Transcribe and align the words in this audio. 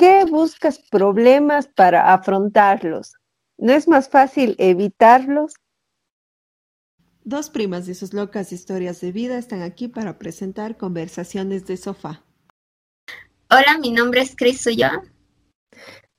qué 0.00 0.24
buscas 0.24 0.78
problemas 0.90 1.68
para 1.68 2.14
afrontarlos? 2.14 3.12
¿No 3.58 3.74
es 3.74 3.86
más 3.86 4.08
fácil 4.08 4.56
evitarlos? 4.56 5.52
Dos 7.22 7.50
primas 7.50 7.86
y 7.86 7.94
sus 7.94 8.14
locas 8.14 8.50
historias 8.50 9.02
de 9.02 9.12
vida 9.12 9.36
están 9.36 9.60
aquí 9.60 9.88
para 9.88 10.18
presentar 10.18 10.78
conversaciones 10.78 11.66
de 11.66 11.76
sofá. 11.76 12.24
Hola, 13.50 13.76
mi 13.78 13.90
nombre 13.90 14.22
es 14.22 14.34
Cris 14.34 14.62
Suyo. 14.62 14.88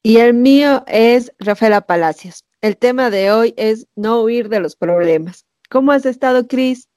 Y 0.04 0.18
el 0.18 0.36
mío 0.36 0.84
es 0.86 1.32
Rafaela 1.40 1.82
Palacios. 1.82 2.46
El 2.62 2.78
tema 2.78 3.10
de 3.10 3.32
hoy 3.32 3.56
es 3.58 3.88
no 3.96 4.22
huir 4.22 4.50
de 4.50 4.60
los 4.60 4.76
problemas. 4.76 5.48
¿Cómo 5.72 5.92
has 5.92 6.06
estado, 6.06 6.48
Cris? 6.48 6.88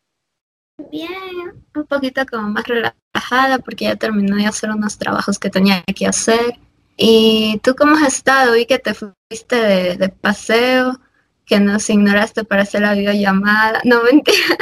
Bien, 0.90 1.64
un 1.74 1.86
poquito 1.86 2.26
como 2.26 2.50
más 2.50 2.64
relajada 2.66 3.58
porque 3.60 3.86
ya 3.86 3.96
terminé 3.96 4.36
de 4.36 4.46
hacer 4.46 4.70
unos 4.70 4.98
trabajos 4.98 5.38
que 5.38 5.48
tenía 5.48 5.82
que 5.84 6.06
hacer. 6.06 6.58
¿Y 6.96 7.58
tú 7.62 7.74
cómo 7.74 7.96
has 7.96 8.14
estado? 8.14 8.54
Vi 8.54 8.66
que 8.66 8.78
te 8.78 8.94
fuiste 8.94 9.56
de, 9.96 10.08
paseo 10.08 10.98
que 11.46 11.60
nos 11.60 11.90
ignoraste 11.90 12.44
para 12.44 12.62
hacer 12.62 12.82
la 12.82 12.94
videollamada. 12.94 13.80
No, 13.84 14.02
mentira. 14.02 14.56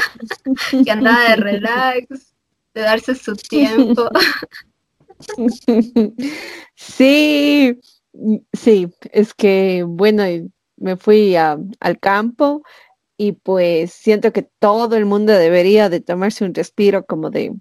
que 0.85 0.91
andaba 0.91 1.31
de 1.31 1.37
relax, 1.37 2.35
de 2.75 2.81
darse 2.81 3.15
su 3.15 3.37
tiempo. 3.37 4.09
sí, 6.75 7.79
sí, 8.53 8.89
es 9.13 9.35
que, 9.35 9.85
bueno, 9.87 10.25
me 10.77 10.97
fui 10.97 11.37
al 11.37 11.99
campo 12.01 12.63
y 13.17 13.33
pues 13.33 13.93
siento 13.93 14.33
que 14.33 14.43
todo 14.43 14.97
el 14.97 15.05
mundo 15.05 15.33
debería 15.33 15.89
de 15.89 16.01
tomarse 16.01 16.45
un 16.45 16.55
respiro 16.55 17.05
como 17.05 17.31
de, 17.31 17.53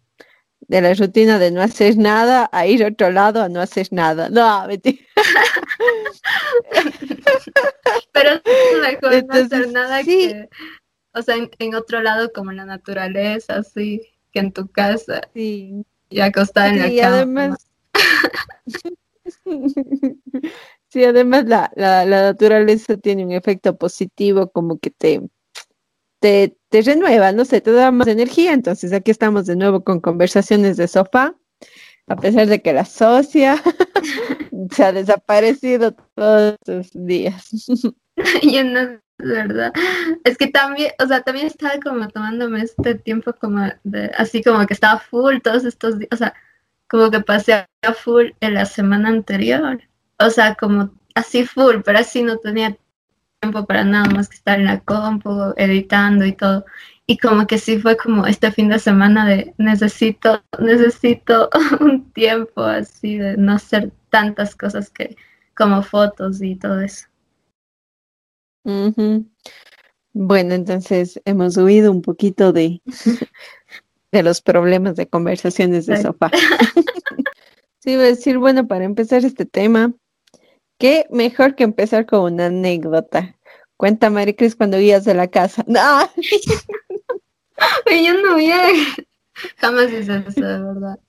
de 0.67 0.81
la 0.81 0.93
rutina 0.93 1.39
de 1.39 1.51
no 1.51 1.61
hacer 1.61 1.97
nada 1.97 2.49
a 2.51 2.65
ir 2.65 2.83
a 2.83 2.87
otro 2.87 3.11
lado 3.11 3.41
a 3.41 3.49
no 3.49 3.61
hacer 3.61 3.87
nada. 3.91 4.29
No, 4.29 4.67
mentira. 4.67 4.99
Pero 8.11 8.31
es 8.31 8.41
mejor 8.81 9.25
no 9.25 9.33
hacer 9.33 9.71
nada 9.71 10.03
que, 10.03 10.49
o 11.13 11.21
sea, 11.21 11.35
en, 11.35 11.75
otro 11.75 12.01
lado 12.01 12.31
como 12.33 12.51
en 12.51 12.57
la 12.57 12.65
naturaleza, 12.65 13.57
así, 13.57 14.01
que 14.31 14.39
en 14.39 14.51
tu 14.51 14.67
casa. 14.67 15.21
Sí. 15.33 15.85
Y 16.09 16.19
acostada 16.19 16.69
en 16.69 16.79
la 16.79 17.01
cama. 17.01 17.15
Además... 17.17 17.67
sí, 20.87 21.03
además 21.03 21.45
la, 21.45 21.71
la, 21.75 22.05
la 22.05 22.23
naturaleza 22.23 22.97
tiene 22.97 23.25
un 23.25 23.31
efecto 23.31 23.77
positivo 23.77 24.51
como 24.51 24.79
que 24.79 24.91
te, 24.91 25.21
te, 26.19 26.57
te, 26.71 26.81
renueva, 26.81 27.31
no 27.31 27.45
sé, 27.45 27.61
te 27.61 27.71
da 27.71 27.91
más 27.91 28.07
energía. 28.07 28.53
Entonces 28.53 28.93
aquí 28.93 29.11
estamos 29.11 29.45
de 29.45 29.55
nuevo 29.55 29.83
con 29.83 29.99
conversaciones 29.99 30.77
de 30.77 30.87
sofá, 30.87 31.35
a 32.07 32.15
pesar 32.15 32.47
de 32.47 32.61
que 32.61 32.73
la 32.73 32.85
socia 32.85 33.61
se 34.71 34.83
ha 34.83 34.91
desaparecido 34.91 35.93
todos 36.15 36.55
los 36.65 36.89
días. 36.93 37.49
Yo 38.43 38.63
no, 38.63 38.99
verdad. 39.17 39.73
Es 40.23 40.37
que 40.37 40.47
también, 40.47 40.91
o 40.99 41.07
sea, 41.07 41.21
también 41.21 41.47
estaba 41.47 41.75
como 41.83 42.07
tomándome 42.09 42.61
este 42.61 42.95
tiempo 42.95 43.33
como 43.33 43.67
de, 43.83 44.11
así 44.17 44.43
como 44.43 44.65
que 44.65 44.73
estaba 44.73 44.99
full 44.99 45.37
todos 45.43 45.63
estos 45.65 45.99
días, 45.99 46.09
o 46.11 46.17
sea, 46.17 46.33
como 46.87 47.09
que 47.09 47.21
pasé 47.21 47.53
a 47.53 47.93
full 47.93 48.31
en 48.41 48.53
la 48.53 48.65
semana 48.65 49.09
anterior. 49.09 49.81
O 50.19 50.29
sea, 50.29 50.55
como 50.55 50.91
así 51.15 51.45
full, 51.45 51.77
pero 51.83 51.99
así 51.99 52.21
no 52.23 52.37
tenía 52.37 52.77
tiempo 53.41 53.65
para 53.65 53.83
nada 53.83 54.05
más 54.05 54.29
que 54.29 54.35
estar 54.35 54.59
en 54.59 54.65
la 54.65 54.79
compu, 54.81 55.53
editando 55.57 56.25
y 56.25 56.33
todo. 56.33 56.63
Y 57.07 57.17
como 57.17 57.47
que 57.47 57.57
sí 57.57 57.79
fue 57.79 57.97
como 57.97 58.25
este 58.27 58.51
fin 58.51 58.69
de 58.69 58.79
semana 58.79 59.25
de 59.25 59.53
necesito, 59.57 60.43
necesito 60.59 61.49
un 61.81 62.11
tiempo 62.11 62.61
así 62.61 63.17
de 63.17 63.35
no 63.37 63.53
hacer 63.53 63.91
tantas 64.09 64.55
cosas 64.55 64.89
que 64.89 65.15
como 65.55 65.81
fotos 65.81 66.41
y 66.41 66.55
todo 66.55 66.81
eso. 66.81 67.07
Bueno, 70.13 70.53
entonces 70.53 71.19
hemos 71.25 71.57
huido 71.57 71.91
un 71.91 72.03
poquito 72.03 72.53
de, 72.53 72.81
de 74.11 74.23
los 74.23 74.41
problemas 74.41 74.95
de 74.95 75.07
conversaciones 75.07 75.87
de 75.87 76.01
sofá. 76.01 76.29
sí, 77.79 77.95
voy 77.95 78.05
a 78.05 78.09
decir, 78.09 78.37
bueno, 78.37 78.67
para 78.67 78.85
empezar 78.85 79.25
este 79.25 79.45
tema, 79.45 79.93
qué 80.81 81.05
mejor 81.11 81.53
que 81.53 81.63
empezar 81.63 82.07
con 82.07 82.33
una 82.33 82.47
anécdota. 82.47 83.35
Cuenta, 83.77 84.09
Maricris, 84.09 84.55
cuando 84.55 84.79
guías 84.79 85.05
de 85.05 85.13
la 85.13 85.27
casa. 85.27 85.63
¡No! 85.67 86.09
yo 87.85 88.13
no 88.23 88.35
vi, 88.35 88.51
jamás 89.57 89.91
hice 89.91 90.23
eso, 90.27 90.41
de 90.41 90.63
verdad. 90.63 90.99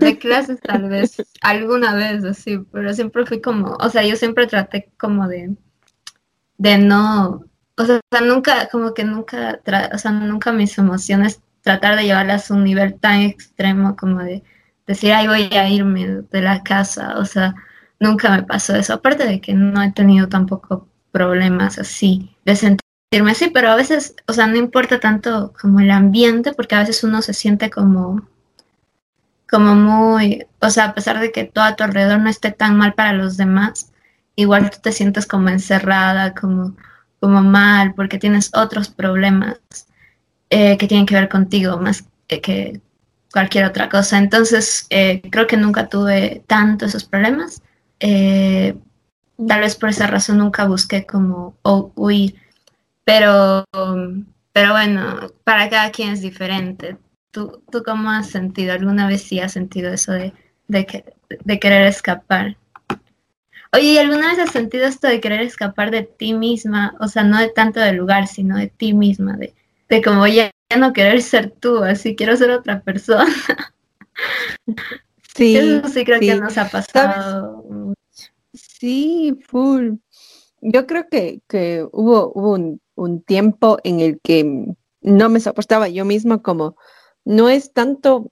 De 0.00 0.18
clases 0.18 0.60
tal 0.60 0.88
vez, 0.88 1.22
alguna 1.40 1.94
vez 1.94 2.24
así, 2.24 2.58
pero 2.72 2.92
siempre 2.92 3.24
fui 3.26 3.40
como, 3.40 3.76
o 3.80 3.88
sea, 3.88 4.04
yo 4.04 4.16
siempre 4.16 4.48
traté 4.48 4.90
como 4.98 5.28
de, 5.28 5.54
de 6.58 6.78
no, 6.78 7.44
o 7.76 7.84
sea, 7.84 8.00
nunca, 8.22 8.68
como 8.70 8.92
que 8.92 9.04
nunca, 9.04 9.60
o 9.92 9.98
sea, 9.98 10.10
nunca 10.10 10.52
mis 10.52 10.76
emociones 10.78 11.40
tratar 11.62 11.96
de 11.96 12.04
llevarlas 12.04 12.50
a 12.50 12.54
un 12.54 12.64
nivel 12.64 12.98
tan 12.98 13.20
extremo 13.20 13.96
como 13.96 14.22
de 14.22 14.42
decir, 14.86 15.12
ay, 15.12 15.28
voy 15.28 15.48
a 15.56 15.68
irme 15.68 16.22
de 16.30 16.40
la 16.40 16.62
casa, 16.62 17.18
o 17.18 17.24
sea, 17.24 17.54
nunca 18.04 18.30
me 18.30 18.42
pasó 18.42 18.76
eso, 18.76 18.94
aparte 18.94 19.26
de 19.26 19.40
que 19.40 19.54
no 19.54 19.82
he 19.82 19.92
tenido 19.92 20.28
tampoco 20.28 20.88
problemas 21.12 21.78
así 21.78 22.36
de 22.44 22.56
sentirme 22.56 23.30
así, 23.32 23.50
pero 23.50 23.70
a 23.70 23.76
veces, 23.76 24.16
o 24.26 24.32
sea, 24.32 24.46
no 24.46 24.56
importa 24.56 25.00
tanto 25.00 25.52
como 25.60 25.80
el 25.80 25.90
ambiente, 25.90 26.52
porque 26.52 26.74
a 26.74 26.80
veces 26.80 27.04
uno 27.04 27.22
se 27.22 27.34
siente 27.34 27.70
como, 27.70 28.28
como 29.48 29.74
muy, 29.74 30.46
o 30.60 30.70
sea, 30.70 30.86
a 30.86 30.94
pesar 30.94 31.20
de 31.20 31.32
que 31.32 31.44
todo 31.44 31.64
a 31.64 31.76
tu 31.76 31.84
alrededor 31.84 32.20
no 32.20 32.30
esté 32.30 32.50
tan 32.52 32.76
mal 32.76 32.94
para 32.94 33.12
los 33.12 33.36
demás, 33.36 33.92
igual 34.36 34.70
tú 34.70 34.78
te 34.82 34.92
sientes 34.92 35.26
como 35.26 35.48
encerrada, 35.48 36.34
como, 36.34 36.76
como 37.20 37.42
mal, 37.42 37.94
porque 37.94 38.18
tienes 38.18 38.50
otros 38.54 38.88
problemas 38.88 39.58
eh, 40.50 40.76
que 40.78 40.88
tienen 40.88 41.06
que 41.06 41.14
ver 41.14 41.28
contigo 41.28 41.78
más 41.78 42.04
que, 42.28 42.80
cualquier 43.34 43.64
otra 43.64 43.88
cosa. 43.88 44.18
Entonces, 44.18 44.86
eh, 44.90 45.20
creo 45.30 45.48
que 45.48 45.56
nunca 45.56 45.88
tuve 45.88 46.44
tanto 46.46 46.86
esos 46.86 47.04
problemas. 47.04 47.62
Eh, 48.06 48.76
tal 49.48 49.60
vez 49.60 49.76
por 49.76 49.88
esa 49.88 50.06
razón 50.06 50.36
nunca 50.36 50.66
busqué 50.66 51.06
como 51.06 51.56
huir. 51.96 52.34
Pero, 53.04 53.64
pero 54.52 54.72
bueno, 54.72 55.28
para 55.42 55.70
cada 55.70 55.90
quien 55.90 56.10
es 56.10 56.20
diferente. 56.20 56.98
¿Tú, 57.30 57.62
¿Tú 57.72 57.82
cómo 57.82 58.10
has 58.10 58.28
sentido? 58.28 58.74
¿Alguna 58.74 59.08
vez 59.08 59.22
sí 59.22 59.40
has 59.40 59.52
sentido 59.52 59.92
eso 59.92 60.12
de, 60.12 60.34
de, 60.68 61.04
de 61.44 61.58
querer 61.58 61.86
escapar? 61.86 62.56
Oye, 63.72 63.98
¿alguna 63.98 64.28
vez 64.28 64.38
has 64.38 64.52
sentido 64.52 64.86
esto 64.86 65.08
de 65.08 65.20
querer 65.20 65.40
escapar 65.40 65.90
de 65.90 66.02
ti 66.02 66.34
misma? 66.34 66.94
O 67.00 67.08
sea, 67.08 67.24
no 67.24 67.38
de 67.38 67.48
tanto 67.48 67.80
del 67.80 67.96
lugar, 67.96 68.28
sino 68.28 68.56
de 68.56 68.68
ti 68.68 68.92
misma, 68.92 69.36
de, 69.36 69.54
de 69.88 70.02
como 70.02 70.26
ya, 70.26 70.50
no 70.78 70.92
querer 70.92 71.22
ser 71.22 71.50
tú, 71.50 71.82
así 71.82 72.14
quiero 72.14 72.36
ser 72.36 72.50
otra 72.50 72.80
persona. 72.82 73.34
Sí. 75.34 75.56
Eso 75.56 75.88
sí 75.88 76.04
creo 76.04 76.20
que 76.20 76.36
nos 76.36 76.56
ha 76.56 76.68
pasado. 76.68 77.63
Sí, 78.84 79.38
full. 79.48 79.94
Yo 80.60 80.86
creo 80.86 81.08
que, 81.08 81.40
que 81.48 81.86
hubo, 81.90 82.32
un, 82.34 82.82
un, 82.96 83.22
tiempo 83.22 83.78
en 83.82 84.00
el 84.00 84.20
que 84.20 84.44
no 85.00 85.28
me 85.30 85.40
soportaba 85.40 85.88
yo 85.88 86.04
misma 86.04 86.42
como, 86.42 86.76
no 87.24 87.48
es 87.48 87.72
tanto, 87.72 88.30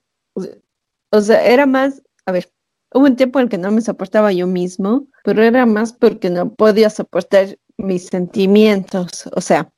o 1.09 1.21
sea, 1.21 1.43
era 1.43 1.65
más, 1.65 2.03
a 2.27 2.33
ver, 2.33 2.51
hubo 2.93 3.05
un 3.05 3.15
tiempo 3.15 3.39
en 3.39 3.45
el 3.45 3.49
que 3.49 3.57
no 3.57 3.71
me 3.71 3.81
soportaba 3.81 4.31
yo 4.31 4.45
mismo, 4.45 5.07
pero 5.23 5.41
era 5.41 5.65
más 5.65 5.91
porque 5.93 6.29
no 6.29 6.53
podía 6.53 6.91
soportar 6.91 7.57
mis 7.77 8.05
sentimientos, 8.05 9.27
o 9.35 9.41
sea, 9.41 9.73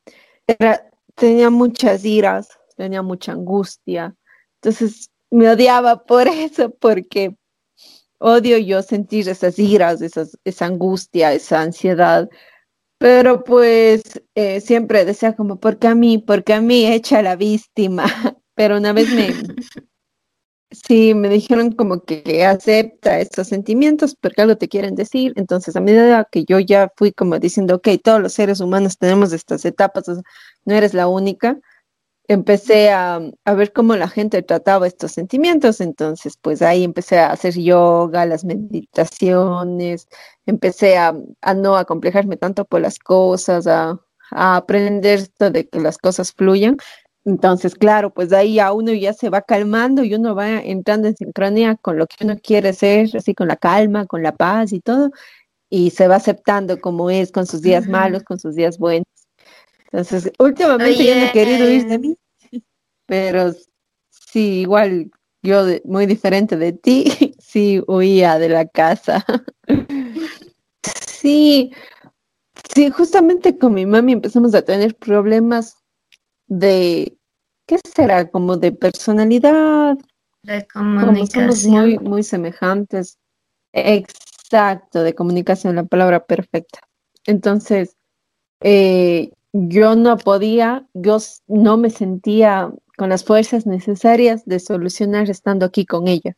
tenía 1.15 1.49
muchas 1.49 2.03
iras, 2.03 2.49
tenía 2.75 3.01
mucha 3.01 3.31
angustia. 3.31 4.13
Entonces 4.55 5.09
me 5.31 5.49
odiaba 5.49 6.03
por 6.03 6.27
eso, 6.27 6.69
porque 6.81 7.37
odio 8.25 8.57
yo 8.57 8.81
sentir 8.81 9.29
esas 9.29 9.59
iras, 9.59 10.01
esas, 10.01 10.37
esa 10.43 10.65
angustia, 10.65 11.33
esa 11.33 11.61
ansiedad. 11.61 12.27
Pero 12.97 13.43
pues 13.43 14.01
eh, 14.35 14.61
siempre 14.61 15.05
decía 15.05 15.35
como, 15.35 15.59
porque 15.59 15.87
a 15.87 15.95
mí, 15.95 16.17
porque 16.17 16.53
a 16.53 16.61
mí 16.61 16.87
echa 16.87 17.21
la 17.21 17.35
víctima. 17.35 18.05
Pero 18.55 18.77
una 18.77 18.93
vez 18.93 19.09
me, 19.13 19.27
sí, 20.71 21.13
me 21.13 21.29
dijeron 21.29 21.71
como 21.73 22.03
que 22.03 22.45
acepta 22.45 23.19
estos 23.19 23.47
sentimientos 23.47 24.15
porque 24.15 24.41
algo 24.41 24.57
te 24.57 24.69
quieren 24.69 24.95
decir. 24.95 25.33
Entonces, 25.35 25.75
a 25.75 25.81
medida 25.81 26.27
que 26.31 26.45
yo 26.45 26.59
ya 26.59 26.91
fui 26.95 27.11
como 27.11 27.37
diciendo, 27.37 27.75
ok, 27.75 27.89
todos 28.03 28.21
los 28.21 28.33
seres 28.33 28.59
humanos 28.59 28.97
tenemos 28.97 29.33
estas 29.33 29.65
etapas, 29.65 30.05
no 30.65 30.73
eres 30.73 30.95
la 30.95 31.07
única, 31.07 31.59
empecé 32.27 32.89
a, 32.91 33.21
ver 33.45 33.73
cómo 33.73 33.95
la 33.95 34.07
gente 34.07 34.41
trataba 34.41 34.87
estos 34.87 35.11
sentimientos. 35.11 35.81
Entonces, 35.81 36.37
pues 36.41 36.61
ahí 36.61 36.83
empecé 36.83 37.19
a 37.19 37.31
hacer 37.31 37.55
yoga, 37.55 38.25
las 38.25 38.45
meditaciones, 38.45 40.07
empecé 40.45 40.97
a, 40.97 41.13
no 41.55 41.77
acomplejarme 41.77 42.37
tanto 42.37 42.65
por 42.65 42.81
las 42.81 42.99
cosas, 42.99 43.67
a, 43.67 43.99
a 44.31 44.55
aprender 44.57 45.19
esto 45.19 45.51
de 45.51 45.67
que 45.67 45.79
las 45.79 45.97
cosas 45.97 46.33
fluyan. 46.33 46.77
Entonces, 47.25 47.75
claro, 47.75 48.13
pues 48.13 48.31
ahí 48.33 48.59
a 48.59 48.71
uno 48.71 48.93
ya 48.93 49.13
se 49.13 49.29
va 49.29 49.41
calmando 49.41 50.03
y 50.03 50.13
uno 50.13 50.35
va 50.35 50.59
entrando 50.59 51.07
en 51.07 51.15
sincronía 51.15 51.75
con 51.75 51.97
lo 51.97 52.05
que 52.07 52.23
uno 52.23 52.37
quiere 52.41 52.73
ser, 52.73 53.09
así 53.17 53.33
con 53.33 53.47
la 53.47 53.57
calma, 53.57 54.05
con 54.05 54.21
la 54.23 54.35
paz 54.35 54.73
y 54.73 54.79
todo, 54.79 55.09
y 55.69 55.91
se 55.91 56.07
va 56.07 56.17
aceptando 56.17 56.79
como 56.79 57.09
es, 57.09 57.31
con 57.31 57.47
sus 57.47 57.61
días 57.61 57.87
malos, 57.87 58.23
con 58.23 58.39
sus 58.39 58.55
días 58.55 58.77
buenos. 58.77 59.07
Entonces, 59.95 60.33
últimamente 60.39 61.05
yo 61.05 61.15
no 61.15 61.21
he 61.21 61.31
querido 61.31 61.71
ir 61.71 61.87
de 61.87 61.99
mí, 61.99 62.17
pero 63.05 63.53
sí, 64.09 64.59
igual 64.59 65.09
yo 65.41 65.63
muy 65.85 66.05
diferente 66.05 66.57
de 66.57 66.73
ti, 66.73 67.05
sí 67.39 67.81
huía 67.87 68.37
de 68.37 68.49
la 68.49 68.67
casa. 68.67 69.25
sí, 70.83 71.71
sí, 72.73 72.89
justamente 72.89 73.57
con 73.57 73.73
mi 73.73 73.85
mami 73.85 74.11
empezamos 74.11 74.53
a 74.53 74.63
tener 74.63 74.95
problemas 74.95 75.77
de, 76.47 77.17
¿qué 77.65 77.79
será? 77.95 78.29
Como 78.29 78.57
de 78.57 78.73
personalidad. 78.73 79.97
De 80.43 80.67
comunicación. 80.67 81.55
somos 81.55 81.65
muy, 81.67 81.99
muy 81.99 82.23
semejantes. 82.23 83.17
Exacto, 83.71 85.03
de 85.03 85.15
comunicación, 85.15 85.77
la 85.77 85.85
palabra 85.85 86.25
perfecta. 86.25 86.81
Entonces, 87.25 87.95
eh, 88.59 89.31
yo 89.57 89.95
no 89.95 90.17
podía, 90.17 90.85
yo 90.93 91.17
no 91.47 91.77
me 91.77 91.89
sentía 91.89 92.73
con 92.97 93.09
las 93.09 93.23
fuerzas 93.23 93.65
necesarias 93.65 94.43
de 94.45 94.59
solucionar 94.59 95.29
estando 95.29 95.65
aquí 95.65 95.85
con 95.85 96.09
ella. 96.09 96.35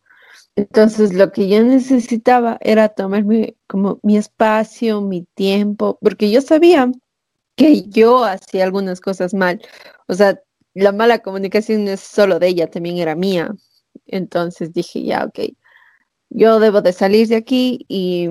Entonces, 0.55 1.13
lo 1.13 1.31
que 1.31 1.49
yo 1.49 1.63
necesitaba 1.63 2.57
era 2.61 2.89
tomarme 2.89 3.57
como 3.65 3.99
mi 4.03 4.17
espacio, 4.17 5.01
mi 5.01 5.23
tiempo, 5.33 5.97
porque 6.01 6.29
yo 6.29 6.41
sabía 6.41 6.91
que 7.55 7.83
yo 7.89 8.23
hacía 8.23 8.63
algunas 8.63 9.01
cosas 9.01 9.33
mal. 9.33 9.61
O 10.07 10.13
sea, 10.13 10.39
la 10.75 10.91
mala 10.91 11.19
comunicación 11.19 11.85
no 11.85 11.91
es 11.91 12.01
solo 12.01 12.37
de 12.37 12.49
ella, 12.49 12.69
también 12.69 12.97
era 12.97 13.15
mía. 13.15 13.51
Entonces 14.05 14.73
dije, 14.73 15.03
ya, 15.03 15.25
ok, 15.25 15.39
yo 16.29 16.59
debo 16.59 16.81
de 16.81 16.93
salir 16.93 17.27
de 17.27 17.37
aquí 17.37 17.85
y, 17.87 18.29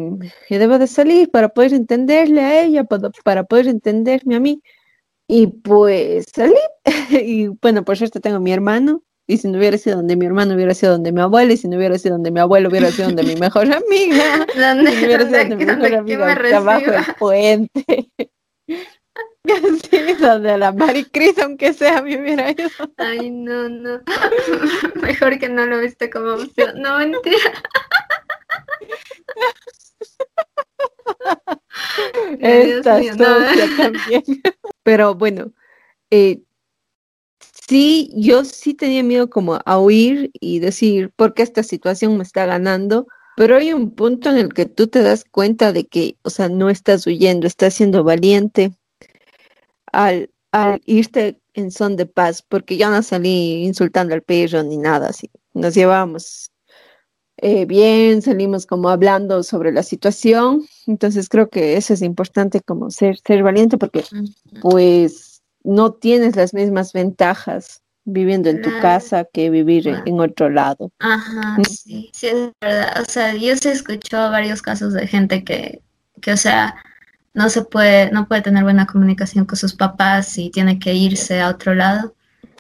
debo 0.49 0.79
de 0.79 0.87
salir 0.87 1.31
para 1.31 1.49
poder 1.49 1.75
entenderle 1.75 2.41
a 2.41 2.63
ella, 2.65 2.85
para, 2.85 3.11
para 3.25 3.45
poder 3.45 3.67
entenderme 3.67 4.37
a 4.37 4.41
mí. 4.41 4.63
Y 5.29 5.49
pues 5.49 6.27
salí. 6.35 6.55
y 7.11 7.49
bueno, 7.49 7.85
por 7.85 7.97
cierto, 7.97 8.21
tengo 8.21 8.41
mi 8.41 8.53
hermano. 8.53 9.03
Y 9.29 9.39
si 9.39 9.49
no 9.49 9.59
hubiera 9.59 9.77
sido 9.77 9.97
donde 9.97 10.15
mi 10.15 10.25
hermano, 10.25 10.55
hubiera 10.55 10.73
sido 10.73 10.93
donde 10.93 11.11
mi 11.11 11.21
abuela. 11.21 11.53
Y 11.53 11.57
si 11.57 11.67
no 11.67 11.77
hubiera 11.77 11.99
sido 11.99 12.15
donde 12.15 12.31
mi 12.31 12.39
abuelo, 12.39 12.69
hubiera 12.69 12.93
sido 12.93 13.09
donde 13.09 13.25
mi 13.25 13.35
mejor 13.35 13.67
amiga. 13.73 14.47
¿Dónde, 14.57 14.93
si 14.93 15.01
no 15.01 15.07
hubiera 15.07 15.27
sido 15.27 15.39
donde 15.39 15.57
mi 15.57 15.65
mejor 15.65 15.95
amiga, 15.95 16.57
abajo 16.57 16.91
del 16.91 17.15
puente. 17.19 18.11
Sí, 19.47 20.15
donde 20.21 20.59
la 20.59 20.73
Maricris, 20.73 21.39
aunque 21.39 21.73
sea, 21.73 22.03
me 22.03 22.21
hubiera 22.21 22.51
ido. 22.51 22.69
Ay, 22.97 23.31
no, 23.31 23.69
no. 23.69 24.01
Mejor 25.01 25.39
que 25.39 25.49
no 25.49 25.67
lo 25.67 25.79
viste 25.81 26.11
como 26.11 26.35
opción. 26.35 26.81
No, 26.81 26.99
mentira. 26.99 27.53
Esta 32.41 32.99
mío, 32.99 33.15
también. 33.77 34.23
Pero 34.83 35.15
bueno, 35.15 35.53
eh, 36.11 36.43
sí, 37.69 38.11
yo 38.15 38.45
sí 38.45 38.75
tenía 38.75 39.03
miedo 39.03 39.29
como 39.31 39.59
a 39.65 39.79
huir 39.79 40.31
y 40.41 40.59
decir, 40.61 41.11
¿por 41.17 41.35
qué 41.35 41.43
esta 41.43 41.63
situación 41.63 42.17
me 42.17 42.23
está 42.23 42.47
ganando? 42.47 43.07
Pero 43.37 43.57
hay 43.57 43.73
un 43.73 43.91
punto 43.91 44.31
en 44.31 44.39
el 44.39 44.55
que 44.55 44.67
tú 44.67 44.87
te 44.87 45.03
das 45.03 45.25
cuenta 45.25 45.73
de 45.73 45.87
que, 45.87 46.17
o 46.23 46.31
sea, 46.31 46.49
no 46.49 46.71
estás 46.71 47.07
huyendo, 47.07 47.47
estás 47.47 47.75
siendo 47.75 48.03
valiente 48.03 48.73
al, 49.93 50.31
al 50.53 50.81
irte 50.87 51.41
en 51.55 51.71
son 51.71 51.97
de 51.97 52.07
paz, 52.07 52.43
porque 52.43 52.77
yo 52.77 52.89
no 52.91 53.03
salí 53.03 53.65
insultando 53.65 54.15
al 54.15 54.23
perro 54.23 54.63
ni 54.63 54.77
nada 54.79 55.09
así. 55.09 55.31
Nos 55.53 55.75
llevábamos 55.75 56.51
eh, 57.39 57.67
bien, 57.67 58.23
salimos 58.23 58.67
como 58.67 58.89
hablando 58.89 59.43
sobre 59.43 59.73
la 59.73 59.83
situación. 59.83 60.67
Entonces 60.87 61.29
creo 61.29 61.51
que 61.51 61.77
eso 61.77 61.93
es 61.93 62.03
importante 62.03 62.61
como 62.61 62.91
ser, 62.91 63.19
ser 63.19 63.43
valiente 63.43 63.77
porque 63.77 64.05
pues 64.63 65.43
no 65.63 65.93
tienes 65.93 66.37
las 66.37 66.55
mismas 66.55 66.93
ventajas 66.93 67.83
viviendo 68.05 68.49
en 68.49 68.63
tu 68.63 68.71
casa 68.81 69.27
que 69.31 69.51
vivir 69.51 69.89
en, 70.07 70.21
otro 70.21 70.49
lado. 70.49 70.93
Ajá, 71.01 71.57
sí, 71.69 72.09
sí, 72.13 72.29
es 72.29 72.51
verdad. 72.61 73.03
O 73.03 73.05
sea, 73.11 73.35
yo 73.35 73.57
se 73.57 73.73
escuchó 73.73 74.17
varios 74.31 74.63
casos 74.63 74.93
de 74.93 75.09
gente 75.09 75.43
que, 75.43 75.83
que, 76.23 76.33
o 76.33 76.37
sea, 76.37 76.77
no 77.35 77.51
se 77.51 77.63
puede, 77.63 78.11
no 78.13 78.29
puede 78.29 78.43
tener 78.43 78.63
buena 78.63 78.87
comunicación 78.87 79.45
con 79.45 79.57
sus 79.57 79.75
papás 79.75 80.39
y 80.39 80.51
tiene 80.51 80.79
que 80.79 80.95
irse 80.95 81.41
a 81.41 81.51
otro 81.51 81.75
lado. 81.75 82.15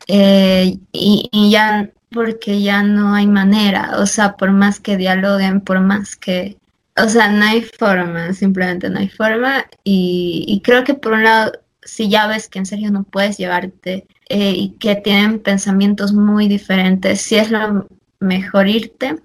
Eh, 0.08 0.78
y, 0.92 1.28
y, 1.32 1.50
ya 1.50 1.90
porque 2.16 2.62
ya 2.62 2.82
no 2.82 3.14
hay 3.14 3.26
manera, 3.26 3.98
o 3.98 4.06
sea, 4.06 4.36
por 4.36 4.50
más 4.50 4.80
que 4.80 4.96
dialoguen, 4.96 5.60
por 5.60 5.80
más 5.80 6.16
que, 6.16 6.56
o 6.96 7.08
sea, 7.10 7.28
no 7.28 7.44
hay 7.44 7.60
forma, 7.60 8.32
simplemente 8.32 8.88
no 8.88 8.98
hay 9.00 9.10
forma. 9.10 9.66
Y, 9.84 10.62
creo 10.64 10.82
que 10.82 10.94
por 10.94 11.12
un 11.12 11.24
lado, 11.24 11.52
si 11.82 12.08
ya 12.08 12.26
ves 12.26 12.48
que 12.48 12.58
en 12.58 12.64
serio 12.64 12.90
no 12.90 13.04
puedes 13.04 13.36
llevarte 13.36 14.06
eh, 14.30 14.52
y 14.56 14.70
que 14.78 14.96
tienen 14.96 15.40
pensamientos 15.40 16.14
muy 16.14 16.48
diferentes, 16.48 17.20
si 17.20 17.36
es 17.36 17.50
lo 17.50 17.86
mejor 18.18 18.66
irte 18.66 19.16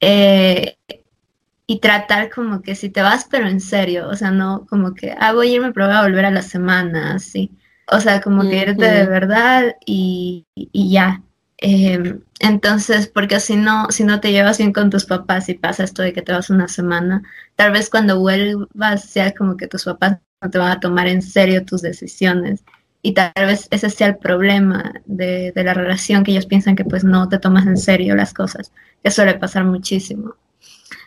eh, 0.00 0.76
y 1.68 1.78
tratar 1.78 2.30
como 2.30 2.62
que 2.62 2.74
si 2.74 2.90
te 2.90 3.00
vas, 3.00 3.28
pero 3.30 3.46
en 3.46 3.60
serio, 3.60 4.08
o 4.08 4.16
sea, 4.16 4.32
no 4.32 4.66
como 4.68 4.94
que, 4.94 5.14
ah, 5.20 5.32
voy 5.32 5.50
a 5.50 5.54
irme, 5.54 5.72
pero 5.72 5.86
voy 5.86 5.96
a 5.96 6.02
volver 6.02 6.24
a 6.24 6.32
la 6.32 6.42
semana, 6.42 7.14
así. 7.14 7.52
O 7.92 8.00
sea, 8.00 8.20
como 8.20 8.42
que 8.42 8.56
irte 8.56 8.84
de 8.84 9.06
verdad 9.06 9.76
y, 9.86 10.46
y 10.56 10.90
ya. 10.90 11.22
Em, 11.62 12.22
entonces, 12.38 13.06
porque 13.06 13.38
si 13.38 13.54
no, 13.56 13.86
si 13.90 14.02
no 14.04 14.20
te 14.20 14.32
llevas 14.32 14.56
bien 14.56 14.72
con 14.72 14.88
tus 14.88 15.04
papás 15.04 15.48
y 15.50 15.54
pasa 15.54 15.84
esto 15.84 16.02
de 16.02 16.14
que 16.14 16.22
te 16.22 16.32
vas 16.32 16.48
una 16.48 16.68
semana, 16.68 17.22
tal 17.54 17.72
vez 17.72 17.90
cuando 17.90 18.18
vuelvas 18.18 19.04
sea 19.04 19.32
como 19.34 19.58
que 19.58 19.68
tus 19.68 19.84
papás 19.84 20.18
no 20.40 20.50
te 20.50 20.56
van 20.56 20.72
a 20.72 20.80
tomar 20.80 21.06
en 21.06 21.20
serio 21.20 21.64
tus 21.66 21.82
decisiones. 21.82 22.64
Y 23.02 23.12
tal 23.12 23.32
vez 23.36 23.68
ese 23.70 23.90
sea 23.90 24.08
el 24.08 24.16
problema 24.16 24.92
de, 25.04 25.52
la 25.54 25.74
relación, 25.74 26.24
que 26.24 26.32
ellos 26.32 26.46
piensan 26.46 26.76
que 26.76 26.84
pues 26.84 27.04
no 27.04 27.28
te 27.28 27.38
tomas 27.38 27.66
en 27.66 27.76
serio 27.76 28.14
las 28.14 28.32
cosas, 28.32 28.72
que 29.02 29.10
suele 29.10 29.34
pasar 29.34 29.64
muchísimo. 29.64 30.34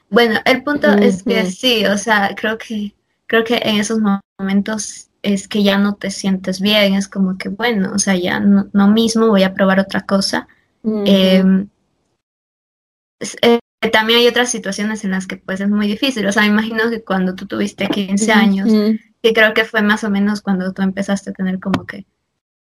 Bueno, 0.09 0.39
el 0.45 0.63
punto 0.63 0.91
es 0.93 1.23
que 1.23 1.45
sí, 1.45 1.85
o 1.85 1.97
sea, 1.97 2.35
creo 2.35 2.57
que, 2.59 2.95
creo 3.25 3.43
que 3.43 3.59
en 3.63 3.77
esos 3.77 3.99
momentos 4.39 5.09
es 5.23 5.47
que 5.47 5.63
ya 5.63 5.77
no 5.77 5.95
te 5.95 6.11
sientes 6.11 6.59
bien, 6.59 6.93
es 6.93 7.07
como 7.07 7.37
que, 7.37 7.47
bueno, 7.49 7.93
o 7.95 7.99
sea, 7.99 8.15
ya 8.15 8.39
no, 8.41 8.87
mismo, 8.89 9.29
voy 9.29 9.43
a 9.43 9.53
probar 9.53 9.79
otra 9.79 10.01
cosa. 10.01 10.47
Em, 10.83 11.69
eh, 13.41 13.59
también 13.91 14.19
hay 14.19 14.27
otras 14.27 14.51
situaciones 14.51 15.05
en 15.05 15.11
las 15.11 15.25
que 15.25 15.37
pues 15.37 15.61
es 15.61 15.69
muy 15.69 15.87
difícil, 15.87 16.27
o 16.27 16.31
sea, 16.31 16.43
me 16.43 16.49
imagino 16.49 16.89
que 16.89 17.03
cuando 17.03 17.35
tú 17.35 17.47
tuviste 17.47 17.87
15 17.87 18.31
años, 18.33 18.69
que 19.21 19.33
creo 19.33 19.53
que 19.53 19.63
fue 19.63 19.81
más 19.81 20.03
o 20.03 20.09
menos 20.09 20.41
cuando 20.41 20.73
tú 20.73 20.81
empezaste 20.81 21.29
a 21.29 21.33
tener 21.33 21.59
como 21.59 21.85
que 21.85 22.05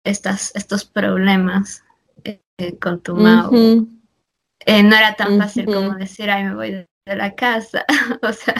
estas, 0.04 0.54
estos 0.54 0.84
problemas 0.84 1.82
eh, 2.24 2.40
con 2.80 3.00
tu 3.00 3.16
mamá, 3.16 3.50
eh, 4.64 4.82
no 4.84 4.96
era 4.96 5.14
tan 5.16 5.36
fácil 5.36 5.66
como 5.66 5.96
decir, 5.96 6.30
ay, 6.30 6.44
me 6.44 6.54
voy 6.54 6.70
de, 6.70 6.86
la 7.06 7.34
casa, 7.34 7.84
o 8.22 8.32
sea, 8.32 8.54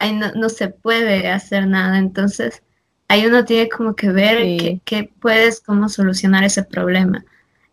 ahí 0.00 0.12
no, 0.12 0.32
no 0.32 0.48
se 0.48 0.68
puede 0.68 1.30
hacer 1.30 1.68
nada, 1.68 1.98
entonces 1.98 2.64
ahí 3.08 3.26
uno 3.26 3.44
tiene 3.44 3.68
como 3.68 3.94
que 3.94 4.10
ver 4.10 4.80
qué, 4.84 5.10
puedes, 5.20 5.60
cómo 5.60 5.88
solucionar 5.88 6.44
ese 6.44 6.62
problema. 6.62 7.24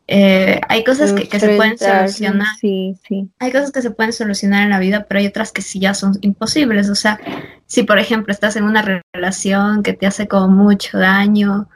Eh, 0.07 0.59
hay 0.67 0.83
cosas 0.83 1.13
que, 1.13 1.39
se 1.39 1.55
pueden 1.55 1.77
solucionar. 1.77 2.57
Sí, 2.59 2.97
sí. 3.07 3.29
Hay 3.39 3.51
cosas 3.51 3.71
que 3.71 3.81
se 3.81 3.91
pueden 3.91 4.13
solucionar 4.13 4.63
en 4.63 4.69
la 4.69 4.79
vida, 4.79 5.05
pero 5.07 5.19
hay 5.19 5.27
otras 5.27 5.51
que 5.51 5.61
sí 5.61 5.79
ya 5.79 5.93
son 5.93 6.17
imposibles. 6.21 6.89
O 6.89 6.95
sea, 6.95 7.19
si 7.65 7.83
por 7.83 7.99
ejemplo 7.99 8.33
estás 8.33 8.55
en 8.55 8.65
una 8.65 9.03
relación 9.13 9.81
que 9.81 9.93
te 9.93 10.05
hace 10.05 10.27
como 10.27 10.49
mucho 10.49 10.97
daño, 10.97 11.69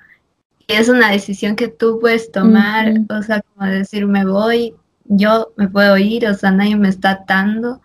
y 0.68 0.74
es 0.74 0.90
una 0.90 1.12
decisión 1.12 1.56
que 1.56 1.70
tú 1.70 2.00
puedes 2.00 2.32
tomar, 2.32 2.94
o 3.10 3.24
sea, 3.24 3.42
como 3.42 3.72
decir, 3.72 4.06
me 4.06 4.26
voy, 4.26 4.76
yo 5.06 5.54
me 5.56 5.70
puedo 5.70 5.98
ir, 5.98 6.28
o 6.28 6.34
sea, 6.34 6.52
nadie 6.52 6.76
me 6.76 6.90
está 6.90 7.12
atando. 7.12 7.82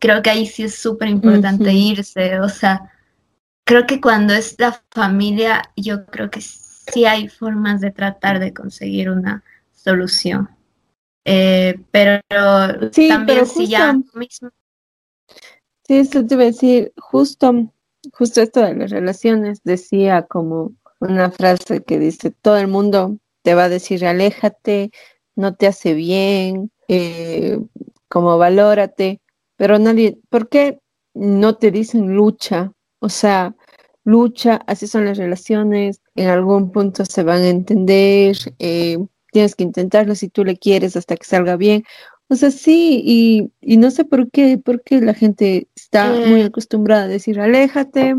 Creo 0.00 0.20
que 0.20 0.30
ahí 0.30 0.46
sí 0.46 0.64
es 0.64 0.74
súper 0.74 1.08
importante 1.08 1.72
irse, 1.72 2.40
o 2.40 2.48
sea, 2.48 2.90
creo 3.64 3.86
que 3.86 4.00
cuando 4.00 4.34
es 4.34 4.56
la 4.58 4.80
familia, 4.90 5.62
yo 5.76 6.06
creo 6.06 6.30
que 6.30 6.40
sí 6.40 7.04
hay 7.06 7.28
formas 7.28 7.80
de 7.80 7.90
tratar 7.90 8.38
de 8.38 8.52
conseguir 8.52 9.10
una 9.10 9.42
solución. 9.72 10.48
Eh, 11.24 11.80
pero 11.90 12.20
sí, 12.92 13.08
también 13.08 13.46
si 13.46 13.66
ya 13.66 13.94
mismo. 14.14 14.50
Sí, 15.86 15.98
eso 15.98 16.24
te 16.24 16.34
iba 16.34 16.44
a 16.44 16.46
decir, 16.46 16.92
justo, 16.96 17.70
justo 18.12 18.40
esto 18.40 18.60
de 18.60 18.74
las 18.74 18.90
relaciones, 18.90 19.62
decía 19.64 20.22
como 20.22 20.72
una 21.00 21.30
frase 21.30 21.82
que 21.82 21.98
dice, 21.98 22.30
todo 22.30 22.56
el 22.56 22.68
mundo 22.68 23.18
te 23.42 23.54
va 23.54 23.64
a 23.64 23.68
decir, 23.68 24.06
aléjate, 24.06 24.90
no 25.36 25.54
te 25.54 25.66
hace 25.66 25.92
bien, 25.92 26.70
eh, 26.88 27.58
como 28.08 28.38
valórate, 28.38 29.20
pero 29.56 29.78
nadie, 29.78 30.18
¿por 30.30 30.48
qué 30.48 30.80
no 31.14 31.56
te 31.56 31.70
dicen 31.70 32.14
lucha? 32.14 32.72
O 33.04 33.10
sea, 33.10 33.54
lucha, 34.04 34.60
así 34.66 34.86
son 34.86 35.04
las 35.04 35.18
relaciones, 35.18 36.00
en 36.14 36.28
algún 36.28 36.72
punto 36.72 37.04
se 37.04 37.22
van 37.22 37.42
a 37.42 37.48
entender, 37.48 38.34
eh, 38.58 38.96
tienes 39.30 39.54
que 39.54 39.64
intentarlo 39.64 40.14
si 40.14 40.28
tú 40.28 40.42
le 40.44 40.56
quieres 40.56 40.96
hasta 40.96 41.16
que 41.16 41.26
salga 41.26 41.56
bien. 41.56 41.84
O 42.28 42.34
sea, 42.36 42.50
sí, 42.50 43.02
y, 43.04 43.50
y 43.60 43.76
no 43.76 43.90
sé 43.90 44.06
por 44.06 44.30
qué, 44.30 44.56
porque 44.56 45.02
la 45.02 45.12
gente 45.12 45.68
está 45.76 46.10
muy 46.12 46.40
Eh. 46.40 46.44
acostumbrada 46.46 47.04
a 47.04 47.08
decir, 47.08 47.38
aléjate. 47.38 48.14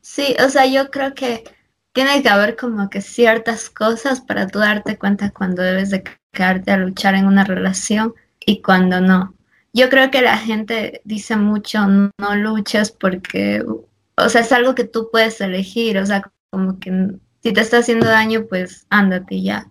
Sí, 0.00 0.34
o 0.44 0.48
sea, 0.48 0.66
yo 0.66 0.90
creo 0.90 1.14
que 1.14 1.44
tiene 1.92 2.22
que 2.22 2.28
haber 2.28 2.56
como 2.56 2.90
que 2.90 3.00
ciertas 3.00 3.70
cosas 3.70 4.20
para 4.20 4.48
tú 4.48 4.58
darte 4.58 4.98
cuenta 4.98 5.30
cuando 5.30 5.62
debes 5.62 5.90
de 5.90 6.02
quedarte 6.32 6.72
a 6.72 6.76
luchar 6.76 7.14
en 7.14 7.26
una 7.26 7.44
relación 7.44 8.14
y 8.44 8.62
cuando 8.62 9.00
no. 9.00 9.34
Yo 9.72 9.88
creo 9.88 10.10
que 10.10 10.22
la 10.22 10.36
gente 10.36 11.00
dice 11.04 11.36
mucho 11.36 11.86
no, 11.86 12.10
no 12.18 12.34
luches 12.34 12.90
porque, 12.90 13.62
o 14.16 14.28
sea, 14.28 14.40
es 14.40 14.52
algo 14.52 14.74
que 14.74 14.84
tú 14.84 15.08
puedes 15.12 15.40
elegir, 15.40 15.98
o 15.98 16.06
sea, 16.06 16.22
como 16.50 16.78
que 16.80 16.90
si 17.42 17.52
te 17.52 17.60
está 17.60 17.78
haciendo 17.78 18.06
daño, 18.06 18.46
pues 18.48 18.86
ándate 18.90 19.42
ya. 19.42 19.68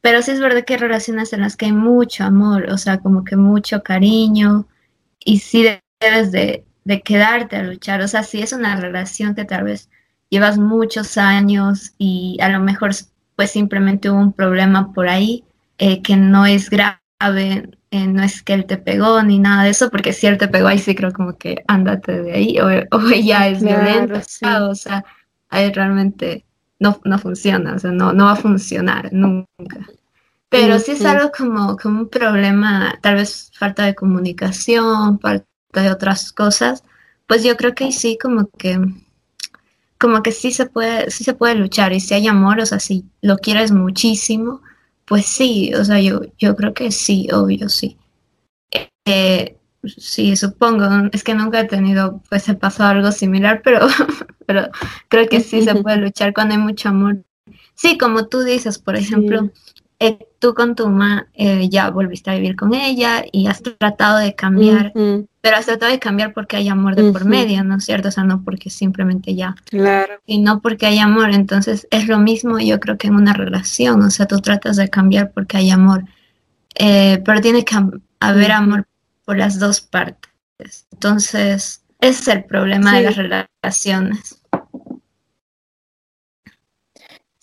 Pero 0.00 0.22
sí 0.22 0.32
es 0.32 0.40
verdad 0.40 0.64
que 0.64 0.74
hay 0.74 0.80
relaciones 0.80 1.32
en 1.32 1.40
las 1.40 1.56
que 1.56 1.66
hay 1.66 1.72
mucho 1.72 2.24
amor, 2.24 2.70
o 2.70 2.78
sea, 2.78 2.98
como 2.98 3.24
que 3.24 3.36
mucho 3.36 3.82
cariño 3.82 4.66
y 5.24 5.38
sí 5.38 5.66
debes 6.00 6.32
de, 6.32 6.64
de 6.84 7.02
quedarte 7.02 7.56
a 7.56 7.62
luchar, 7.62 8.00
o 8.02 8.08
sea, 8.08 8.22
si 8.22 8.42
es 8.42 8.52
una 8.52 8.76
relación 8.76 9.34
que 9.34 9.44
tal 9.44 9.64
vez 9.64 9.90
llevas 10.30 10.58
muchos 10.58 11.16
años 11.18 11.92
y 11.98 12.38
a 12.40 12.48
lo 12.48 12.60
mejor 12.60 12.92
pues 13.36 13.50
simplemente 13.50 14.10
hubo 14.10 14.18
un 14.18 14.32
problema 14.32 14.92
por 14.92 15.08
ahí 15.08 15.44
eh, 15.78 16.02
que 16.02 16.16
no 16.16 16.46
es 16.46 16.70
grave, 16.70 17.00
eh, 17.94 18.08
no 18.08 18.24
es 18.24 18.42
que 18.42 18.54
él 18.54 18.66
te 18.66 18.76
pegó 18.76 19.22
ni 19.22 19.38
nada 19.38 19.62
de 19.62 19.70
eso, 19.70 19.88
porque 19.88 20.12
si 20.12 20.26
él 20.26 20.36
te 20.36 20.48
pegó 20.48 20.66
ahí 20.66 20.80
sí 20.80 20.96
creo 20.96 21.12
como 21.12 21.38
que 21.38 21.62
ándate 21.68 22.22
de 22.22 22.32
ahí 22.32 22.58
o, 22.58 22.66
o 22.66 23.00
ella 23.14 23.46
es 23.46 23.60
Claro, 23.60 23.84
violenta, 23.84 24.22
sí. 24.22 24.44
o 24.44 24.74
sea, 24.74 25.04
ahí 25.48 25.72
realmente 25.72 26.44
no, 26.80 27.00
no 27.04 27.18
funciona, 27.20 27.74
o 27.74 27.78
sea, 27.78 27.92
no, 27.92 28.12
no 28.12 28.24
va 28.24 28.32
a 28.32 28.36
funcionar 28.36 29.12
nunca. 29.12 29.86
Pero 30.48 30.80
sí 30.80 30.92
es 30.92 31.04
algo 31.04 31.30
como, 31.36 31.76
como 31.76 32.00
un 32.00 32.08
problema, 32.08 32.98
tal 33.00 33.14
vez 33.14 33.52
falta 33.56 33.84
de 33.84 33.94
comunicación, 33.94 35.20
falta 35.20 35.46
de 35.72 35.90
otras 35.92 36.32
cosas, 36.32 36.82
pues 37.28 37.44
yo 37.44 37.56
creo 37.56 37.76
que 37.76 37.84
ahí 37.84 37.92
sí 37.92 38.18
como 38.20 38.48
que 38.58 38.80
como 39.98 40.20
que 40.22 40.32
sí 40.32 40.50
se 40.50 40.66
puede, 40.66 41.12
sí 41.12 41.22
se 41.22 41.34
puede 41.34 41.54
luchar 41.54 41.92
y 41.92 42.00
si 42.00 42.12
hay 42.14 42.26
amor, 42.26 42.58
o 42.58 42.66
sea, 42.66 42.80
si 42.80 43.04
lo 43.22 43.36
quieres 43.36 43.70
muchísimo, 43.70 44.62
pues 45.06 45.26
sí, 45.26 45.72
o 45.74 45.84
sea, 45.84 46.00
yo, 46.00 46.22
yo 46.38 46.56
creo 46.56 46.74
que 46.74 46.90
sí, 46.90 47.28
obvio, 47.32 47.68
sí. 47.68 47.96
Eh, 49.06 49.56
sí, 49.84 50.34
supongo, 50.36 50.84
es 51.12 51.22
que 51.22 51.34
nunca 51.34 51.60
he 51.60 51.64
tenido, 51.64 52.22
pues 52.28 52.48
he 52.48 52.54
pasado 52.54 52.90
algo 52.90 53.12
similar, 53.12 53.60
pero, 53.62 53.86
pero 54.46 54.68
creo 55.08 55.28
que 55.28 55.40
sí 55.40 55.62
se 55.62 55.74
puede 55.76 55.96
luchar 55.98 56.32
cuando 56.32 56.54
hay 56.54 56.60
mucho 56.60 56.88
amor. 56.88 57.18
Sí, 57.74 57.98
como 57.98 58.28
tú 58.28 58.40
dices, 58.40 58.78
por 58.78 58.96
ejemplo, 58.96 59.50
eh, 60.00 60.18
tú 60.38 60.54
con 60.54 60.74
tu 60.74 60.86
mamá 60.88 61.28
eh, 61.34 61.68
ya 61.70 61.90
volviste 61.90 62.30
a 62.30 62.34
vivir 62.34 62.56
con 62.56 62.74
ella 62.74 63.24
y 63.32 63.46
has 63.46 63.62
tratado 63.62 64.18
de 64.18 64.34
cambiar, 64.34 64.92
pero 65.40 65.56
has 65.56 65.66
tratado 65.66 65.92
de 65.92 65.98
cambiar 65.98 66.32
porque 66.34 66.56
hay 66.56 66.68
amor 66.68 66.96
de 66.96 67.12
por 67.12 67.24
medio, 67.24 67.62
¿no 67.64 67.76
es 67.76 67.84
cierto? 67.84 68.08
O 68.08 68.10
sea, 68.10 68.24
no 68.24 68.42
porque 68.42 68.70
simplemente 68.70 69.34
ya 69.34 69.54
Claro. 69.66 70.14
y 70.26 70.38
no 70.40 70.60
porque 70.60 70.86
hay 70.86 70.98
amor. 70.98 71.30
Entonces 71.30 71.86
es 71.90 72.08
lo 72.08 72.18
mismo 72.18 72.58
yo 72.58 72.80
creo 72.80 72.98
que 72.98 73.06
en 73.06 73.14
una 73.14 73.32
relación, 73.34 74.02
o 74.02 74.10
sea, 74.10 74.26
tú 74.26 74.40
tratas 74.40 74.76
de 74.76 74.88
cambiar 74.88 75.30
porque 75.32 75.56
hay 75.58 75.70
amor, 75.70 76.04
Eh, 76.76 77.22
pero 77.24 77.40
tiene 77.40 77.64
que 77.64 77.76
haber 78.18 78.50
amor 78.50 78.88
por 79.24 79.38
las 79.38 79.60
dos 79.60 79.80
partes. 79.80 80.86
Entonces, 80.92 81.84
ese 82.00 82.20
es 82.20 82.28
el 82.28 82.44
problema 82.44 82.96
de 82.96 83.02
las 83.04 83.16
relaciones. 83.16 84.40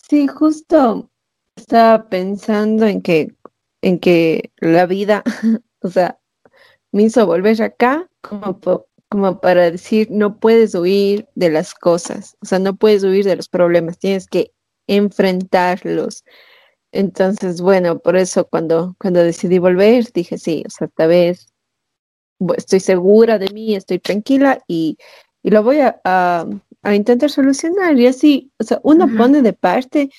Sí, 0.08 0.26
justo 0.28 1.08
estaba 1.72 2.10
pensando 2.10 2.86
en 2.86 3.00
que, 3.00 3.34
en 3.80 3.98
que 3.98 4.52
la 4.58 4.84
vida, 4.84 5.22
o 5.80 5.88
sea, 5.88 6.18
me 6.92 7.04
hizo 7.04 7.24
volver 7.24 7.62
acá 7.62 8.10
como, 8.20 8.60
como 9.08 9.40
para 9.40 9.70
decir, 9.70 10.08
no 10.10 10.38
puedes 10.38 10.74
huir 10.74 11.26
de 11.34 11.48
las 11.48 11.74
cosas, 11.74 12.36
o 12.42 12.44
sea, 12.46 12.58
no 12.58 12.76
puedes 12.76 13.04
huir 13.04 13.24
de 13.24 13.36
los 13.36 13.48
problemas, 13.48 13.98
tienes 13.98 14.26
que 14.26 14.52
enfrentarlos. 14.86 16.24
Entonces, 16.92 17.62
bueno, 17.62 18.00
por 18.00 18.16
eso 18.18 18.46
cuando, 18.46 18.94
cuando 19.00 19.20
decidí 19.20 19.58
volver, 19.58 20.12
dije, 20.12 20.36
sí, 20.36 20.64
o 20.66 20.70
sea, 20.70 20.88
esta 20.88 21.06
vez 21.06 21.54
estoy 22.58 22.80
segura 22.80 23.38
de 23.38 23.48
mí, 23.48 23.74
estoy 23.74 23.98
tranquila 23.98 24.62
y, 24.68 24.98
y 25.42 25.50
lo 25.50 25.62
voy 25.62 25.80
a, 25.80 25.98
a- 26.04 26.44
a 26.82 26.94
intentar 26.94 27.30
solucionar. 27.30 27.98
Y 27.98 28.08
así, 28.08 28.52
o 28.58 28.64
sea, 28.64 28.78
uno 28.82 29.06
pone 29.16 29.40
de 29.40 29.52
parte 29.54 30.10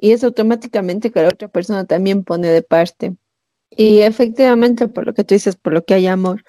y 0.00 0.12
es 0.12 0.24
automáticamente 0.24 1.12
que 1.12 1.22
la 1.22 1.28
otra 1.28 1.48
persona 1.48 1.84
también 1.84 2.24
pone 2.24 2.48
de 2.48 2.62
parte. 2.62 3.16
Y 3.70 4.00
efectivamente, 4.00 4.88
por 4.88 5.06
lo 5.06 5.14
que 5.14 5.24
tú 5.24 5.34
dices, 5.34 5.56
por 5.56 5.74
lo 5.74 5.84
que 5.84 5.94
hay 5.94 6.06
amor, 6.06 6.44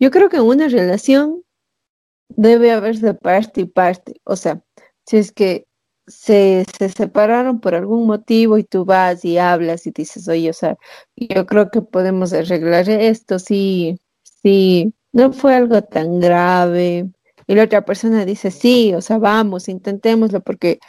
yo 0.00 0.10
creo 0.10 0.30
que 0.30 0.38
en 0.38 0.44
una 0.44 0.68
relación 0.68 1.44
debe 2.28 2.72
haber 2.72 2.98
de 3.00 3.14
parte 3.14 3.62
y 3.62 3.64
parte. 3.66 4.20
O 4.24 4.36
sea, 4.36 4.62
si 5.06 5.18
es 5.18 5.32
que 5.32 5.66
se, 6.06 6.64
se 6.78 6.88
separaron 6.88 7.60
por 7.60 7.74
algún 7.74 8.06
motivo 8.06 8.58
y 8.58 8.64
tú 8.64 8.84
vas 8.84 9.24
y 9.24 9.38
hablas 9.38 9.86
y 9.86 9.90
dices, 9.90 10.26
oye, 10.28 10.50
o 10.50 10.52
sea, 10.54 10.76
yo 11.16 11.46
creo 11.46 11.70
que 11.70 11.82
podemos 11.82 12.32
arreglar 12.32 12.88
esto, 12.88 13.38
sí, 13.38 13.98
sí, 14.42 14.94
no 15.12 15.32
fue 15.32 15.54
algo 15.54 15.82
tan 15.82 16.20
grave. 16.20 17.10
Y 17.46 17.54
la 17.54 17.64
otra 17.64 17.84
persona 17.84 18.24
dice, 18.24 18.50
sí, 18.50 18.94
o 18.94 19.00
sea, 19.02 19.18
vamos, 19.18 19.68
intentémoslo 19.68 20.40
porque 20.42 20.80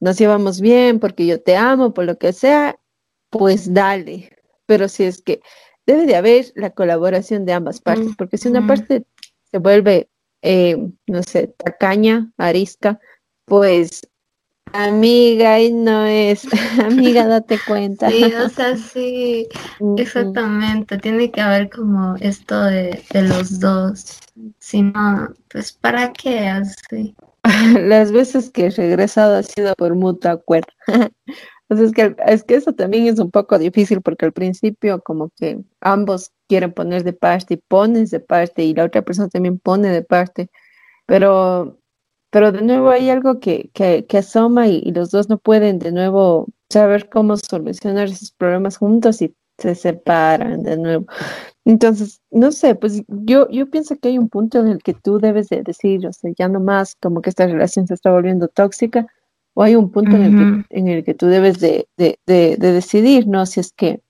nos 0.00 0.18
llevamos 0.18 0.60
bien, 0.60 0.98
porque 0.98 1.26
yo 1.26 1.40
te 1.40 1.56
amo, 1.56 1.94
por 1.94 2.04
lo 2.04 2.18
que 2.18 2.32
sea, 2.32 2.78
pues 3.28 3.72
dale. 3.72 4.30
Pero 4.66 4.88
si 4.88 5.04
es 5.04 5.22
que 5.22 5.40
debe 5.86 6.06
de 6.06 6.16
haber 6.16 6.46
la 6.54 6.70
colaboración 6.70 7.44
de 7.44 7.52
ambas 7.52 7.80
partes, 7.80 8.14
porque 8.16 8.38
si 8.38 8.48
una 8.48 8.66
parte 8.66 9.04
se 9.50 9.58
vuelve, 9.58 10.08
eh, 10.42 10.76
no 11.06 11.22
sé, 11.22 11.48
tacaña, 11.48 12.32
arisca, 12.38 12.98
pues 13.44 14.02
amiga, 14.72 15.54
ahí 15.54 15.72
no 15.72 16.04
es, 16.04 16.46
amiga, 16.84 17.26
date 17.26 17.58
cuenta. 17.66 18.08
Sí, 18.10 18.24
o 18.24 18.48
sea, 18.48 18.76
sí, 18.76 19.48
exactamente. 19.96 20.98
Tiene 20.98 21.30
que 21.30 21.40
haber 21.40 21.70
como 21.70 22.16
esto 22.20 22.62
de, 22.64 23.02
de 23.12 23.22
los 23.22 23.60
dos. 23.60 24.18
Si 24.58 24.82
no, 24.82 25.34
pues 25.48 25.72
¿para 25.72 26.12
qué 26.12 26.48
así? 26.48 27.14
Las 27.80 28.12
veces 28.12 28.50
que 28.50 28.66
he 28.66 28.70
regresado 28.70 29.36
ha 29.36 29.42
sido 29.42 29.74
por 29.74 29.94
mutuo 29.94 30.30
acuerdo. 30.30 30.72
O 31.72 31.76
sea, 31.76 31.84
es 31.84 31.92
que, 31.92 32.16
es 32.26 32.42
que 32.42 32.56
eso 32.56 32.72
también 32.72 33.06
es 33.06 33.20
un 33.20 33.30
poco 33.30 33.56
difícil 33.56 34.02
porque 34.02 34.24
al 34.24 34.32
principio 34.32 35.00
como 35.02 35.30
que 35.36 35.60
ambos 35.80 36.32
quieren 36.48 36.72
poner 36.72 37.04
de 37.04 37.12
parte 37.12 37.54
y 37.54 37.56
pones 37.58 38.10
de 38.10 38.18
parte 38.18 38.64
y 38.64 38.74
la 38.74 38.86
otra 38.86 39.02
persona 39.02 39.28
también 39.28 39.60
pone 39.60 39.88
de 39.88 40.02
parte, 40.02 40.50
pero, 41.06 41.78
pero 42.30 42.50
de 42.50 42.62
nuevo 42.62 42.90
hay 42.90 43.08
algo 43.08 43.38
que, 43.38 43.70
que, 43.72 44.04
que 44.06 44.18
asoma 44.18 44.66
y, 44.66 44.82
y 44.84 44.90
los 44.92 45.12
dos 45.12 45.28
no 45.28 45.38
pueden 45.38 45.78
de 45.78 45.92
nuevo 45.92 46.48
saber 46.68 47.08
cómo 47.08 47.36
solucionar 47.36 48.08
esos 48.08 48.32
problemas 48.32 48.76
juntos 48.78 49.22
y 49.22 49.36
se 49.60 49.74
separan 49.74 50.62
de 50.62 50.76
nuevo. 50.76 51.06
Entonces, 51.64 52.20
no 52.30 52.50
sé, 52.52 52.74
pues 52.74 53.02
yo, 53.08 53.48
yo 53.50 53.70
pienso 53.70 53.96
que 53.96 54.08
hay 54.08 54.18
un 54.18 54.28
punto 54.28 54.58
en 54.60 54.68
el 54.68 54.82
que 54.82 54.94
tú 54.94 55.18
debes 55.18 55.48
de 55.48 55.62
decir, 55.62 56.06
o 56.06 56.12
sea, 56.12 56.32
ya 56.36 56.48
no 56.48 56.58
más 56.60 56.96
como 57.00 57.20
que 57.22 57.30
esta 57.30 57.46
relación 57.46 57.86
se 57.86 57.94
está 57.94 58.10
volviendo 58.10 58.48
tóxica, 58.48 59.06
o 59.54 59.62
hay 59.62 59.74
un 59.76 59.90
punto 59.90 60.16
en 60.16 60.22
el 60.22 60.36
que, 60.36 60.76
en 60.76 60.88
el 60.88 61.04
que 61.04 61.14
tú 61.14 61.26
debes 61.26 61.60
de, 61.60 61.86
de, 61.96 62.18
de, 62.26 62.56
de 62.58 62.72
decidir, 62.72 63.26
¿no? 63.28 63.44
Si 63.46 63.60
es 63.60 63.72
que, 63.72 64.00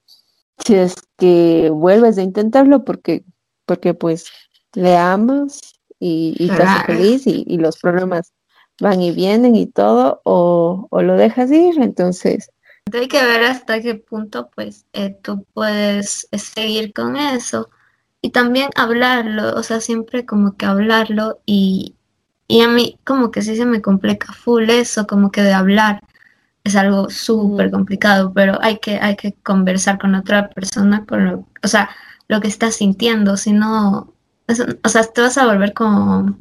si 0.65 0.75
es 0.75 0.95
que 1.19 1.71
vuelves 1.71 2.19
a 2.19 2.23
intentarlo 2.23 2.85
porque, 2.85 3.25
porque 3.67 3.95
pues 3.95 4.27
le 4.75 4.97
amas 4.97 5.61
y, 5.99 6.37
y 6.39 6.49
Claro. 6.49 6.85
feliz 6.87 7.27
y, 7.27 7.45
y 7.47 7.57
los 7.59 7.79
problemas 7.79 8.33
van 8.81 9.01
y 9.03 9.13
vienen 9.13 9.57
y 9.57 9.67
todo, 9.67 10.21
o, 10.25 10.87
o 10.91 11.03
lo 11.03 11.17
dejas 11.17 11.51
ir, 11.51 11.81
entonces, 11.81 12.51
Hay 12.93 13.09
que 13.09 13.23
ver 13.25 13.45
hasta 13.45 13.81
qué 13.81 13.95
punto 13.95 14.51
pues 14.55 14.87
eh, 14.93 15.11
tú 15.23 15.45
puedes 15.55 16.27
eh, 16.33 16.39
seguir 16.39 16.93
con 16.93 17.17
eso 17.17 17.69
y 18.23 18.31
también 18.31 18.71
hablarlo, 18.77 19.55
o 19.55 19.63
sea, 19.63 19.81
siempre 19.81 20.27
como 20.27 20.57
que 20.57 20.67
hablarlo 20.67 21.41
y, 21.47 21.95
y 22.49 22.63
a 22.63 22.69
mí 22.69 22.99
como 23.05 23.31
que 23.31 23.43
sí 23.43 23.57
se 23.57 23.65
me 23.67 23.83
complica 23.83 24.33
full 24.33 24.69
eso, 24.71 25.07
como 25.07 25.31
que 25.31 25.43
de 25.43 25.53
hablar 25.55 26.01
es 26.65 26.77
algo 26.77 27.11
súper 27.11 27.71
complicado, 27.71 28.33
pero 28.35 28.59
hay 28.63 28.79
que, 28.81 28.99
hay 29.01 29.17
que 29.17 29.35
conversar 29.43 29.99
con 29.99 30.15
otra 30.17 30.51
persona, 30.51 31.07
con 31.07 31.25
lo, 31.27 31.47
o 31.65 31.69
sea, 31.69 31.91
lo 32.29 32.41
que 32.41 32.49
estás 32.49 32.77
sintiendo, 32.77 33.37
si 33.37 33.53
no, 33.53 34.15
es- 34.49 34.61
o 34.85 34.89
sea, 34.89 35.05
te 35.05 35.23
vas 35.23 35.39
a 35.39 35.47
volver 35.47 35.75
como, 35.75 36.37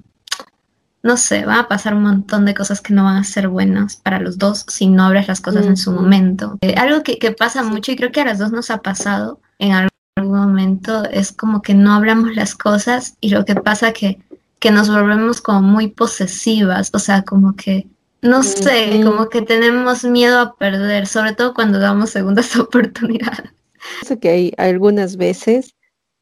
no 1.02 1.18
sé, 1.18 1.46
van 1.46 1.60
a 1.60 1.68
pasar 1.68 1.94
un 1.94 2.04
montón 2.04 2.46
de 2.46 2.54
cosas 2.54 2.82
que 2.82 2.94
no 2.94 3.04
van 3.04 3.18
a 3.18 3.24
ser 3.24 3.48
buenas 3.48 3.96
para 3.96 4.20
los 4.20 4.38
dos 4.38 4.66
si 4.68 4.88
no 4.88 5.06
abres 5.06 5.28
las 5.28 5.42
cosas 5.42 5.66
en 5.66 5.78
su 5.78 5.92
momento. 5.92 6.58
Eh, 6.62 6.76
algo 6.78 7.04
que, 7.04 7.18
que 7.18 7.32
pasa 7.32 7.64
mucho 7.64 7.92
y 7.92 7.96
creo 7.96 8.12
que 8.12 8.22
a 8.22 8.26
las 8.26 8.40
dos 8.40 8.52
nos 8.52 8.70
ha 8.70 8.82
pasado 8.82 9.40
en 9.60 9.72
algún 9.72 10.38
momento 10.38 11.06
es 11.06 11.32
como 11.32 11.62
que 11.62 11.74
no 11.74 11.94
hablamos 11.94 12.36
las 12.36 12.56
cosas 12.56 13.16
y 13.22 13.30
lo 13.30 13.46
que 13.46 13.56
pasa 13.56 13.94
que, 13.94 14.20
que 14.60 14.72
nos 14.72 14.90
volvemos 14.90 15.42
como 15.42 15.62
muy 15.62 15.88
posesivas, 15.88 16.90
o 16.94 17.00
sea, 17.00 17.24
como 17.24 17.56
que 17.56 17.88
no 18.22 18.44
sé, 18.44 19.02
como 19.06 19.30
que 19.30 19.42
tenemos 19.42 20.04
miedo 20.04 20.40
a 20.40 20.56
perder, 20.56 21.08
sobre 21.08 21.34
todo 21.34 21.54
cuando 21.54 21.80
damos 21.80 22.10
segundas 22.10 22.56
oportunidades. 22.58 23.52
Sé 24.06 24.20
que 24.20 24.30
hay 24.30 24.54
algunas 24.58 25.16
veces 25.16 25.76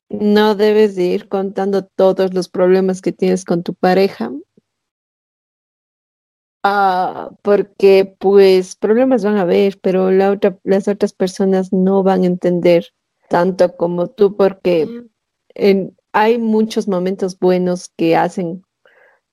no 0.10 0.56
debes 0.56 0.96
de 0.96 1.04
ir 1.06 1.28
contando 1.28 1.84
todos 1.84 2.34
los 2.34 2.50
problemas 2.50 3.02
que 3.02 3.12
tienes 3.12 3.44
con 3.44 3.64
tu 3.64 3.74
pareja. 3.74 4.32
Ah, 6.70 7.32
porque 7.44 8.14
pues 8.20 8.76
problemas 8.76 9.24
van 9.24 9.38
a 9.38 9.44
haber, 9.44 9.80
pero 9.80 10.12
la 10.12 10.32
otra, 10.32 10.58
las 10.66 10.90
otras 10.90 11.14
personas 11.14 11.72
no 11.72 12.04
van 12.04 12.24
a 12.24 12.28
entender 12.28 12.88
tanto 13.30 13.78
como 13.78 14.08
tú, 14.10 14.36
porque 14.36 15.06
en, 15.56 15.96
hay 16.12 16.40
muchos 16.40 16.90
momentos 16.90 17.40
buenos 17.40 17.88
que 17.96 18.18
hacen 18.18 18.64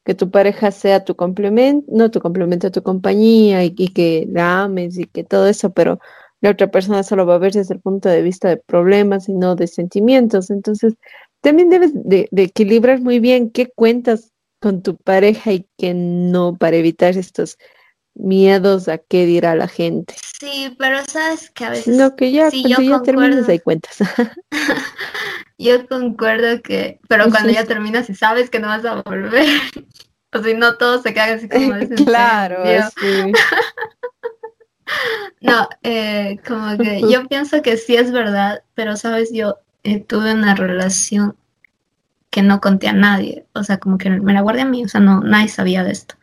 que 0.04 0.14
tu 0.14 0.30
pareja 0.30 0.70
sea 0.70 1.04
tu 1.04 1.16
complemento, 1.16 1.90
no 1.90 2.10
tu 2.12 2.20
complemento, 2.20 2.70
tu 2.70 2.84
compañía 2.84 3.64
y, 3.64 3.88
que 3.88 4.28
la 4.30 4.62
ames 4.62 4.96
y 4.96 5.06
que 5.06 5.24
todo 5.24 5.48
eso, 5.48 5.72
pero 5.72 5.98
la 6.40 6.50
otra 6.50 6.70
persona 6.70 7.02
solo 7.02 7.26
va 7.26 7.34
a 7.34 7.38
ver 7.38 7.54
desde 7.54 7.74
el 7.74 7.80
punto 7.80 8.08
de 8.08 8.22
vista 8.22 8.48
de 8.48 8.58
problemas 8.58 9.28
y 9.28 9.34
no 9.34 9.56
de 9.56 9.66
sentimientos. 9.66 10.50
Entonces, 10.50 10.94
también 11.40 11.68
debes 11.68 11.90
de, 11.94 12.28
equilibrar 12.36 13.00
muy 13.00 13.18
bien 13.18 13.50
qué 13.50 13.66
cuentas 13.74 14.33
con 14.64 14.80
tu 14.80 14.96
pareja 14.96 15.52
y 15.52 15.68
qué 15.76 15.92
no 15.92 16.56
para 16.56 16.76
evitar 16.76 17.18
estos 17.18 17.58
miedos 18.14 18.88
a 18.88 18.96
qué 18.96 19.26
dirá 19.26 19.54
la 19.54 19.68
gente. 19.68 20.14
Sí, 20.40 20.74
pero 20.78 21.04
sabes 21.04 21.50
que 21.50 21.66
a 21.66 21.70
veces... 21.70 21.94
No, 21.94 22.16
que 22.16 22.32
ya, 22.32 22.48
cuando 22.48 22.80
ya 22.80 23.02
terminas 23.02 23.46
hay 23.46 23.58
cuentas. 23.58 23.98
yo 25.58 25.86
concuerdo 25.86 26.62
que, 26.62 26.98
pero 27.10 27.28
cuando 27.28 27.50
ya 27.50 27.66
terminas 27.66 28.08
y 28.08 28.14
sabes 28.14 28.48
que 28.48 28.58
no 28.58 28.68
vas 28.68 28.86
a 28.86 29.02
volver, 29.02 29.46
o 30.32 30.42
si 30.42 30.54
no 30.54 30.78
todo 30.78 31.02
se 31.02 31.12
queda 31.12 31.34
así 31.34 31.46
como 31.46 31.74
Claro, 32.06 32.64
sí. 32.98 33.32
no, 35.42 35.68
eh, 35.82 36.38
como 36.48 36.78
que 36.78 37.02
yo 37.02 37.28
pienso 37.28 37.60
que 37.60 37.76
sí 37.76 37.96
es 37.96 38.12
verdad, 38.12 38.62
pero 38.72 38.96
sabes, 38.96 39.30
yo 39.30 39.58
eh, 39.82 40.00
tuve 40.00 40.32
una 40.32 40.54
relación 40.54 41.36
que 42.34 42.42
no 42.42 42.60
conté 42.60 42.88
a 42.88 42.92
nadie, 42.92 43.46
o 43.52 43.62
sea, 43.62 43.78
como 43.78 43.96
que 43.96 44.10
me 44.10 44.32
la 44.32 44.40
guardé 44.40 44.62
a 44.62 44.64
mí, 44.64 44.84
o 44.84 44.88
sea, 44.88 45.00
no, 45.00 45.20
nadie 45.20 45.46
sabía 45.46 45.84
de 45.84 45.92
esto. 45.92 46.16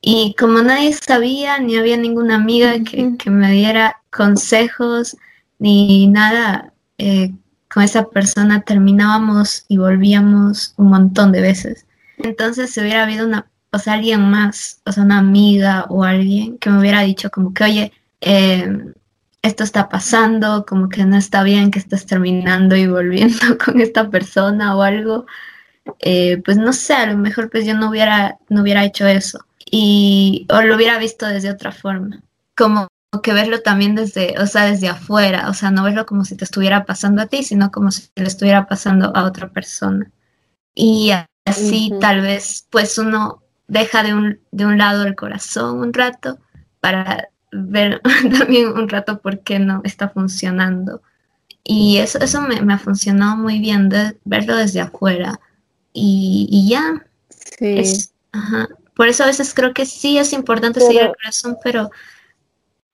Y 0.00 0.34
como 0.36 0.62
nadie 0.62 0.92
sabía, 0.92 1.60
ni 1.60 1.76
había 1.76 1.96
ninguna 1.96 2.34
amiga 2.34 2.72
que, 2.82 3.16
que 3.16 3.30
me 3.30 3.52
diera 3.52 4.02
consejos, 4.10 5.16
ni 5.60 6.08
nada, 6.08 6.72
eh, 6.98 7.32
con 7.72 7.84
esa 7.84 8.08
persona 8.08 8.62
terminábamos 8.62 9.64
y 9.68 9.76
volvíamos 9.78 10.74
un 10.76 10.88
montón 10.88 11.30
de 11.30 11.42
veces. 11.42 11.86
Entonces, 12.18 12.72
si 12.72 12.80
hubiera 12.80 13.04
habido 13.04 13.24
una, 13.24 13.48
o 13.70 13.78
sea, 13.78 13.92
alguien 13.92 14.28
más, 14.28 14.80
o 14.84 14.90
sea, 14.90 15.04
una 15.04 15.18
amiga 15.18 15.86
o 15.88 16.02
alguien 16.02 16.58
que 16.58 16.68
me 16.68 16.80
hubiera 16.80 17.02
dicho 17.02 17.30
como 17.30 17.54
que, 17.54 17.62
oye, 17.62 17.92
em, 18.20 18.92
esto 19.44 19.62
está 19.62 19.90
pasando, 19.90 20.64
como 20.66 20.88
que 20.88 21.04
no 21.04 21.16
está 21.16 21.42
bien 21.42 21.70
que 21.70 21.78
estés 21.78 22.06
terminando 22.06 22.76
y 22.76 22.86
volviendo 22.86 23.58
con 23.64 23.80
esta 23.80 24.08
persona 24.08 24.74
o 24.74 24.82
algo, 24.82 25.26
eh, 26.00 26.40
pues 26.44 26.56
no 26.56 26.72
sé, 26.72 26.94
a 26.94 27.06
lo 27.06 27.18
mejor 27.18 27.50
pues 27.50 27.66
yo 27.66 27.74
no 27.74 27.90
hubiera, 27.90 28.38
no 28.48 28.62
hubiera 28.62 28.84
hecho 28.84 29.06
eso 29.06 29.44
y 29.70 30.46
o 30.50 30.62
lo 30.62 30.76
hubiera 30.76 30.98
visto 30.98 31.26
desde 31.26 31.50
otra 31.50 31.72
forma. 31.72 32.22
Como 32.56 32.88
que 33.22 33.34
verlo 33.34 33.60
también 33.60 33.94
desde, 33.94 34.34
o 34.40 34.46
sea, 34.46 34.64
desde 34.64 34.88
afuera, 34.88 35.50
o 35.50 35.54
sea, 35.54 35.70
no 35.70 35.84
verlo 35.84 36.06
como 36.06 36.24
si 36.24 36.36
te 36.36 36.44
estuviera 36.44 36.86
pasando 36.86 37.20
a 37.20 37.26
ti, 37.26 37.42
sino 37.42 37.70
como 37.70 37.90
si 37.90 38.08
le 38.16 38.24
estuviera 38.26 38.66
pasando 38.66 39.14
a 39.14 39.24
otra 39.24 39.50
persona. 39.50 40.10
Y 40.74 41.12
así 41.44 41.92
tal 42.00 42.22
vez, 42.22 42.66
pues 42.70 42.96
uno 42.96 43.42
deja 43.68 44.02
de 44.02 44.14
un, 44.14 44.40
de 44.52 44.64
un 44.64 44.78
lado 44.78 45.04
el 45.04 45.16
corazón 45.16 45.80
un 45.80 45.92
rato 45.92 46.38
para 46.80 47.28
ver 47.54 48.00
también 48.38 48.68
un 48.68 48.88
rato 48.88 49.20
por 49.20 49.40
qué 49.40 49.58
no 49.58 49.80
está 49.84 50.08
funcionando. 50.08 51.02
Y 51.62 51.98
eso, 51.98 52.18
eso 52.18 52.42
me, 52.42 52.60
me 52.60 52.74
ha 52.74 52.78
funcionado 52.78 53.36
muy 53.36 53.58
bien, 53.58 53.88
de, 53.88 54.18
verlo 54.24 54.56
desde 54.56 54.80
afuera. 54.80 55.40
Y, 55.92 56.48
y 56.50 56.68
ya. 56.68 57.06
Sí. 57.58 58.08
Por 58.94 59.08
eso 59.08 59.24
a 59.24 59.26
veces 59.26 59.54
creo 59.54 59.72
que 59.72 59.86
sí 59.86 60.18
es 60.18 60.32
importante 60.32 60.80
seguir 60.80 61.02
el 61.02 61.14
corazón, 61.14 61.56
pero 61.62 61.90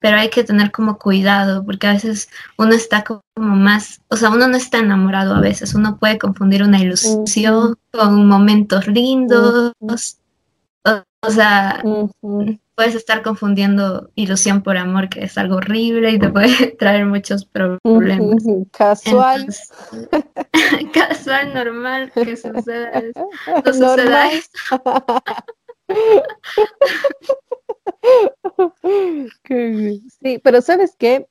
pero 0.01 0.17
hay 0.17 0.31
que 0.31 0.43
tener 0.43 0.71
como 0.71 0.97
cuidado, 0.97 1.63
porque 1.63 1.85
a 1.85 1.93
veces 1.93 2.27
uno 2.57 2.73
está 2.73 3.03
como 3.03 3.21
más, 3.37 4.01
o 4.07 4.17
sea, 4.17 4.31
uno 4.31 4.47
no 4.47 4.57
está 4.57 4.79
enamorado 4.79 5.35
a 5.35 5.39
veces, 5.39 5.75
uno 5.75 5.97
puede 5.97 6.17
confundir 6.17 6.63
una 6.63 6.81
ilusión 6.81 7.77
con 7.91 8.25
momentos 8.25 8.87
lindos, 8.87 10.17
o, 11.21 11.29
sea, 11.29 11.83
puedes 12.75 12.95
estar 12.95 13.21
confundiendo 13.21 14.11
ilusión 14.15 14.61
por 14.63 14.77
amor, 14.77 15.09
que 15.09 15.23
es 15.23 15.37
algo 15.37 15.57
horrible 15.57 16.11
y 16.11 16.19
te 16.19 16.29
puede 16.29 16.47
traer 16.79 17.05
muchos 17.05 17.45
problemas. 17.45 18.43
Casual. 18.71 19.47
casual, 20.93 21.53
normal, 21.53 22.11
que 22.13 22.35
suceda 22.35 22.89
eso. 22.91 23.29
No 23.65 23.73
suceda 23.73 24.31
eso. 24.31 24.49
Sí, 30.21 30.39
pero 30.43 30.61
¿sabes 30.61 30.95
qué? 30.97 31.27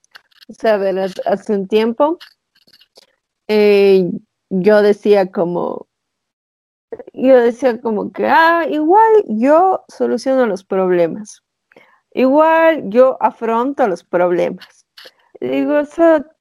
O 0.48 0.52
sea, 0.52 0.80
hace 1.26 1.52
un 1.52 1.68
tiempo 1.68 2.18
eh, 3.52 4.08
yo 4.48 4.80
decía 4.80 5.32
como, 5.32 5.88
yo 7.12 7.36
decía 7.40 7.80
como 7.80 8.12
que, 8.12 8.26
ah, 8.26 8.66
igual 8.68 9.24
yo 9.28 9.84
soluciono 9.88 10.46
los 10.46 10.64
problemas, 10.64 11.42
igual 12.12 12.90
yo 12.90 13.16
afronto 13.20 13.86
los 13.86 14.04
problemas. 14.04 14.86
Digo, 15.40 15.82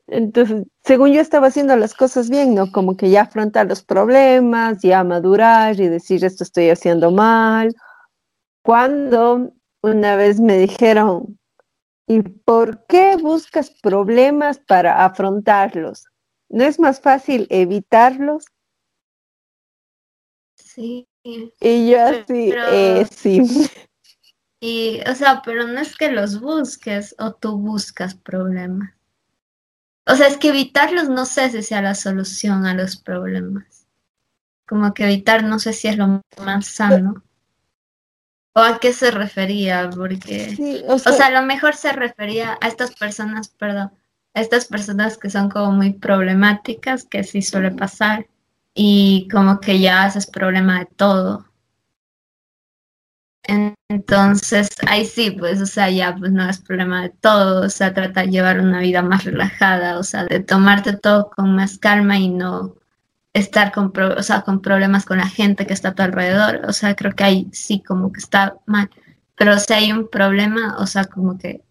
entonces, 0.08 0.66
según 0.84 1.12
yo 1.12 1.22
estaba 1.22 1.48
haciendo 1.48 1.76
las 1.76 1.94
cosas 1.94 2.30
bien, 2.30 2.56
¿no? 2.56 2.72
Como 2.72 2.98
que 2.98 3.10
ya 3.10 3.22
afrontar 3.22 3.68
los 3.68 3.84
problemas, 3.84 4.80
ya 4.82 5.04
madurar 5.04 5.80
y 5.80 5.88
decir 5.88 6.26
esto 6.26 6.44
estoy 6.44 6.70
haciendo 6.70 7.12
mal. 7.12 7.74
Cuando 8.64 9.54
una 9.82 10.16
vez 10.16 10.40
me 10.40 10.58
dijeron, 10.58 11.40
¿y 12.08 12.22
por 12.22 12.86
qué 12.88 13.18
buscas 13.18 13.70
problemas 13.82 14.60
para 14.60 15.06
afrontarlos? 15.06 16.06
¿No 16.50 16.64
es 16.64 16.80
más 16.80 17.00
fácil 17.00 17.46
evitarlos? 17.50 18.46
Sí. 20.80 21.10
Y 21.60 21.92
yo 21.92 22.06
así, 22.06 22.54
eh, 22.72 23.06
sí. 23.12 23.42
Y, 24.62 25.02
o 25.10 25.14
sea, 25.14 25.42
pero 25.44 25.68
no 25.68 25.80
es 25.80 25.98
que 25.98 26.10
los 26.10 26.40
busques 26.40 27.16
o 27.20 27.34
tú 27.34 27.58
buscas 27.58 28.16
problemas. 28.16 28.94
O 30.08 30.16
sea, 30.16 30.28
es 30.28 30.38
que 30.38 30.50
evitarlos 30.50 31.10
no 31.10 31.26
sé 31.26 31.50
si 31.50 31.64
sea 31.64 31.82
la 31.82 31.96
solución 31.96 32.66
a 32.66 32.74
los 32.74 32.96
problemas. 32.96 33.88
Como 34.68 34.94
que 34.94 35.04
evitar 35.04 35.44
no 35.44 35.60
sé 35.60 35.74
si 35.74 35.90
es 35.90 35.98
lo 35.98 36.22
más 36.44 36.68
sano. 36.68 37.24
¿O 38.56 38.62
a 38.62 38.80
qué 38.80 38.94
se 38.94 39.12
refería? 39.12 39.90
Porque, 39.94 40.84
o, 40.88 40.98
sea, 40.98 41.28
a 41.28 41.32
lo 41.32 41.42
mejor 41.44 41.76
se 41.76 41.92
refería 41.92 42.58
a 42.62 42.68
estas 42.68 42.96
personas, 42.96 43.50
perdón, 43.50 43.92
a 44.34 44.42
estas 44.42 44.66
personas 44.66 45.18
que 45.18 45.30
son 45.30 45.50
como 45.50 45.74
muy 45.74 45.94
problemáticas, 45.94 47.04
que 47.04 47.24
sí 47.24 47.42
suele 47.42 47.72
pasar, 47.72 48.28
y 48.82 49.28
como 49.30 49.60
que 49.60 49.82
ya 49.82 50.06
haces 50.06 50.26
problema 50.26 50.80
de 50.80 50.86
todo. 50.86 51.46
Entonces, 53.90 54.70
ahí 54.88 55.06
sí, 55.06 55.32
pues, 55.32 55.60
o 55.62 55.66
sea, 55.66 55.90
ya 55.90 56.16
pues 56.16 56.32
no 56.32 56.48
es 56.50 56.60
problema 56.60 57.02
de 57.02 57.10
todo, 57.10 57.66
o 57.66 57.70
sea, 57.70 57.94
trata 57.94 58.22
de 58.22 58.30
llevar 58.30 58.62
una 58.62 58.80
vida 58.80 59.02
más 59.02 59.26
relajada, 59.26 60.00
o 60.00 60.04
sea, 60.04 60.24
de 60.26 60.40
tomarte 60.40 60.94
todo 60.96 61.30
con 61.30 61.56
más 61.56 61.78
calma 61.78 62.18
y 62.20 62.30
no 62.30 62.76
estar 63.34 63.74
con, 63.74 63.92
o 63.98 64.24
sea, 64.24 64.44
con 64.44 64.62
problemas 64.62 65.06
con 65.06 65.18
la 65.18 65.28
gente 65.28 65.68
que 65.68 65.74
está 65.74 65.90
a 65.90 65.96
tu 65.96 66.04
alrededor. 66.04 66.62
O 66.66 66.72
sea, 66.72 66.96
creo 66.96 67.14
que 67.16 67.24
ahí 67.26 67.50
sí 67.52 67.82
como 67.86 68.14
que 68.14 68.20
está 68.22 68.56
mal. 68.66 68.90
Pero 69.36 69.60
si 69.60 69.74
hay 69.74 69.92
un 69.92 70.10
problema, 70.10 70.78
o 70.80 70.88
sea, 70.88 71.04
como 71.06 71.38
que, 71.38 71.64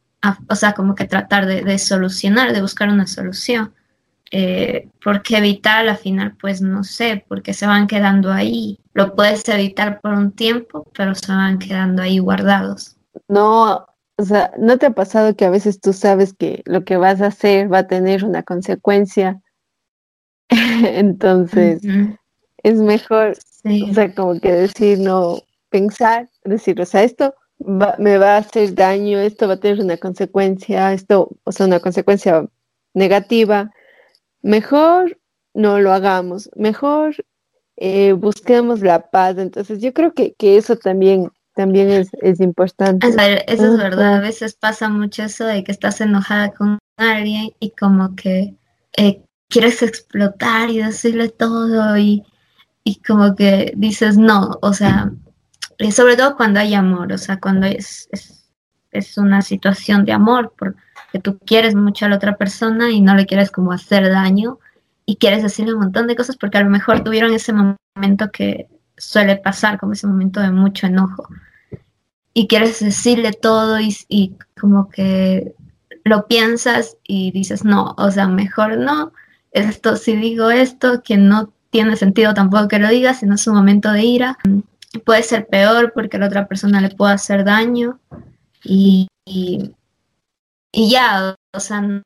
o 0.48 0.54
sea, 0.56 0.74
como 0.74 0.94
que 0.94 1.06
tratar 1.06 1.46
de, 1.46 1.78
solucionar, 1.78 2.52
de 2.52 2.60
buscar 2.60 2.90
una 2.90 3.06
solución. 3.06 3.72
Eh, 4.30 4.88
porque 5.02 5.38
evitar 5.38 5.88
al 5.88 5.96
final, 5.96 6.36
pues 6.40 6.60
no 6.60 6.84
sé, 6.84 7.24
porque 7.28 7.54
se 7.54 7.66
van 7.66 7.86
quedando 7.86 8.32
ahí. 8.32 8.78
Lo 8.92 9.14
puedes 9.14 9.48
evitar 9.48 10.00
por 10.00 10.12
un 10.12 10.32
tiempo, 10.32 10.86
pero 10.94 11.14
se 11.14 11.32
van 11.32 11.58
quedando 11.58 12.02
ahí 12.02 12.18
guardados. 12.18 12.96
No, 13.26 13.86
o 14.16 14.24
sea, 14.24 14.52
¿no 14.58 14.76
te 14.76 14.86
ha 14.86 14.90
pasado 14.90 15.34
que 15.34 15.44
a 15.44 15.50
veces 15.50 15.80
tú 15.80 15.92
sabes 15.92 16.34
que 16.34 16.62
lo 16.66 16.84
que 16.84 16.96
vas 16.96 17.20
a 17.22 17.28
hacer 17.28 17.72
va 17.72 17.78
a 17.78 17.86
tener 17.86 18.24
una 18.24 18.42
consecuencia 18.42 19.40
Entonces, 20.84 21.82
es 22.62 22.78
mejor, 22.78 23.36
o 23.64 23.94
sea, 23.94 24.14
como 24.14 24.40
que 24.40 24.52
decir, 24.52 24.98
no, 24.98 25.40
pensar, 25.70 26.28
decir, 26.44 26.80
o 26.80 26.86
sea, 26.86 27.02
esto 27.02 27.34
me 27.58 28.18
va 28.18 28.36
a 28.36 28.38
hacer 28.38 28.74
daño, 28.74 29.18
esto 29.18 29.48
va 29.48 29.54
a 29.54 29.60
tener 29.60 29.80
una 29.80 29.96
consecuencia, 29.96 30.92
esto, 30.92 31.30
o 31.44 31.52
sea, 31.52 31.66
una 31.66 31.80
consecuencia 31.80 32.46
negativa. 32.94 33.70
Mejor 34.42 35.18
no 35.54 35.80
lo 35.80 35.92
hagamos, 35.92 36.50
mejor 36.56 37.16
eh, 37.76 38.12
busquemos 38.12 38.80
la 38.80 39.10
paz. 39.10 39.38
Entonces, 39.38 39.80
yo 39.80 39.92
creo 39.92 40.14
que, 40.14 40.34
que 40.34 40.56
eso 40.56 40.76
también 40.76 41.30
también 41.58 41.90
es, 41.90 42.10
es 42.22 42.38
importante. 42.38 43.08
eso 43.08 43.72
es 43.72 43.76
verdad, 43.76 44.14
a 44.14 44.20
veces 44.20 44.54
pasa 44.54 44.88
mucho 44.88 45.24
eso 45.24 45.44
de 45.44 45.64
que 45.64 45.72
estás 45.72 46.00
enojada 46.00 46.52
con 46.52 46.78
alguien 46.96 47.50
y 47.58 47.70
como 47.70 48.14
que 48.14 48.54
eh, 48.96 49.24
quieres 49.48 49.82
explotar 49.82 50.70
y 50.70 50.78
decirle 50.78 51.30
todo 51.30 51.98
y, 51.98 52.24
y 52.84 53.00
como 53.02 53.34
que 53.34 53.72
dices 53.76 54.16
no, 54.16 54.56
o 54.62 54.72
sea, 54.72 55.10
y 55.78 55.90
sobre 55.90 56.16
todo 56.16 56.36
cuando 56.36 56.60
hay 56.60 56.74
amor, 56.74 57.12
o 57.12 57.18
sea, 57.18 57.40
cuando 57.40 57.66
es, 57.66 58.08
es, 58.12 58.52
es 58.92 59.18
una 59.18 59.42
situación 59.42 60.04
de 60.04 60.12
amor, 60.12 60.54
porque 61.08 61.20
tú 61.20 61.38
quieres 61.38 61.74
mucho 61.74 62.04
a 62.04 62.08
la 62.10 62.16
otra 62.16 62.36
persona 62.36 62.90
y 62.90 63.00
no 63.00 63.14
le 63.14 63.24
quieres 63.24 63.50
como 63.50 63.72
hacer 63.72 64.10
daño 64.10 64.58
y 65.06 65.16
quieres 65.16 65.42
decirle 65.42 65.72
un 65.72 65.80
montón 65.80 66.06
de 66.06 66.16
cosas 66.16 66.36
porque 66.36 66.58
a 66.58 66.62
lo 66.62 66.68
mejor 66.68 67.02
tuvieron 67.02 67.32
ese 67.32 67.54
momento 67.54 68.30
que 68.30 68.68
suele 68.98 69.36
pasar, 69.36 69.78
como 69.78 69.94
ese 69.94 70.06
momento 70.06 70.40
de 70.40 70.50
mucho 70.50 70.86
enojo. 70.86 71.26
Y 72.34 72.46
quieres 72.46 72.80
decirle 72.80 73.32
todo 73.32 73.80
y, 73.80 73.96
y 74.08 74.34
como 74.60 74.90
que 74.90 75.54
lo 76.04 76.26
piensas 76.26 76.98
y 77.04 77.30
dices, 77.32 77.64
no, 77.64 77.94
o 77.96 78.10
sea, 78.10 78.28
mejor 78.28 78.76
no, 78.76 79.12
esto, 79.52 79.96
si 79.96 80.14
digo 80.14 80.50
esto, 80.50 81.02
que 81.02 81.16
no 81.16 81.52
tiene 81.70 81.96
sentido 81.96 82.34
tampoco 82.34 82.68
que 82.68 82.78
lo 82.78 82.88
digas, 82.88 83.20
sino 83.20 83.36
es 83.36 83.46
un 83.46 83.54
momento 83.54 83.92
de 83.92 84.04
ira, 84.04 84.36
puede 85.06 85.22
ser 85.22 85.46
peor 85.46 85.92
porque 85.94 86.18
a 86.18 86.20
la 86.20 86.26
otra 86.26 86.46
persona 86.46 86.82
le 86.82 86.90
puede 86.90 87.14
hacer 87.14 87.44
daño 87.44 87.98
y, 88.62 89.08
y, 89.24 89.74
ya, 90.72 91.34
o 91.52 91.60
sea, 91.60 91.80
no, 91.80 92.02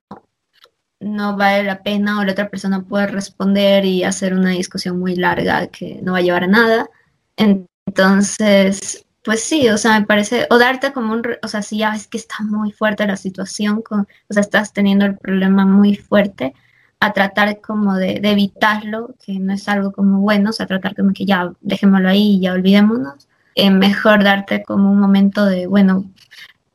no 1.01 1.37
vale 1.37 1.65
la 1.65 1.83
pena 1.83 2.21
o 2.21 2.25
la 2.25 2.33
otra 2.33 2.49
persona 2.51 2.83
puede 2.83 3.09
responder 3.09 3.85
y 3.85 4.05
hacer 4.05 4.35
una 4.35 4.51
discusión 4.51 4.99
muy 4.99 5.17
larga 5.17 5.67
que 5.69 6.01
no 6.03 6.13
va 6.13 6.19
a 6.19 6.23
llevar 6.23 6.45
a 6.45 6.49
nada. 6.49 6.91
Entonces, 7.37 9.05
pues 9.25 9.43
sí, 9.43 9.69
o 9.69 9.79
sea, 9.79 10.01
me 10.01 10.07
parece, 10.07 10.47
o 10.51 10.59
darte 10.59 10.93
como 10.93 11.13
un, 11.13 11.23
o 11.43 11.49
sea, 11.49 11.63
si 11.63 11.79
ya 11.79 11.93
ves 11.93 12.07
que 12.09 12.19
está 12.19 12.37
muy 12.43 12.73
fuerte 12.73 13.07
la 13.07 13.17
situación, 13.17 13.83
con, 13.83 14.01
o 14.01 14.35
sea, 14.35 14.43
estás 14.43 14.73
teniendo 14.73 15.05
el 15.07 15.17
problema 15.19 15.67
muy 15.67 15.97
fuerte, 15.97 16.55
a 17.01 17.13
tratar 17.13 17.61
como 17.61 17.97
de, 17.97 18.21
evitarlo, 18.23 19.15
que 19.25 19.39
no 19.41 19.53
es 19.55 19.69
algo 19.69 19.93
como 19.93 20.21
bueno, 20.21 20.51
o 20.51 20.53
sea, 20.53 20.67
tratar 20.67 20.95
como 20.95 21.13
que 21.13 21.25
ya 21.27 21.53
dejémoslo 21.61 22.09
ahí 22.09 22.37
y 22.37 22.41
ya 22.41 22.53
olvidémonos. 22.53 23.29
Eh, 23.57 23.71
mejor 23.71 24.23
darte 24.25 24.63
como 24.63 24.91
un 24.91 25.01
momento 25.01 25.45
de, 25.45 25.67
bueno, 25.67 26.05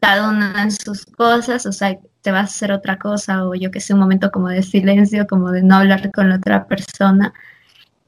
cada 0.07 0.29
una 0.29 0.63
en 0.63 0.71
sus 0.71 1.05
cosas, 1.05 1.65
o 1.65 1.73
sea, 1.73 1.97
te 2.21 2.31
vas 2.31 2.43
a 2.43 2.45
hacer 2.45 2.71
otra 2.71 2.97
cosa, 2.97 3.45
o 3.45 3.55
yo 3.55 3.71
que 3.71 3.81
sé, 3.81 3.93
un 3.93 3.99
momento 3.99 4.31
como 4.31 4.47
de 4.47 4.63
silencio, 4.63 5.27
como 5.27 5.51
de 5.51 5.63
no 5.63 5.75
hablar 5.75 6.11
con 6.13 6.29
la 6.29 6.37
otra 6.37 6.65
persona. 6.65 7.33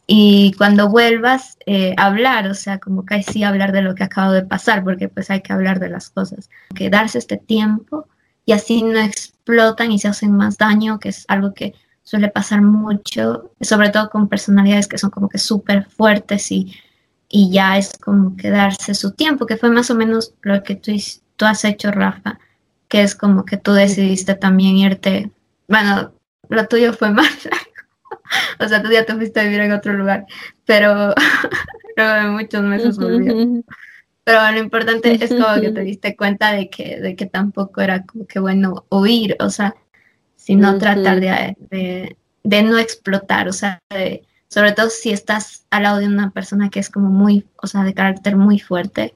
Y 0.07 0.53
cuando 0.57 0.87
vuelvas, 0.87 1.57
eh, 1.65 1.93
hablar, 1.97 2.47
o 2.47 2.53
sea, 2.53 2.79
como 2.79 3.05
que 3.05 3.21
sí 3.21 3.43
hablar 3.43 3.73
de 3.73 3.81
lo 3.81 3.95
que 3.95 4.05
acabo 4.05 4.31
de 4.31 4.43
pasar, 4.43 4.85
porque 4.85 5.09
pues 5.09 5.29
hay 5.29 5.41
que 5.41 5.51
hablar 5.51 5.81
de 5.81 5.89
las 5.89 6.09
cosas. 6.09 6.49
Que 6.73 6.89
darse 6.89 7.17
este 7.17 7.35
tiempo 7.35 8.07
y 8.45 8.53
así 8.53 8.81
no 8.81 8.99
explotan 8.99 9.91
y 9.91 9.99
se 9.99 10.07
hacen 10.07 10.31
más 10.31 10.57
daño, 10.57 11.01
que 11.01 11.09
es 11.09 11.25
algo 11.27 11.53
que 11.53 11.75
suele 12.03 12.29
pasar 12.29 12.61
mucho, 12.61 13.51
sobre 13.59 13.89
todo 13.89 14.09
con 14.09 14.29
personalidades 14.29 14.87
que 14.87 14.97
son 14.97 15.09
como 15.09 15.27
que 15.27 15.37
súper 15.37 15.83
fuertes 15.89 16.49
y, 16.49 16.73
y 17.27 17.51
ya 17.51 17.77
es 17.77 17.91
como 17.99 18.37
que 18.37 18.51
darse 18.51 18.93
su 18.93 19.11
tiempo, 19.11 19.45
que 19.45 19.57
fue 19.57 19.69
más 19.69 19.91
o 19.91 19.95
menos 19.95 20.33
lo 20.43 20.63
que 20.63 20.75
tú, 20.75 20.93
tú 21.39 21.45
has 21.45 21.63
hecho, 21.63 21.89
Rafa, 21.89 22.37
que 22.89 23.01
es 23.01 23.15
como 23.15 23.45
que 23.45 23.55
tú 23.55 23.71
decidiste 23.71 24.35
también 24.35 24.75
irte, 24.75 25.31
bueno, 25.69 26.11
lo 26.49 26.67
tuyo 26.67 26.91
fue 26.91 27.11
más 27.11 27.47
o 28.59 28.67
sea, 28.67 28.83
tú 28.83 28.91
ya 28.91 29.05
te 29.05 29.15
fuiste 29.15 29.39
a 29.39 29.43
vivir 29.43 29.61
en 29.61 29.71
otro 29.71 29.93
lugar, 29.93 30.25
pero 30.65 31.13
luego 31.95 32.13
de 32.13 32.25
muchos 32.25 32.61
meses 32.63 32.97
volvió. 32.97 33.63
Pero 34.25 34.51
lo 34.51 34.59
importante 34.59 35.17
es 35.23 35.29
como 35.29 35.61
que 35.61 35.71
te 35.71 35.81
diste 35.81 36.15
cuenta 36.17 36.51
de 36.51 36.69
que, 36.69 36.99
de 36.99 37.15
que 37.15 37.25
tampoco 37.25 37.81
era 37.81 38.03
como 38.03 38.27
que 38.27 38.39
bueno 38.39 38.85
oír, 38.89 39.37
o 39.39 39.49
sea, 39.49 39.75
sino 40.35 40.77
tratar 40.77 41.21
de, 41.21 42.15
de, 42.43 42.63
no 42.63 42.77
explotar, 42.77 43.47
o 43.47 43.53
sea, 43.53 43.79
sobre 44.49 44.73
todo 44.73 44.89
si 44.89 45.11
estás 45.11 45.65
al 45.69 45.83
lado 45.83 45.99
de 45.99 46.07
una 46.07 46.31
persona 46.31 46.69
que 46.69 46.79
es 46.79 46.89
como 46.89 47.09
muy, 47.09 47.45
o 47.61 47.67
sea, 47.67 47.83
de 47.83 47.93
carácter 47.93 48.35
muy 48.35 48.59
fuerte, 48.59 49.15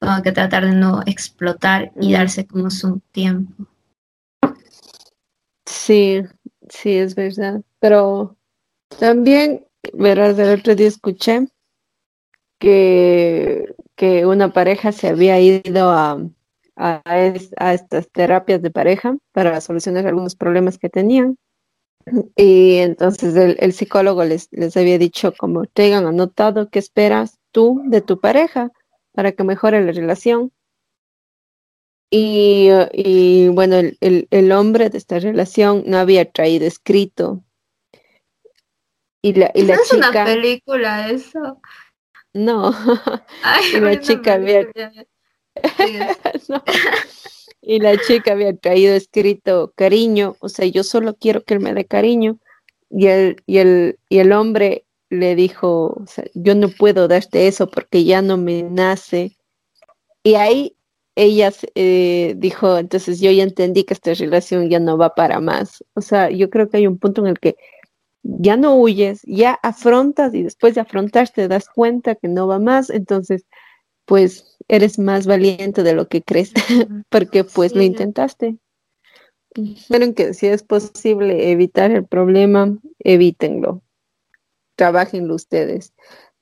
como 0.00 0.22
que 0.22 0.32
tratar 0.32 0.64
de 0.64 0.72
no 0.72 1.02
explotar 1.06 1.92
y 2.00 2.12
darse 2.12 2.46
como 2.46 2.70
su 2.70 3.00
tiempo. 3.12 3.66
Sí, 5.66 6.22
sí, 6.68 6.96
es 6.96 7.14
verdad, 7.14 7.62
pero 7.78 8.36
también, 8.98 9.66
verás, 9.92 10.38
el 10.38 10.58
otro 10.58 10.74
día 10.74 10.88
escuché 10.88 11.46
que, 12.58 13.74
que 13.94 14.26
una 14.26 14.52
pareja 14.52 14.92
se 14.92 15.08
había 15.08 15.38
ido 15.40 15.90
a, 15.90 16.18
a, 16.76 17.02
estas 17.72 18.08
terapias 18.10 18.62
de 18.62 18.70
pareja 18.70 19.16
para 19.32 19.60
solucionar 19.60 20.06
algunos 20.06 20.34
problemas 20.34 20.78
que 20.78 20.88
tenían. 20.88 21.36
Y 22.34 22.76
entonces 22.76 23.36
el, 23.36 23.72
psicólogo 23.72 24.24
les, 24.24 24.48
les, 24.50 24.76
había 24.76 24.98
dicho 24.98 25.34
como 25.36 25.66
tengan 25.66 26.06
anotado 26.06 26.70
qué 26.70 26.78
esperas 26.78 27.38
tú 27.52 27.82
de 27.86 28.00
tu 28.00 28.20
pareja 28.20 28.72
para 29.12 29.32
que 29.32 29.44
mejore 29.44 29.84
la 29.84 29.92
relación. 29.92 30.52
Y, 32.10 32.68
y 32.92 33.48
bueno, 33.48 33.76
el, 33.76 34.28
el, 34.30 34.52
hombre 34.52 34.90
de 34.90 34.98
esta 34.98 35.20
relación 35.20 35.84
no 35.86 35.98
había 35.98 36.30
traído 36.30 36.66
escrito. 36.66 37.44
Y 39.22 39.34
la, 39.34 39.52
y 39.54 39.62
la 39.62 39.76
no 39.76 39.82
chica, 39.84 39.96
es 39.96 40.10
una 40.10 40.24
película 40.24 41.10
eso. 41.10 41.60
No. 42.32 42.72
y 43.74 43.80
la 43.80 44.00
chica 44.00 44.34
había, 44.34 44.66
Y 47.62 47.78
la 47.78 47.98
chica 47.98 48.32
había 48.32 48.56
traído 48.56 48.94
escrito 48.94 49.72
cariño, 49.76 50.36
o 50.40 50.48
sea, 50.48 50.66
yo 50.66 50.82
solo 50.82 51.14
quiero 51.14 51.44
que 51.44 51.54
él 51.54 51.60
me 51.60 51.74
dé 51.74 51.84
cariño. 51.84 52.38
Y 52.88 53.06
el, 53.06 53.42
y 53.46 53.58
el, 53.58 53.98
y 54.08 54.18
el 54.18 54.32
hombre 54.32 54.84
le 55.10 55.34
dijo, 55.34 55.98
o 56.02 56.06
sea, 56.06 56.24
yo 56.34 56.54
no 56.54 56.68
puedo 56.70 57.08
darte 57.08 57.48
eso 57.48 57.68
porque 57.68 58.04
ya 58.04 58.22
no 58.22 58.36
me 58.36 58.62
nace. 58.62 59.36
Y 60.22 60.34
ahí 60.34 60.76
ella 61.16 61.52
eh, 61.74 62.34
dijo, 62.38 62.78
entonces 62.78 63.20
yo 63.20 63.30
ya 63.30 63.42
entendí 63.42 63.84
que 63.84 63.94
esta 63.94 64.14
relación 64.14 64.70
ya 64.70 64.78
no 64.78 64.96
va 64.96 65.14
para 65.14 65.40
más. 65.40 65.84
O 65.94 66.00
sea, 66.00 66.30
yo 66.30 66.48
creo 66.48 66.70
que 66.70 66.78
hay 66.78 66.86
un 66.86 66.98
punto 66.98 67.20
en 67.20 67.26
el 67.26 67.38
que 67.38 67.56
ya 68.22 68.56
no 68.56 68.76
huyes, 68.76 69.22
ya 69.24 69.58
afrontas 69.62 70.32
y 70.34 70.42
después 70.42 70.74
de 70.74 70.82
afrontar 70.82 71.28
te 71.28 71.48
das 71.48 71.68
cuenta 71.68 72.14
que 72.14 72.28
no 72.28 72.46
va 72.46 72.58
más. 72.58 72.88
Entonces, 72.90 73.44
pues 74.04 74.56
eres 74.68 74.98
más 74.98 75.26
valiente 75.26 75.82
de 75.82 75.94
lo 75.94 76.08
que 76.08 76.22
crees, 76.22 76.52
porque 77.10 77.44
pues 77.44 77.74
lo 77.74 77.82
intentaste. 77.82 78.56
Pero 79.88 80.14
que 80.14 80.32
si 80.32 80.46
es 80.46 80.62
posible 80.62 81.50
evitar 81.50 81.90
el 81.90 82.06
problema, 82.06 82.78
evítenlo. 83.00 83.82
Trabajenlo 84.80 85.34
ustedes. 85.34 85.92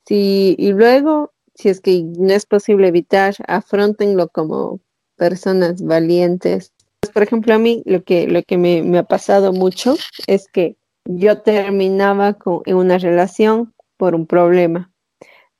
Y 0.09 0.73
luego, 0.73 1.33
si 1.57 1.71
es 1.71 1.81
que 1.81 2.05
no 2.05 2.33
es 2.33 2.47
posible 2.47 2.87
evitar, 2.87 3.35
afrontenlo 3.49 4.29
como 4.29 4.79
personas 5.17 5.83
valientes. 5.83 6.73
Pues, 7.01 7.13
por 7.13 7.25
ejemplo, 7.25 7.53
a 7.55 7.59
mí 7.59 7.83
lo 7.85 8.05
que, 8.05 8.29
lo 8.29 8.45
que 8.45 8.57
me, 8.57 8.97
ha 8.97 9.03
pasado 9.03 9.53
mucho 9.53 9.97
es 10.29 10.47
que 10.47 10.77
yo 11.05 11.43
terminaba 11.43 12.35
con, 12.35 12.63
en 12.67 12.77
una 12.77 12.99
relación 12.99 13.75
por 13.97 14.15
un 14.15 14.27
problema 14.27 14.93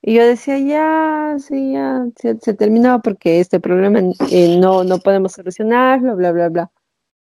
y 0.01 0.15
yo 0.15 0.25
decía, 0.25 0.59
ya, 0.61 1.37
sí, 1.41 1.73
ya, 1.73 2.07
se, 2.17 2.55
terminó 2.55 3.03
porque 3.03 3.41
este 3.41 3.59
problema 3.59 3.99
eh, 4.31 4.57
no, 4.61 4.85
no 4.85 4.99
podemos 4.99 5.33
solucionarlo, 5.33 6.15
bla, 6.15 6.31
bla, 6.31 6.49
bla. 6.49 6.71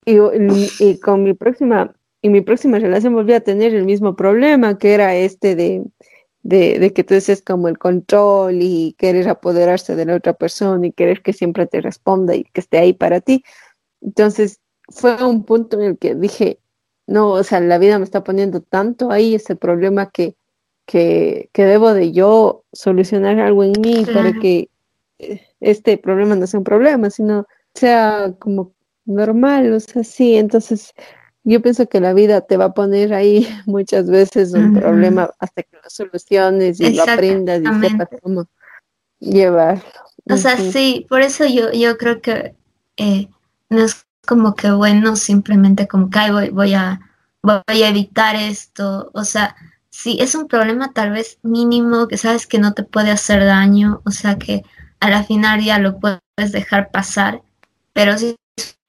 Y, 0.06 1.00
con 1.00 1.24
mi 1.24 1.34
próxima, 1.34 1.96
y 2.22 2.30
mi 2.30 2.42
próxima 2.42 2.80
relación 2.80 3.14
volví 3.14 3.34
a 3.34 3.42
tener 3.42 3.74
el 3.74 3.86
mismo 3.86 4.16
problema, 4.16 4.78
que 4.78 4.94
era 4.94 5.16
este 5.16 5.56
de, 5.56 5.84
de, 6.44 6.80
de 6.80 6.94
que 6.94 7.04
tú 7.04 7.14
dices 7.14 7.42
como 7.42 7.68
el 7.68 7.78
control 7.78 8.62
y 8.62 8.96
querer 8.98 9.30
apoderarse 9.30 9.96
de 9.96 10.06
la 10.06 10.16
otra 10.16 10.34
persona 10.34 10.88
y 10.88 10.92
querer 10.92 11.22
que 11.22 11.34
siempre 11.34 11.68
te 11.68 11.82
responda 11.82 12.36
y 12.36 12.44
que 12.44 12.62
esté 12.62 12.78
ahí 12.80 12.94
para 12.94 13.22
ti. 13.22 13.44
Entonces 14.02 14.60
fue 14.90 15.24
un 15.24 15.46
punto 15.46 15.80
en 15.80 15.86
el 15.86 15.98
que 15.98 16.16
dije, 16.16 16.60
no, 17.08 17.32
o 17.32 17.44
sea, 17.44 17.60
la 17.60 17.78
vida 17.78 17.98
me 17.98 18.06
está 18.06 18.24
poniendo 18.24 18.62
tanto 18.62 19.12
ahí 19.12 19.36
ese 19.36 19.56
problema 19.56 20.10
que 20.12 20.36
que, 20.90 21.50
debo 21.54 21.94
de 21.94 22.12
yo 22.12 22.64
solucionar 22.74 23.40
algo 23.40 23.64
en 23.64 23.74
mí 23.80 24.06
para 24.12 24.34
que 24.34 24.70
eh, 25.20 25.42
este 25.60 25.98
problema 25.98 26.36
no 26.36 26.48
sea 26.48 26.60
un 26.60 26.64
problema, 26.64 27.12
sino 27.12 27.46
sea 27.76 28.34
como 28.40 28.74
normal, 29.06 29.72
o 29.74 29.80
sea, 29.80 30.04
sí, 30.04 30.36
entonces 30.36 30.94
yo 31.44 31.62
pienso 31.62 31.88
que 31.88 32.00
la 32.00 32.14
vida 32.14 32.42
te 32.42 32.58
va 32.58 32.66
a 32.66 32.74
poner 32.74 33.14
ahí 33.14 33.48
muchas 33.66 34.10
veces 34.10 34.54
un 34.54 34.74
problema 34.74 35.32
hasta 35.40 35.64
que 35.64 35.78
lo 35.78 35.90
soluciones 35.90 36.80
y 36.80 36.94
lo 36.94 37.04
aprendas 37.04 37.62
y 37.62 37.88
sepas 37.88 38.10
cómo 38.22 38.46
llevarlo. 39.20 39.84
O 40.30 40.38
sea, 40.38 40.58
sí, 40.58 41.06
por 41.10 41.22
eso 41.22 41.46
yo, 41.46 41.72
yo 41.72 41.98
creo 41.98 42.22
que 42.22 42.56
eh, 42.98 43.28
no 43.70 43.84
es 43.84 44.06
como 44.28 44.54
que 44.54 44.72
bueno 44.72 45.16
simplemente 45.16 45.88
como 45.88 46.10
que 46.10 46.32
voy, 46.32 46.50
voy, 46.50 46.74
a, 46.76 47.00
voy 47.42 47.84
a 47.84 47.90
evitar 47.90 48.36
esto, 48.36 49.10
o 49.14 49.24
sea, 49.24 49.56
si 49.90 50.20
es 50.22 50.36
un 50.36 50.48
problema 50.48 50.94
tal 50.94 51.12
vez 51.12 51.40
mínimo, 51.42 52.08
que 52.08 52.18
sabes 52.18 52.46
que 52.46 52.60
no 52.60 52.74
te 52.74 52.84
puede 52.84 53.12
hacer 53.12 53.44
daño, 53.44 54.02
o 54.06 54.12
sea 54.12 54.38
que 54.38 54.64
a 55.00 55.10
la 55.10 55.24
final 55.24 55.62
ya 55.64 55.80
lo 55.80 56.00
puedes 56.00 56.52
dejar 56.52 56.92
pasar, 56.92 57.42
pero 57.94 58.14
un 58.14 58.36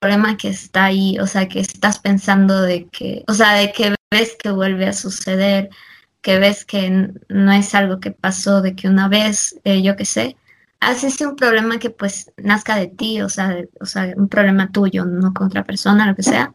problema 0.00 0.36
que 0.36 0.48
está 0.48 0.86
ahí, 0.86 1.18
o 1.18 1.26
sea, 1.26 1.48
que 1.48 1.60
estás 1.60 1.98
pensando 1.98 2.62
de 2.62 2.86
que, 2.88 3.22
o 3.28 3.34
sea, 3.34 3.52
de 3.54 3.70
que 3.72 3.94
ves 4.10 4.36
que 4.42 4.50
vuelve 4.50 4.86
a 4.86 4.92
suceder, 4.94 5.70
que 6.22 6.38
ves 6.38 6.64
que 6.64 7.10
no 7.28 7.52
es 7.52 7.74
algo 7.74 8.00
que 8.00 8.10
pasó 8.10 8.62
de 8.62 8.74
que 8.74 8.88
una 8.88 9.08
vez, 9.08 9.56
eh, 9.64 9.82
yo 9.82 9.96
qué 9.96 10.06
sé, 10.06 10.36
así 10.80 11.06
es 11.06 11.20
un 11.20 11.36
problema 11.36 11.78
que 11.78 11.90
pues 11.90 12.32
nazca 12.38 12.76
de 12.76 12.88
ti, 12.88 13.20
o 13.20 13.28
sea, 13.28 13.56
o 13.80 13.86
sea, 13.86 14.12
un 14.16 14.28
problema 14.28 14.72
tuyo, 14.72 15.04
no 15.04 15.34
con 15.34 15.48
otra 15.48 15.64
persona, 15.64 16.06
lo 16.06 16.16
que 16.16 16.22
sea, 16.22 16.54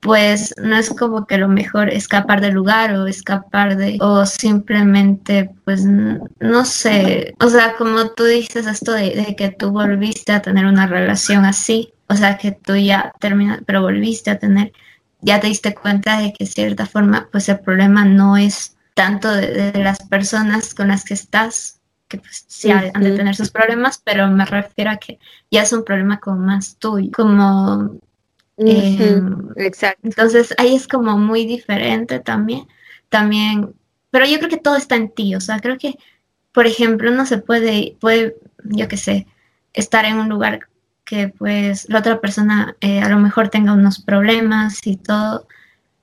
pues 0.00 0.52
no 0.60 0.76
es 0.76 0.90
como 0.90 1.26
que 1.26 1.38
lo 1.38 1.48
mejor 1.48 1.88
escapar 1.88 2.40
del 2.40 2.54
lugar 2.54 2.94
o 2.96 3.06
escapar 3.06 3.76
de, 3.76 3.98
o 4.00 4.26
simplemente, 4.26 5.50
pues 5.64 5.84
no 5.84 6.64
sé, 6.64 7.34
o 7.40 7.48
sea, 7.48 7.76
como 7.76 8.10
tú 8.10 8.24
dices 8.24 8.66
esto 8.66 8.92
de, 8.92 9.10
de 9.14 9.36
que 9.36 9.50
tú 9.50 9.70
volviste 9.70 10.32
a 10.32 10.42
tener 10.42 10.66
una 10.66 10.88
relación 10.88 11.44
así, 11.44 11.92
o 12.12 12.16
sea, 12.16 12.36
que 12.36 12.52
tú 12.52 12.76
ya 12.76 13.12
terminaste, 13.20 13.64
pero 13.64 13.80
volviste 13.80 14.30
a 14.30 14.38
tener, 14.38 14.72
ya 15.20 15.40
te 15.40 15.46
diste 15.46 15.74
cuenta 15.74 16.20
de 16.20 16.32
que 16.32 16.44
de 16.44 16.50
cierta 16.50 16.86
forma, 16.86 17.28
pues 17.32 17.48
el 17.48 17.60
problema 17.60 18.04
no 18.04 18.36
es 18.36 18.76
tanto 18.94 19.32
de, 19.32 19.72
las 19.74 20.00
personas 20.08 20.74
con 20.74 20.88
las 20.88 21.04
que 21.04 21.14
estás, 21.14 21.80
que 22.08 22.18
pues 22.18 22.44
sí 22.46 22.70
han 22.70 22.92
de 23.02 23.16
tener 23.16 23.34
sus 23.34 23.50
problemas, 23.50 24.02
pero 24.04 24.28
me 24.28 24.44
refiero 24.44 24.90
a 24.90 24.96
que 24.98 25.18
ya 25.50 25.62
es 25.62 25.72
un 25.72 25.84
problema 25.84 26.20
como 26.20 26.38
más 26.38 26.76
tuyo, 26.76 27.10
como... 27.14 27.98
Em, 28.58 29.48
Exacto. 29.56 30.00
Entonces 30.02 30.54
ahí 30.58 30.74
es 30.76 30.86
como 30.86 31.16
muy 31.16 31.46
diferente 31.46 32.20
también, 32.20 32.68
también, 33.08 33.74
pero 34.10 34.26
yo 34.26 34.36
creo 34.36 34.50
que 34.50 34.58
todo 34.58 34.76
está 34.76 34.96
en 34.96 35.08
ti, 35.08 35.34
o 35.34 35.40
sea, 35.40 35.58
creo 35.60 35.78
que, 35.78 35.96
por 36.52 36.66
ejemplo, 36.66 37.10
no 37.10 37.24
se 37.24 37.38
puede, 37.38 37.96
puede, 37.98 38.36
yo 38.64 38.86
qué 38.88 38.98
sé, 38.98 39.26
estar 39.72 40.04
en 40.04 40.18
un 40.18 40.28
lugar 40.28 40.68
que 41.04 41.28
pues 41.28 41.88
la 41.88 41.98
otra 41.98 42.20
persona 42.20 42.76
eh, 42.80 43.00
a 43.00 43.08
lo 43.08 43.18
mejor 43.18 43.48
tenga 43.48 43.72
unos 43.72 44.02
problemas 44.02 44.86
y 44.86 44.96
todo. 44.96 45.46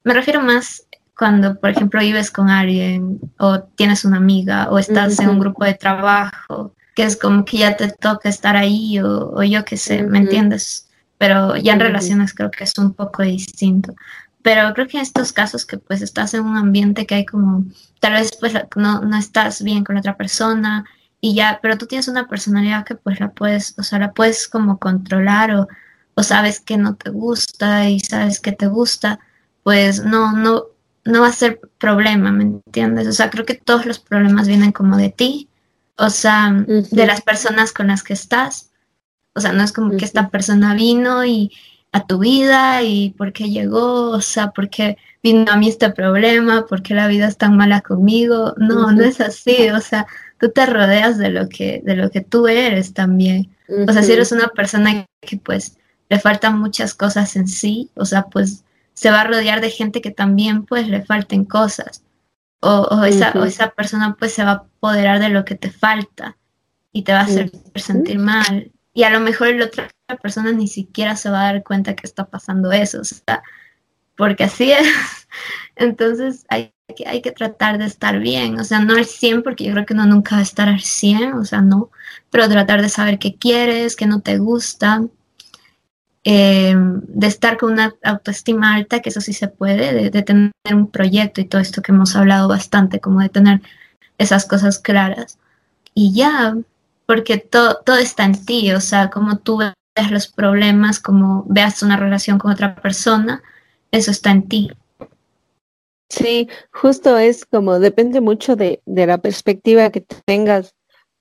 Me 0.04 0.14
refiero 0.14 0.42
más 0.42 0.84
cuando, 1.18 1.60
por 1.60 1.70
ejemplo, 1.70 2.00
vives 2.00 2.32
con 2.32 2.50
alguien 2.50 3.20
o 3.38 3.60
tienes 3.62 4.06
una 4.06 4.18
amiga 4.18 4.70
o 4.70 4.80
estás 4.80 5.20
en 5.20 5.30
un 5.30 5.40
grupo 5.40 5.66
de 5.66 5.74
trabajo, 5.74 6.74
que 6.96 7.04
es 7.04 7.18
como 7.18 7.44
que 7.44 7.58
ya 7.58 7.76
te 7.76 7.90
toca 7.90 8.30
estar 8.30 8.56
ahí 8.56 9.00
o, 9.00 9.44
yo 9.44 9.66
qué 9.66 9.76
sé, 9.76 10.04
¿me 10.04 10.20
entiendes? 10.20 10.88
Pero 11.18 11.58
ya 11.58 11.74
en 11.74 11.82
relaciones 11.82 12.34
creo 12.34 12.50
que 12.52 12.64
es 12.64 12.78
un 12.78 12.94
poco 12.94 13.24
distinto. 13.24 13.94
Pero 14.42 14.74
creo 14.74 14.88
que 14.88 14.98
en 14.98 15.04
estos 15.04 15.34
casos 15.34 15.66
que 15.66 15.78
pues 15.78 16.02
estás 16.02 16.34
en 16.34 16.46
un 16.46 16.56
ambiente 16.56 17.06
que 17.06 17.16
hay 17.16 17.26
como, 17.26 17.66
tal 18.00 18.14
vez 18.14 18.32
pues 18.40 18.54
no, 18.78 19.02
no 19.02 19.18
estás 19.18 19.62
bien 19.62 19.84
con 19.84 19.98
otra 19.98 20.16
persona 20.16 20.86
y 21.22 21.36
ya, 21.36 21.60
pero 21.62 21.78
tú 21.78 21.86
tienes 21.86 22.08
una 22.08 22.28
personalidad 22.28 22.86
que 22.86 22.96
pues 22.96 23.20
la 23.20 23.32
puedes, 23.32 23.78
o 23.78 23.84
sea, 23.84 24.00
la 24.00 24.14
puedes 24.14 24.48
como 24.48 24.80
controlar 24.80 25.52
o, 25.52 25.68
o 26.16 26.24
sabes 26.24 26.60
que 26.60 26.78
no 26.78 26.96
te 26.96 27.10
gusta 27.10 27.90
y 27.90 28.00
sabes 28.00 28.40
que 28.40 28.52
te 28.52 28.68
gusta, 28.68 29.20
pues 29.64 30.04
no, 30.04 30.34
no, 30.34 30.66
no 31.06 31.22
va 31.22 31.28
a 31.28 31.34
ser 31.34 31.60
problema, 31.78 32.32
¿me 32.32 32.44
entiendes? 32.44 33.08
O 33.08 33.12
sea, 33.12 33.30
creo 33.30 33.46
que 33.46 33.56
todos 33.56 33.86
los 33.86 34.00
problemas 34.00 34.48
vienen 34.48 34.72
como 34.72 34.98
de 34.98 35.10
ti, 35.10 35.50
o 35.98 36.10
sea, 36.10 36.52
de 36.54 37.06
las 37.06 37.22
personas 37.22 37.74
con 37.74 37.88
las 37.88 38.04
que 38.04 38.14
estás. 38.14 38.72
O 39.34 39.42
sea, 39.42 39.52
no 39.54 39.64
es 39.64 39.72
como 39.74 39.96
que 39.98 40.06
esta 40.06 40.30
persona 40.30 40.74
vino 40.74 41.26
y 41.26 41.52
a 41.92 42.06
tu 42.06 42.20
vida 42.20 42.84
y 42.84 43.12
por 43.12 43.34
qué 43.34 43.50
llegó, 43.50 44.12
o 44.12 44.22
sea, 44.22 44.52
por 44.52 44.70
qué 44.70 44.98
vino 45.24 45.52
a 45.52 45.58
mí 45.58 45.70
este 45.70 45.90
problema, 45.92 46.66
por 46.66 46.82
qué 46.84 46.94
la 46.94 47.08
vida 47.08 47.28
es 47.28 47.38
tan 47.38 47.58
mala 47.58 47.82
conmigo. 47.82 48.54
No, 48.58 48.92
no 48.92 49.04
es 49.04 49.20
así, 49.22 49.70
o 49.70 49.82
sea, 49.82 50.08
tú 50.40 50.52
te 50.52 50.66
rodeas 50.66 51.18
de 51.18 51.30
lo 51.30 51.50
que, 51.50 51.82
de 51.84 51.96
lo 51.96 52.10
que 52.10 52.22
tú 52.22 52.48
eres 52.48 52.94
también. 52.94 53.50
O 53.88 53.92
sea, 53.92 54.02
si 54.02 54.14
eres 54.14 54.32
una 54.32 54.48
persona 54.48 55.06
que 55.22 55.38
pues 55.38 55.78
le 56.10 56.20
faltan 56.20 56.60
muchas 56.60 56.94
cosas 56.96 57.36
en 57.36 57.48
sí, 57.48 57.92
o 57.96 58.06
sea, 58.06 58.24
pues 58.24 58.64
se 58.94 59.12
va 59.12 59.22
a 59.22 59.28
rodear 59.28 59.62
de 59.62 59.70
gente 59.70 60.02
que 60.02 60.12
también 60.12 60.66
pues 60.66 60.88
le 60.88 61.06
falten 61.06 61.46
cosas. 61.46 62.04
O, 62.62 63.06
esa, 63.06 63.30
esa 63.46 63.70
persona 63.70 64.18
pues 64.20 64.34
se 64.34 64.44
va 64.44 64.52
a 64.52 64.54
apoderar 64.56 65.20
de 65.20 65.30
lo 65.30 65.46
que 65.46 65.56
te 65.56 65.72
falta 65.72 66.36
y 66.92 67.04
te 67.04 67.14
va 67.14 67.20
a 67.20 67.24
hacer 67.24 67.52
sentir 67.76 68.20
mal. 68.20 68.72
Y 68.94 69.04
a 69.04 69.10
lo 69.10 69.20
mejor 69.20 69.56
la 69.56 69.66
otra 69.66 69.90
persona 70.22 70.52
ni 70.52 70.68
siquiera 70.68 71.16
se 71.16 71.30
va 71.30 71.42
a 71.42 71.54
dar 71.54 71.64
cuenta 71.64 71.96
que 71.96 72.06
está 72.06 72.26
pasando 72.26 72.72
eso, 72.72 73.00
o 73.00 73.04
sea, 73.06 73.42
porque 74.18 74.44
así 74.44 74.72
es. 74.72 74.88
Entonces 75.80 76.46
hay 76.50 76.74
que, 76.96 77.08
hay 77.08 77.22
que 77.22 77.32
tratar 77.32 77.78
de 77.78 77.86
estar 77.86 78.20
bien, 78.20 78.60
o 78.60 78.64
sea, 78.66 78.80
no 78.82 78.96
al 78.96 79.06
100 79.06 79.44
porque 79.44 79.64
yo 79.64 79.72
creo 79.74 79.86
que 79.86 79.94
uno 79.94 80.06
nunca 80.06 80.36
va 80.36 80.40
a 80.40 80.44
estar 80.44 80.68
al 80.68 80.82
100, 80.82 81.34
o 81.34 81.46
sea, 81.46 81.62
no, 81.62 81.90
pero 82.30 82.50
tratar 82.50 82.82
de 82.82 82.90
saber 82.90 83.18
qué 83.18 83.36
quieres, 83.36 83.96
qué 83.96 84.06
no 84.06 84.22
te 84.22 84.38
gusta, 84.38 85.04
eh, 86.26 86.76
de 86.76 87.28
estar 87.28 87.58
con 87.58 87.74
una 87.74 87.96
autoestima 88.04 88.76
alta, 88.76 89.00
que 89.00 89.10
eso 89.10 89.22
sí 89.22 89.34
se 89.34 89.48
puede, 89.48 90.10
de, 90.12 90.22
tener 90.22 90.52
un 90.72 90.92
proyecto 90.92 91.40
y 91.42 91.46
todo 91.46 91.62
esto 91.62 91.82
que 91.82 91.94
hemos 91.94 92.16
hablado 92.16 92.48
bastante, 92.50 93.00
como 93.00 93.22
de 93.22 93.30
tener 93.30 93.62
esas 94.18 94.46
cosas 94.46 94.80
claras. 94.80 95.40
Y 95.94 96.14
ya, 96.14 96.58
porque 97.06 97.38
todo, 97.38 97.82
todo 97.86 97.98
está 97.98 98.26
en 98.26 98.46
ti, 98.46 98.72
o 98.74 98.82
sea, 98.82 99.10
como 99.10 99.38
tú 99.38 99.58
ves 99.60 100.12
los 100.12 100.28
problemas, 100.28 101.00
como 101.00 101.46
veas 101.48 101.84
una 101.84 101.98
relación 101.98 102.38
con 102.38 102.52
otra 102.52 102.76
persona, 102.76 103.42
eso 103.92 104.12
está 104.12 104.32
en 104.32 104.48
ti. 104.48 104.72
Sí, 106.10 106.50
justo 106.72 107.18
es 107.18 107.46
como 107.46 107.80
depende 107.80 108.20
mucho 108.20 108.56
de, 108.56 108.82
de 108.86 109.06
la 109.06 109.20
perspectiva 109.20 109.92
que 109.92 110.02
tengas 110.02 110.76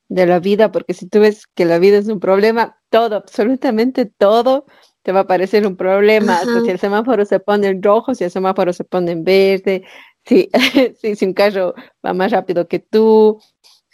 de 0.08 0.26
la 0.26 0.40
vida, 0.40 0.72
porque 0.72 0.94
si 0.94 1.06
tú 1.06 1.20
ves 1.20 1.46
que 1.46 1.66
la 1.66 1.78
vida 1.78 1.98
es 1.98 2.08
un 2.08 2.20
problema, 2.20 2.78
todo, 2.88 3.16
absolutamente 3.16 4.06
todo 4.06 4.64
te 5.02 5.12
va 5.12 5.20
a 5.20 5.26
parecer 5.26 5.66
un 5.66 5.76
problema. 5.76 6.40
si 6.40 6.70
el 6.70 6.78
semáforo 6.78 7.24
se 7.24 7.40
pone 7.40 7.68
en 7.68 7.82
rojo, 7.82 8.14
si 8.14 8.24
el 8.24 8.30
semáforo 8.30 8.72
se 8.72 8.84
pone 8.84 9.12
en 9.12 9.24
verde, 9.24 9.84
si, 10.24 10.50
si, 11.16 11.24
un 11.24 11.32
carro 11.32 11.74
va 12.04 12.12
más 12.12 12.32
rápido 12.32 12.68
que 12.68 12.78
tú, 12.78 13.40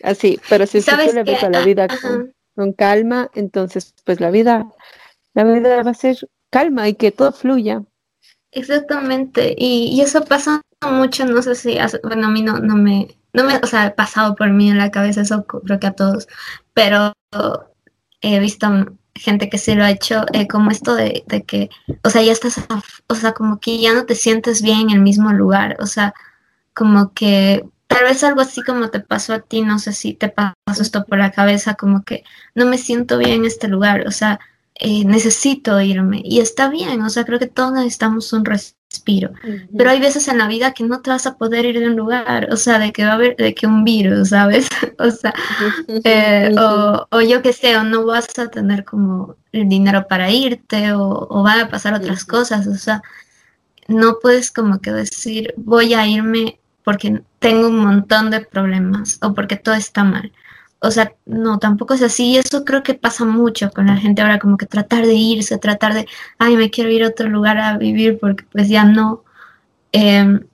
así. 0.03 0.41
Pero 0.49 0.67
si, 0.67 0.81
tú 0.81 0.91
le 1.13 1.23
ves 1.23 1.43
a 1.43 1.51
la 1.51 1.65
vida 1.65 1.87
con, 2.57 2.73
calma, 2.73 3.31
entonces 3.35 3.95
pues 4.05 4.21
la 4.21 4.31
vida, 4.31 4.67
la 5.35 5.45
vida 5.45 5.83
va 5.83 5.91
a 5.91 5.95
ser 5.95 6.17
calma 6.51 6.89
y 6.89 6.95
que 6.95 7.13
todo 7.13 7.33
fluya. 7.33 7.83
Exactamente, 8.53 9.55
y, 9.59 10.01
eso 10.01 10.25
pasa 10.25 10.63
mucho, 10.91 11.25
no 11.25 11.43
sé 11.43 11.55
si, 11.55 11.79
bueno, 12.03 12.27
a 12.27 12.31
mí 12.31 12.43
no, 12.43 12.59
no 12.59 12.77
me, 12.77 13.17
no 13.33 13.45
me, 13.45 13.57
o 13.57 13.67
sea, 13.67 13.85
ha 13.85 13.95
pasado 13.95 14.35
por 14.35 14.51
mí 14.51 14.71
en 14.71 14.79
la 14.79 14.91
cabeza 14.91 15.23
eso, 15.23 15.45
creo 15.45 15.81
que 15.81 15.87
a 15.87 15.93
todos, 15.93 16.29
pero 16.73 17.13
he 18.21 18.39
visto 18.39 18.69
gente 19.15 19.49
que 19.49 19.59
se 19.59 19.75
lo 19.75 19.85
ha 19.85 19.91
hecho, 19.91 20.25
eh, 20.33 20.49
como 20.49 20.71
esto 20.71 20.95
de, 20.95 21.25
que, 21.47 21.71
o 22.03 22.11
sea, 22.11 22.23
ya 22.23 22.33
estás, 22.33 22.61
o 23.09 23.15
sea, 23.15 23.33
como 23.33 23.61
que 23.61 23.79
ya 23.79 23.93
no 23.93 24.07
te 24.07 24.15
sientes 24.15 24.63
bien 24.63 24.81
en 24.81 24.91
el 24.91 25.01
mismo 25.01 25.33
lugar, 25.33 25.77
o 25.81 25.87
sea, 25.87 26.15
como 26.75 27.13
que 27.13 27.65
tal 27.87 28.05
vez 28.05 28.25
algo 28.25 28.41
así 28.41 28.63
como 28.63 28.91
te 28.91 29.01
pasó 29.01 29.35
a 29.35 29.41
ti, 29.41 29.63
no 29.63 29.79
sé 29.79 29.93
si 29.93 30.15
te 30.15 30.29
pasó 30.29 30.83
esto 30.83 31.05
por 31.05 31.19
la 31.19 31.31
cabeza, 31.31 31.75
como 31.75 32.03
que 32.03 32.25
no 32.55 32.67
me 32.67 32.79
siento 32.79 33.19
bien 33.19 33.41
en 33.41 33.45
este 33.45 33.69
lugar, 33.69 34.07
o 34.07 34.11
sea, 34.11 34.41
eh, 34.75 35.05
necesito 35.05 35.81
irme 35.81 36.21
y 36.25 36.41
está 36.41 36.69
bien, 36.69 37.03
o 37.03 37.11
sea, 37.11 37.25
creo 37.25 37.39
que 37.39 37.47
todos 37.47 37.73
necesitamos 37.73 38.33
un 38.33 38.45
respiro, 38.45 38.84
pero 39.01 39.91
hay 39.91 40.01
veces 40.01 40.29
en 40.29 40.39
la 40.39 40.49
vida 40.49 40.73
que 40.73 40.85
no 40.85 41.01
te 41.01 41.11
vas 41.11 41.27
a 41.27 41.37
poder 41.37 41.65
ir 41.65 41.81
de 41.81 41.87
un 41.87 41.97
lugar, 41.97 42.49
o 42.53 42.57
sea, 42.57 42.79
de 42.79 42.93
que 42.93 43.05
va 43.05 43.13
a 43.13 43.15
haber, 43.15 43.37
de 43.37 43.55
que 43.55 43.67
un 43.67 43.85
virus, 43.85 44.31
¿sabes? 44.31 44.69
o 44.99 45.11
sea, 45.11 45.35
eh, 46.05 46.55
o, 46.59 47.07
o, 47.11 47.21
yo 47.21 47.43
qué 47.43 47.53
sé, 47.53 47.77
o 47.77 47.85
no 47.85 48.05
vas 48.05 48.39
a 48.39 48.49
tener 48.49 48.85
como 48.85 49.37
el 49.53 49.69
dinero 49.69 50.07
para 50.09 50.31
irte, 50.31 50.93
o, 50.93 51.27
o 51.31 51.43
van 51.43 51.61
a 51.61 51.69
pasar 51.69 51.95
otras 51.95 52.25
cosas, 52.25 52.67
o 52.67 52.75
sea, 52.75 53.03
no 53.89 54.19
puedes 54.21 54.51
como 54.51 54.81
que 54.81 54.93
decir, 54.93 55.55
voy 55.57 55.95
a 55.95 56.07
irme 56.07 56.59
porque 56.85 57.23
tengo 57.39 57.69
un 57.69 57.79
montón 57.79 58.31
de 58.31 58.41
problemas 58.41 59.19
o 59.23 59.35
porque 59.35 59.57
todo 59.57 59.75
está 59.75 60.05
mal 60.05 60.33
o 60.85 60.91
sea, 60.91 61.15
no, 61.25 61.59
tampoco 61.59 61.95
es 61.95 62.03
así. 62.03 62.37
Eso 62.37 62.65
creo 62.65 62.83
que 62.83 62.95
pasa 62.95 63.25
mucho 63.25 63.71
con 63.71 63.87
la 63.87 63.97
gente 63.97 64.23
ahora, 64.23 64.39
como 64.39 64.57
que 64.59 64.67
tratar 64.67 65.07
de 65.07 65.15
irse, 65.15 65.59
tratar 65.59 65.95
de, 65.95 66.07
ay, 66.39 66.57
me 66.57 66.71
quiero 66.71 66.91
ir 66.91 67.05
a 67.05 67.09
otro 67.09 67.29
lugar 67.29 67.59
a 67.59 67.79
vivir 67.79 68.19
porque 68.21 68.45
pues 68.53 68.69
ya 68.69 68.85
no. 68.85 69.25
Em, 69.93 70.47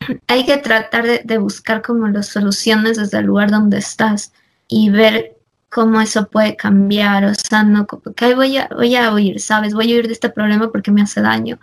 hay 0.28 0.46
que 0.46 0.58
tratar 0.58 1.04
de, 1.24 1.38
buscar 1.38 1.82
como 1.82 2.08
las 2.08 2.28
soluciones 2.28 2.96
desde 2.96 3.18
el 3.18 3.26
lugar 3.26 3.50
donde 3.50 3.78
estás 3.78 4.32
y 4.68 4.90
ver 4.90 5.36
cómo 5.68 6.00
eso 6.00 6.28
puede 6.28 6.56
cambiar. 6.56 7.24
O 7.24 7.34
sea, 7.34 7.64
no, 7.64 7.86
que 8.16 8.34
voy 8.34 8.58
a, 8.58 8.68
voy 8.74 8.94
a 8.96 9.12
huir, 9.12 9.40
¿sabes? 9.40 9.74
Voy 9.74 9.92
a 9.92 9.96
huir 9.96 10.06
de 10.06 10.12
este 10.14 10.30
problema 10.30 10.70
porque 10.70 10.92
me 10.92 11.02
hace 11.02 11.20
daño. 11.20 11.58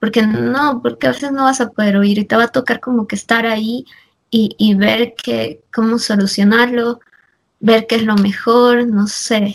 Porque 0.00 0.26
no, 0.26 0.82
porque 0.82 1.06
a 1.06 1.12
veces 1.12 1.32
no 1.32 1.44
vas 1.44 1.60
a 1.62 1.70
poder 1.70 1.96
huir 1.98 2.18
y 2.18 2.24
te 2.26 2.36
va 2.36 2.44
a 2.44 2.48
tocar 2.48 2.80
como 2.80 3.06
que 3.06 3.16
estar 3.16 3.46
ahí 3.46 3.86
y, 4.30 4.54
y 4.58 4.74
ver 4.74 5.14
que, 5.14 5.62
cómo 5.72 5.98
solucionarlo 5.98 7.00
ver 7.64 7.86
qué 7.86 7.96
es 7.96 8.02
lo 8.04 8.14
mejor, 8.16 8.86
no 8.86 9.06
sé. 9.06 9.54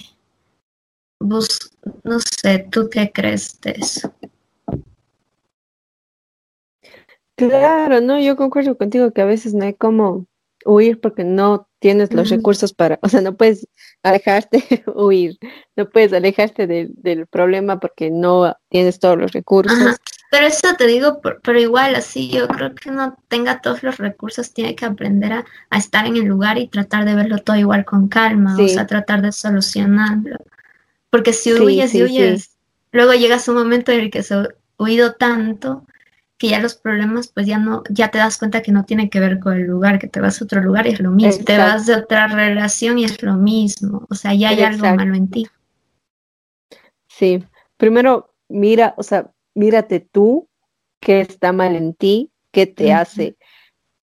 no 1.19 2.19
sé, 2.19 2.67
¿tú 2.71 2.89
qué 2.89 3.11
crees 3.13 3.61
de 3.61 3.71
eso? 3.77 4.13
Claro, 7.35 8.01
no, 8.01 8.19
yo 8.19 8.35
concuerdo 8.35 8.77
contigo 8.77 9.11
que 9.11 9.21
a 9.21 9.25
veces 9.25 9.53
no 9.53 9.63
hay 9.63 9.75
como 9.75 10.25
huir 10.65 10.99
porque 10.99 11.23
no 11.23 11.69
tienes 11.79 12.11
los 12.11 12.29
recursos 12.29 12.73
para, 12.73 12.99
o 13.03 13.09
sea, 13.09 13.21
no 13.21 13.37
puedes 13.37 13.67
alejarte, 14.01 14.63
huir, 14.95 15.37
no 15.75 15.87
puedes 15.87 16.11
alejarte 16.11 16.65
del 16.67 17.27
problema 17.27 17.79
porque 17.79 18.09
no 18.09 18.55
tienes 18.69 18.99
todos 18.99 19.17
los 19.17 19.31
recursos. 19.31 19.97
Pero 20.31 20.45
eso 20.45 20.75
te 20.77 20.85
digo, 20.85 21.21
pero 21.21 21.59
igual 21.59 21.95
así, 21.95 22.29
yo 22.29 22.47
creo 22.47 22.75
que 22.75 22.91
no 22.91 23.17
tenga 23.27 23.61
todos 23.61 23.81
los 23.81 23.97
recursos, 23.97 24.53
tiene 24.53 24.75
que 24.75 24.85
aprender 24.85 25.33
a, 25.33 25.45
estar 25.75 26.05
en 26.05 26.17
el 26.17 26.25
lugar 26.25 26.59
y 26.59 26.67
tratar 26.67 27.05
de 27.05 27.15
verlo 27.15 27.39
todo 27.39 27.55
igual 27.55 27.83
con 27.83 28.07
calma, 28.07 28.55
o 28.55 28.67
sea, 28.67 28.85
tratar 28.85 29.23
de 29.23 29.31
solucionarlo. 29.31 30.37
Porque 31.09 31.33
si 31.33 31.51
huyes 31.53 31.95
y 31.95 32.03
huyes, 32.03 32.51
luego 32.91 33.13
llegas 33.13 33.47
un 33.47 33.55
momento 33.55 33.91
en 33.91 34.01
el 34.01 34.11
que 34.11 34.21
se 34.21 34.35
ha 34.35 34.47
huido 34.77 35.13
tanto 35.13 35.85
que 36.37 36.47
ya 36.47 36.59
los 36.59 36.75
problemas, 36.75 37.27
pues 37.27 37.47
ya 37.47 37.57
no, 37.57 37.83
ya 37.89 38.11
te 38.11 38.17
das 38.17 38.37
cuenta 38.37 38.61
que 38.61 38.71
no 38.71 38.85
tiene 38.85 39.09
que 39.09 39.19
ver 39.19 39.39
con 39.39 39.53
el 39.53 39.63
lugar, 39.63 39.99
que 39.99 40.07
te 40.07 40.21
vas 40.21 40.39
a 40.39 40.45
otro 40.45 40.61
lugar 40.61 40.87
y 40.87 40.91
es 40.91 41.01
lo 41.01 41.11
mismo, 41.11 41.43
te 41.43 41.57
vas 41.57 41.85
de 41.85 41.95
otra 41.95 42.27
relación 42.27 42.97
y 42.97 43.03
es 43.03 43.21
lo 43.21 43.33
mismo, 43.33 44.05
o 44.09 44.15
sea, 44.15 44.33
ya 44.33 44.49
hay 44.49 44.61
algo 44.61 44.95
malo 44.95 45.15
en 45.15 45.29
ti. 45.29 45.47
Sí, 47.07 47.43
primero 47.75 48.33
mira, 48.47 48.93
o 48.95 49.03
sea, 49.03 49.29
mírate 49.59 49.99
tú, 49.99 50.47
qué 50.99 51.21
está 51.21 51.51
mal 51.51 51.75
en 51.75 51.93
ti, 51.93 52.31
qué 52.51 52.65
te 52.65 52.93
hace, 52.93 53.37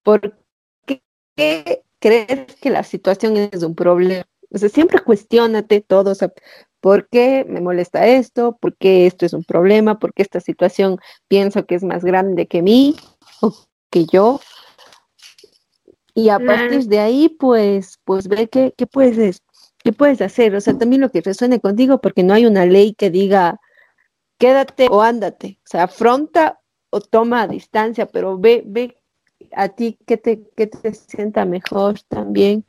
por 0.03 0.38
qué 0.87 1.83
crees 1.99 2.55
que 2.57 2.71
la 2.71 2.83
situación 2.85 3.37
es 3.37 3.62
un 3.62 3.75
problema. 3.75 4.25
O 4.53 4.59
sea, 4.59 4.69
siempre 4.69 5.01
cuestionate 5.01 5.81
todo, 5.81 6.12
o 6.12 6.14
sea, 6.14 6.33
¿Por 6.87 7.09
qué 7.09 7.45
me 7.49 7.61
molesta 7.61 8.07
esto? 8.07 8.59
¿Por 8.61 8.77
qué 8.77 9.09
esto 9.09 9.27
es 9.27 9.33
un 9.33 9.42
problema? 9.42 9.99
¿Por 9.99 10.14
qué 10.14 10.23
esta 10.23 10.38
situación 10.38 10.99
pienso 11.27 11.66
que 11.66 11.75
es 11.75 11.83
más 11.83 12.05
grande 12.05 12.47
que 12.47 12.62
mí 12.62 12.95
o 13.40 13.53
que 13.90 14.05
yo? 14.05 14.40
Y 16.14 16.29
a 16.29 16.38
partir 16.38 16.85
de 16.87 17.01
ahí, 17.01 17.29
pues, 17.29 17.99
pues 18.05 18.29
ver 18.29 18.49
qué, 18.49 18.73
qué 18.77 18.87
puedes, 18.87 19.42
qué 19.83 19.92
puedes 19.92 20.21
hacer. 20.21 20.55
O 20.55 20.61
sea, 20.61 20.79
también 20.79 21.03
lo 21.03 21.11
que 21.11 21.23
resuene 21.23 21.61
contigo, 21.61 22.01
porque 22.01 22.23
no 22.23 22.35
hay 22.35 22.47
una 22.47 22.66
ley 22.66 22.95
que 22.95 23.11
diga 23.11 23.59
quédate 24.38 24.88
o 24.90 25.03
ándate. 25.03 25.59
O 25.64 25.68
sea, 25.68 25.85
afronta 25.85 26.61
o 26.90 27.01
toma 27.01 27.42
a 27.42 27.49
distancia, 27.49 28.07
pero 28.07 28.38
ve, 28.38 28.62
ve 28.66 28.99
a 29.53 29.68
ti 29.68 29.99
qué 30.07 30.16
te, 30.16 30.42
qué 30.57 30.66
te 30.66 30.94
sienta 30.94 31.44
mejor 31.44 32.01
también. 32.09 32.64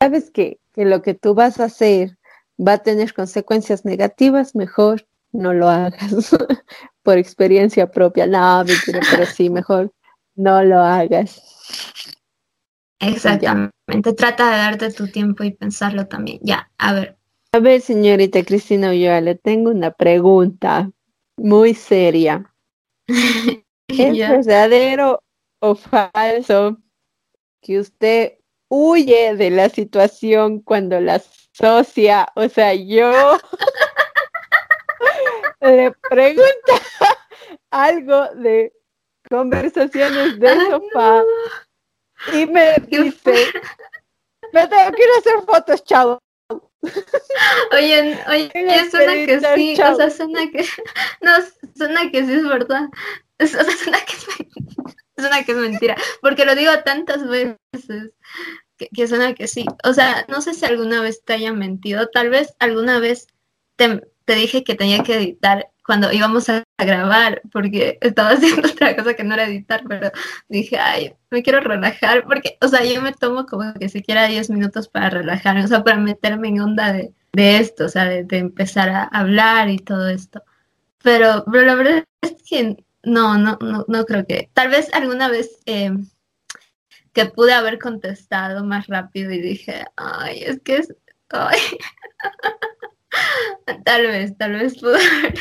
Sabes 0.00 0.30
que, 0.30 0.60
que 0.72 0.84
lo 0.84 1.02
que 1.02 1.14
tú 1.14 1.34
vas 1.34 1.60
a 1.60 1.64
hacer 1.64 2.18
va 2.58 2.74
a 2.74 2.78
tener 2.78 3.14
consecuencias 3.14 3.84
negativas, 3.84 4.54
mejor 4.54 5.06
no 5.32 5.52
lo 5.54 5.68
hagas 5.68 6.36
por 7.02 7.18
experiencia 7.18 7.90
propia. 7.90 8.26
No, 8.26 8.64
pero 8.86 9.26
sí, 9.26 9.50
mejor 9.50 9.92
no 10.34 10.62
lo 10.62 10.80
hagas. 10.80 11.42
Exactamente, 12.98 14.12
trata 14.14 14.50
de 14.50 14.56
darte 14.58 14.92
tu 14.92 15.08
tiempo 15.08 15.42
y 15.42 15.52
pensarlo 15.52 16.06
también. 16.06 16.38
Ya, 16.42 16.70
a 16.76 16.92
ver. 16.92 17.16
A 17.52 17.58
ver, 17.58 17.80
señorita 17.80 18.44
Cristina 18.44 18.94
yo 18.94 19.18
le 19.20 19.34
tengo 19.34 19.70
una 19.70 19.90
pregunta 19.90 20.90
muy 21.40 21.74
seria. 21.74 22.52
¿Es 23.88 24.18
verdadero 24.18 25.22
o 25.60 25.74
falso 25.74 26.76
que 27.60 27.78
usted 27.78 28.38
huye 28.68 29.34
de 29.34 29.50
la 29.50 29.68
situación 29.68 30.60
cuando 30.60 31.00
las 31.00 31.48
socia, 31.52 32.28
o 32.36 32.48
sea, 32.48 32.74
yo 32.74 33.10
le 35.60 35.92
pregunta 36.08 36.72
algo 37.70 38.28
de 38.36 38.72
conversaciones 39.28 40.38
de 40.38 40.70
sofá 40.70 41.22
y 42.32 42.46
me 42.46 42.76
dice, 42.86 43.46
me 44.52 44.68
tengo 44.68 44.76
a 44.76 45.18
hacer 45.18 45.42
fotos, 45.46 45.84
chao. 45.84 46.20
Oye, 47.72 48.18
oye, 48.28 48.90
suena 48.90 49.12
que 49.26 49.40
sí, 49.54 49.74
o 49.80 49.94
sea, 49.96 50.10
suena 50.10 50.50
que, 50.50 50.64
no, 51.20 51.32
suena 51.76 52.10
que 52.10 52.24
sí 52.24 52.32
es 52.32 52.48
verdad, 52.48 52.88
o 53.38 53.46
sea, 53.46 53.64
suena 53.64 53.98
que 54.04 54.12
es, 54.14 54.26
suena 55.16 55.44
que 55.44 55.52
es 55.52 55.58
mentira, 55.58 55.96
porque 56.22 56.44
lo 56.44 56.54
digo 56.54 56.72
tantas 56.84 57.26
veces, 57.28 57.58
que, 58.76 59.08
suena 59.08 59.34
que 59.34 59.46
sí. 59.46 59.66
O 59.84 59.92
sea, 59.92 60.24
no 60.28 60.40
sé 60.40 60.54
si 60.54 60.64
alguna 60.64 61.02
vez 61.02 61.22
te 61.24 61.34
haya 61.34 61.52
mentido, 61.52 62.08
tal 62.08 62.30
vez 62.30 62.54
alguna 62.58 62.98
vez 62.98 63.26
te, 63.76 64.00
dije 64.26 64.64
que 64.64 64.74
tenía 64.74 65.02
que 65.02 65.16
editar 65.16 65.69
cuando 65.90 66.12
íbamos 66.12 66.48
a, 66.48 66.62
grabar, 66.78 67.42
porque 67.50 67.98
estaba 68.00 68.30
haciendo 68.34 68.68
otra 68.68 68.94
cosa 68.94 69.14
que 69.14 69.24
no 69.24 69.34
era 69.34 69.48
editar, 69.48 69.82
pero 69.88 70.12
dije, 70.48 70.78
ay, 70.78 71.14
me 71.30 71.42
quiero 71.42 71.58
relajar, 71.58 72.22
porque, 72.26 72.56
o 72.60 72.68
sea, 72.68 72.84
yo 72.84 73.02
me 73.02 73.12
tomo 73.12 73.44
como 73.44 73.74
que 73.74 73.88
siquiera 73.88 74.28
10 74.28 74.50
minutos 74.50 74.86
para 74.86 75.10
relajarme, 75.10 75.64
o 75.64 75.66
sea, 75.66 75.82
para 75.82 75.96
meterme 75.96 76.46
en 76.46 76.60
onda 76.60 76.92
de, 76.92 77.12
esto, 77.32 77.86
o 77.86 77.88
sea, 77.88 78.04
de, 78.04 78.38
empezar 78.38 78.88
a 78.88 79.02
hablar 79.02 79.68
y 79.68 79.78
todo 79.78 80.08
esto. 80.08 80.44
Pero, 81.02 81.44
pero 81.50 81.66
la 81.66 81.74
verdad 81.74 82.04
es 82.22 82.36
que 82.48 82.84
no, 83.02 83.36
no, 83.36 83.58
no, 83.60 83.84
no 83.88 84.04
creo 84.04 84.24
que, 84.24 84.48
tal 84.54 84.68
vez 84.68 84.94
alguna 84.94 85.28
vez... 85.28 85.58
Eh, 85.66 85.90
que 87.12 87.26
pude 87.26 87.52
haber 87.52 87.80
contestado 87.80 88.64
más 88.64 88.86
rápido 88.86 89.32
y 89.32 89.40
dije, 89.40 89.84
ay, 89.96 90.44
es 90.44 90.60
que 90.60 90.76
es, 90.76 90.94
tal 93.84 94.06
vez, 94.06 94.38
tal 94.38 94.52
vez 94.52 94.78
pude 94.78 94.94
haber, 94.94 95.34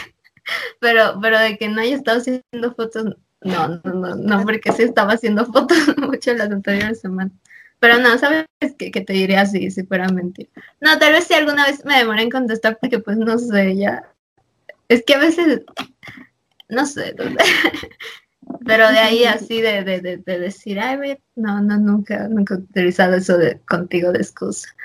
pero, 0.80 1.20
pero 1.22 1.40
de 1.40 1.58
que 1.58 1.68
no 1.68 1.82
haya 1.82 1.96
estado 1.96 2.20
haciendo 2.20 2.74
fotos, 2.76 3.16
no, 3.42 3.68
no, 3.68 3.94
no, 3.94 4.16
no, 4.16 4.44
porque 4.44 4.72
sí 4.72 4.84
estaba 4.84 5.14
haciendo 5.14 5.46
fotos 5.46 5.78
mucho 5.98 6.34
las 6.34 6.52
anteriores 6.52 7.02
semanas. 7.02 7.34
Pero 7.80 7.98
no, 7.98 8.18
¿sabes 8.18 8.46
que, 8.78 8.92
que 8.92 9.02
te 9.02 9.14
diría 9.14 9.42
así 9.42 9.72
si 9.72 9.84
fuera 9.84 10.10
mentira? 10.10 10.50
No, 10.82 11.00
tal 11.00 11.14
vez 11.14 11.26
si 11.26 11.34
alguna 11.34 11.66
vez 11.66 11.86
me 11.86 11.98
demoré 11.98 12.24
en 12.24 12.30
contestar 12.30 12.78
porque 12.80 13.00
pues 13.00 13.18
no 13.18 13.38
sé, 13.38 13.78
ya. 13.78 14.04
Es 14.90 15.04
que 15.06 15.14
a 15.14 15.20
veces, 15.20 15.62
no 16.68 16.86
sé, 16.86 17.16
Pero 18.66 18.90
de 18.90 19.00
ahí 19.00 19.26
así 19.26 19.62
de, 19.62 19.84
de, 19.84 20.18
de, 20.18 20.40
decir, 20.40 20.80
ay, 20.80 21.18
no, 21.36 21.62
no, 21.62 21.78
nunca, 21.78 22.28
nunca 22.28 22.56
he 22.56 22.58
utilizado 22.58 23.16
eso 23.16 23.38
de 23.38 23.60
contigo 23.62 24.12
de 24.12 24.20
excusa. 24.20 24.76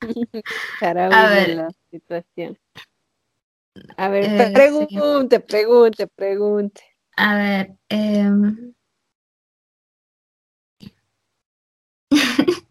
a 0.82 1.28
ver. 1.28 1.48
la 1.56 1.70
situación. 1.90 2.58
A 3.96 4.08
ver, 4.08 4.24
eh, 4.24 4.52
pregunte, 4.52 5.40
pregunte, 5.40 6.06
pregunte. 6.08 6.82
A 7.16 7.34
ver, 7.34 7.76
em, 7.88 8.74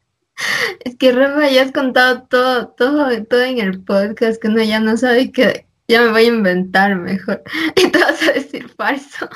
es 0.85 0.95
que 0.97 1.12
Rafa 1.12 1.49
ya 1.49 1.63
has 1.63 1.71
contado 1.71 2.23
todo, 2.27 2.69
todo, 2.69 3.25
todo 3.25 3.43
en 3.43 3.59
el 3.59 3.83
podcast, 3.83 4.41
que 4.41 4.47
uno 4.47 4.63
ya 4.63 4.79
no 4.79 4.97
sabe 4.97 5.31
qué, 5.31 5.67
ya 5.88 6.01
me 6.01 6.12
voy 6.12 6.23
a 6.23 6.27
inventar 6.27 6.95
mejor. 6.95 7.43
Y 7.75 7.91
te 7.91 7.99
vas 7.99 8.21
a 8.23 8.33
decir 8.33 8.69
falso. 8.69 9.29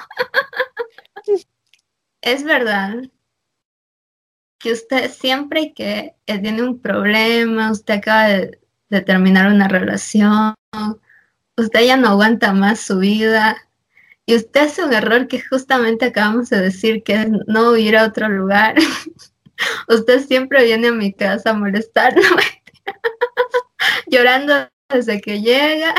es 2.22 2.44
verdad 2.44 3.04
que 4.60 4.72
usted 4.72 5.12
siempre 5.12 5.74
que 5.74 6.16
tiene 6.26 6.64
un 6.64 6.80
problema, 6.80 7.72
usted 7.72 7.96
acaba 7.96 8.28
de, 8.30 8.60
terminar 9.06 9.52
una 9.52 9.68
relación, 9.68 10.54
usted 11.58 11.86
ya 11.86 11.98
no 11.98 12.10
aguanta 12.10 12.54
más 12.54 12.80
su 12.80 13.00
vida 13.00 13.58
y 14.26 14.36
usted 14.36 14.62
hace 14.62 14.84
un 14.84 14.94
error 14.94 15.28
que 15.28 15.42
justamente 15.42 16.06
acabamos 16.06 16.50
de 16.50 16.62
decir 16.62 17.04
que 17.04 17.14
es 17.14 17.28
no 17.48 17.76
ir 17.76 17.98
a 17.98 18.06
otro 18.06 18.30
lugar. 18.30 18.76
usted 19.90 20.26
siempre 20.26 20.64
viene 20.64 20.88
a 20.88 20.94
mi 20.94 21.14
casa 21.14 21.52
a 21.52 21.54
molestarme, 21.54 22.22
llorando 24.08 24.70
desde 24.90 25.20
que 25.20 25.42
llega. 25.42 25.94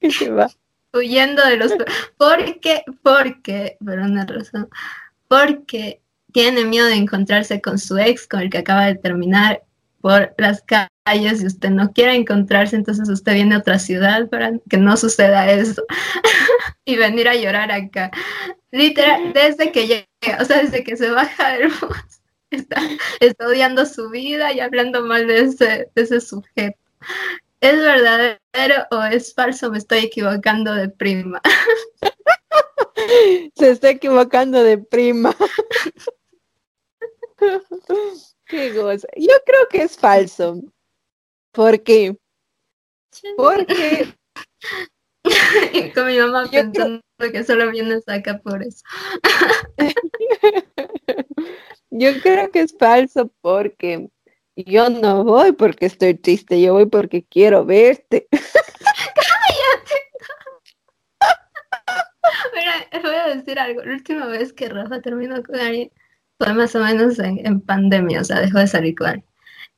Huyendo 0.92 1.44
de 1.44 1.56
los... 1.58 1.72
Porque, 2.16 2.82
porque, 3.02 3.76
por 3.84 3.98
una 3.98 4.24
razón, 4.24 4.68
porque 5.28 6.00
tiene 6.32 6.64
miedo 6.64 6.86
de 6.86 6.94
encontrarse 6.94 7.60
con 7.60 7.78
su 7.78 7.98
ex, 7.98 8.26
con 8.26 8.40
el 8.40 8.48
que 8.50 8.58
acaba 8.58 8.86
de 8.86 8.94
terminar 8.94 9.62
por 10.06 10.32
las 10.38 10.62
calles 10.62 11.42
y 11.42 11.46
usted 11.46 11.70
no 11.70 11.92
quiere 11.92 12.14
encontrarse, 12.14 12.76
entonces 12.76 13.08
usted 13.08 13.34
viene 13.34 13.56
a 13.56 13.58
otra 13.58 13.80
ciudad 13.80 14.28
para 14.28 14.52
que 14.70 14.76
no 14.76 14.96
suceda 14.96 15.50
eso 15.50 15.82
y 16.84 16.94
venir 16.94 17.28
a 17.28 17.34
llorar 17.34 17.72
acá. 17.72 18.12
Literal, 18.70 19.32
desde 19.32 19.72
que 19.72 19.88
llega, 19.88 20.38
o 20.40 20.44
sea, 20.44 20.62
desde 20.62 20.84
que 20.84 20.96
se 20.96 21.10
baja 21.10 21.48
del 21.58 21.70
bus, 21.70 22.20
está, 22.52 22.80
está 23.18 23.48
odiando 23.48 23.84
su 23.84 24.08
vida 24.08 24.52
y 24.52 24.60
hablando 24.60 25.04
mal 25.04 25.26
de 25.26 25.40
ese, 25.40 25.90
de 25.92 26.02
ese 26.02 26.20
sujeto. 26.20 26.78
¿Es 27.60 27.76
verdadero 27.76 28.86
o 28.92 29.02
es 29.02 29.34
falso? 29.34 29.72
Me 29.72 29.78
estoy 29.78 30.04
equivocando 30.04 30.72
de 30.72 30.88
prima. 30.88 31.42
Se 33.56 33.70
está 33.70 33.90
equivocando 33.90 34.62
de 34.62 34.78
prima. 34.78 35.34
Qué 38.46 38.72
goza. 38.72 39.08
Yo 39.16 39.34
creo 39.44 39.68
que 39.68 39.82
es 39.82 39.96
falso. 39.96 40.60
¿Por 41.52 41.82
qué? 41.82 42.16
Porque 43.36 44.14
con 45.94 46.06
mi 46.06 46.18
mamá 46.18 46.48
pensando 46.50 47.00
que 47.18 47.44
solo 47.44 47.70
vienes 47.70 48.08
acá 48.08 48.38
por 48.38 48.62
eso. 48.62 48.82
Yo 51.90 52.20
creo 52.20 52.50
que 52.50 52.60
es 52.60 52.76
falso 52.78 53.32
porque 53.40 54.08
yo 54.56 54.90
no 54.90 55.24
voy 55.24 55.52
porque 55.52 55.86
estoy 55.86 56.14
triste, 56.14 56.60
yo 56.60 56.74
voy 56.74 56.86
porque 56.86 57.24
quiero 57.24 57.64
verte. 57.64 58.28
¡Cállate! 58.30 59.94
Mira, 62.54 62.86
voy 63.02 63.14
a 63.14 63.34
decir 63.34 63.58
algo. 63.58 63.82
La 63.82 63.92
última 63.92 64.26
vez 64.26 64.52
que 64.52 64.68
Rafa 64.68 65.00
terminó 65.00 65.42
con 65.42 65.56
alguien 65.56 65.90
fue 66.38 66.52
más 66.54 66.74
o 66.74 66.80
menos 66.80 67.18
en, 67.18 67.60
pandemia, 67.60 68.20
o 68.20 68.24
sea, 68.24 68.40
dejó 68.40 68.58
de 68.58 68.66
salir 68.66 68.94
con 68.94 69.08
alguien. 69.08 69.26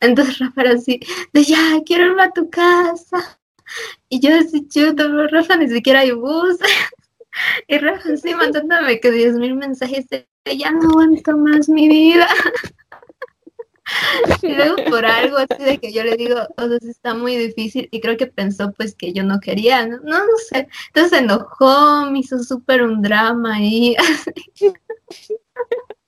Entonces 0.01 0.39
Rafa 0.39 0.63
era 0.63 0.73
así, 0.73 1.01
de 1.33 1.45
ya, 1.45 1.81
quiero 1.85 2.07
irme 2.07 2.23
a 2.23 2.31
tu 2.31 2.49
casa. 2.51 3.39
Y 4.09 4.21
yo 4.21 4.31
decía, 4.31 4.61
yo, 4.71 4.93
Rafa, 5.31 5.57
ni 5.57 5.69
siquiera 5.69 6.01
hay 6.01 6.13
bus. 6.13 6.59
y 7.69 7.79
Rafa 7.79 8.13
así 8.13 8.35
mandándome 8.35 9.01
que 9.01 9.11
diez 9.11 9.35
mil 9.35 9.55
mensajes 9.55 10.09
de 10.09 10.27
ya 10.57 10.71
no 10.71 10.91
aguanto 10.91 11.37
más 11.37 11.69
mi 11.69 11.89
vida. 11.89 12.29
y 14.43 14.55
luego 14.55 14.77
por 14.89 15.05
algo 15.05 15.39
así 15.39 15.63
de 15.63 15.79
que 15.79 15.93
yo 15.93 16.03
le 16.03 16.17
digo, 16.17 16.37
o 16.57 16.69
sea, 16.69 16.79
está 16.83 17.15
muy 17.15 17.37
difícil 17.37 17.89
y 17.91 18.01
creo 18.01 18.17
que 18.17 18.27
pensó 18.27 18.73
pues 18.73 18.95
que 18.95 19.13
yo 19.13 19.23
no 19.23 19.41
quería, 19.41 19.87
no, 19.87 19.99
no, 19.99 20.21
sé. 20.49 20.69
Entonces 20.89 21.11
se 21.11 21.25
enojó, 21.25 22.11
me 22.11 22.21
hizo 22.21 22.43
súper 22.43 22.83
un 22.83 23.03
drama 23.03 23.57
ahí. 23.57 23.97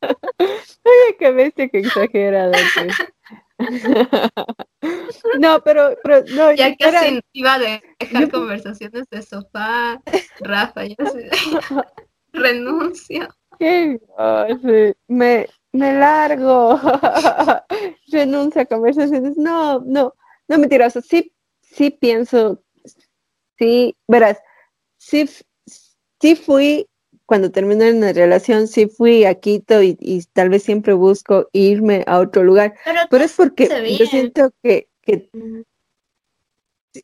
Oye, 0.02 1.16
qué 1.18 1.30
bestia, 1.32 1.68
qué 1.68 1.78
exagerada. 1.78 2.56
Pues. 2.74 2.96
no, 5.38 5.62
pero, 5.62 5.96
pero 6.02 6.24
no, 6.34 6.52
ya 6.52 6.74
casi 6.76 7.20
iba 7.32 7.54
a 7.54 7.58
dejar 7.58 8.30
conversaciones 8.30 9.04
de 9.10 9.22
sofá, 9.22 10.00
Rafa, 10.40 10.84
ya 10.86 10.96
se 11.06 11.30
renuncio. 12.32 13.28
me, 15.08 15.46
me 15.72 15.92
largo. 15.94 16.80
Renuncia 18.08 18.62
a 18.62 18.66
conversaciones. 18.66 19.36
No, 19.36 19.80
no, 19.80 20.14
no 20.48 20.58
mentiras. 20.58 20.98
Sí, 21.04 21.32
sí 21.60 21.90
pienso, 21.90 22.62
sí, 23.58 23.96
verás, 24.08 24.38
sí, 24.98 25.28
sí 26.20 26.34
fui 26.34 26.89
cuando 27.30 27.52
terminé 27.52 27.92
una 27.92 28.12
relación, 28.12 28.66
sí 28.66 28.88
fui 28.88 29.24
a 29.24 29.36
Quito 29.36 29.80
y, 29.84 29.94
tal 30.32 30.48
vez 30.48 30.64
siempre 30.64 30.94
busco 30.94 31.48
irme 31.52 32.02
a 32.08 32.18
otro 32.18 32.42
lugar, 32.42 32.74
pero, 33.08 33.22
es 33.22 33.34
porque 33.34 33.68
yo 33.96 34.04
siento 34.06 34.50
que, 34.64 34.88